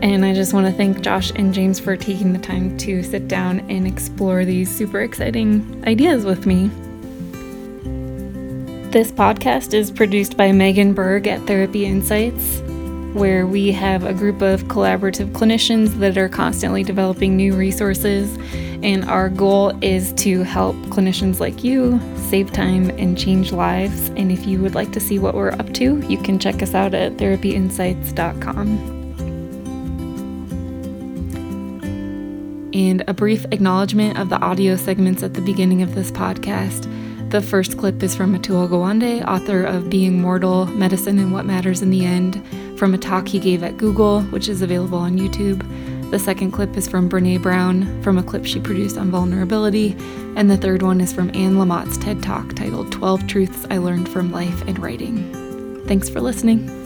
And 0.00 0.24
I 0.24 0.32
just 0.32 0.54
want 0.54 0.66
to 0.66 0.72
thank 0.72 1.02
Josh 1.02 1.32
and 1.36 1.52
James 1.52 1.78
for 1.78 1.98
taking 1.98 2.32
the 2.32 2.38
time 2.38 2.78
to 2.78 3.02
sit 3.02 3.28
down 3.28 3.60
and 3.70 3.86
explore 3.86 4.46
these 4.46 4.74
super 4.74 5.02
exciting 5.02 5.84
ideas 5.86 6.24
with 6.24 6.46
me. 6.46 6.70
This 8.90 9.12
podcast 9.12 9.74
is 9.74 9.90
produced 9.90 10.36
by 10.36 10.52
Megan 10.52 10.94
Berg 10.94 11.26
at 11.26 11.46
Therapy 11.46 11.84
Insights, 11.84 12.60
where 13.14 13.46
we 13.46 13.72
have 13.72 14.04
a 14.04 14.14
group 14.14 14.40
of 14.42 14.64
collaborative 14.64 15.32
clinicians 15.32 15.98
that 15.98 16.16
are 16.16 16.28
constantly 16.28 16.82
developing 16.82 17.36
new 17.36 17.54
resources. 17.54 18.36
And 18.82 19.04
our 19.04 19.28
goal 19.28 19.76
is 19.82 20.12
to 20.14 20.42
help 20.42 20.74
clinicians 20.86 21.38
like 21.38 21.62
you 21.62 22.00
save 22.16 22.52
time 22.52 22.90
and 22.90 23.16
change 23.16 23.52
lives. 23.52 24.08
And 24.10 24.32
if 24.32 24.46
you 24.46 24.60
would 24.60 24.74
like 24.74 24.92
to 24.92 25.00
see 25.00 25.18
what 25.18 25.34
we're 25.34 25.52
up 25.52 25.72
to, 25.74 26.00
you 26.08 26.18
can 26.18 26.38
check 26.38 26.62
us 26.62 26.74
out 26.74 26.94
at 26.94 27.16
therapyinsights.com. 27.18 29.02
And 32.74 33.04
a 33.06 33.12
brief 33.12 33.44
acknowledgement 33.52 34.18
of 34.18 34.30
the 34.30 34.40
audio 34.40 34.76
segments 34.76 35.22
at 35.22 35.34
the 35.34 35.42
beginning 35.42 35.82
of 35.82 35.94
this 35.94 36.10
podcast. 36.10 36.88
The 37.32 37.40
first 37.40 37.78
clip 37.78 38.02
is 38.02 38.14
from 38.14 38.38
Atul 38.38 38.68
Gawande, 38.68 39.26
author 39.26 39.62
of 39.62 39.88
Being 39.88 40.20
Mortal 40.20 40.66
Medicine 40.66 41.18
and 41.18 41.32
What 41.32 41.46
Matters 41.46 41.80
in 41.80 41.88
the 41.88 42.04
End, 42.04 42.46
from 42.78 42.92
a 42.92 42.98
talk 42.98 43.26
he 43.26 43.38
gave 43.38 43.62
at 43.62 43.78
Google, 43.78 44.20
which 44.24 44.50
is 44.50 44.60
available 44.60 44.98
on 44.98 45.16
YouTube. 45.16 45.62
The 46.10 46.18
second 46.18 46.50
clip 46.50 46.76
is 46.76 46.86
from 46.86 47.08
Brene 47.08 47.40
Brown, 47.40 48.02
from 48.02 48.18
a 48.18 48.22
clip 48.22 48.44
she 48.44 48.60
produced 48.60 48.98
on 48.98 49.10
vulnerability. 49.10 49.96
And 50.36 50.50
the 50.50 50.58
third 50.58 50.82
one 50.82 51.00
is 51.00 51.14
from 51.14 51.30
Anne 51.30 51.56
Lamott's 51.56 51.96
TED 51.96 52.22
Talk 52.22 52.54
titled 52.54 52.92
12 52.92 53.26
Truths 53.26 53.66
I 53.70 53.78
Learned 53.78 54.10
from 54.10 54.30
Life 54.30 54.60
and 54.68 54.78
Writing. 54.78 55.32
Thanks 55.86 56.10
for 56.10 56.20
listening. 56.20 56.81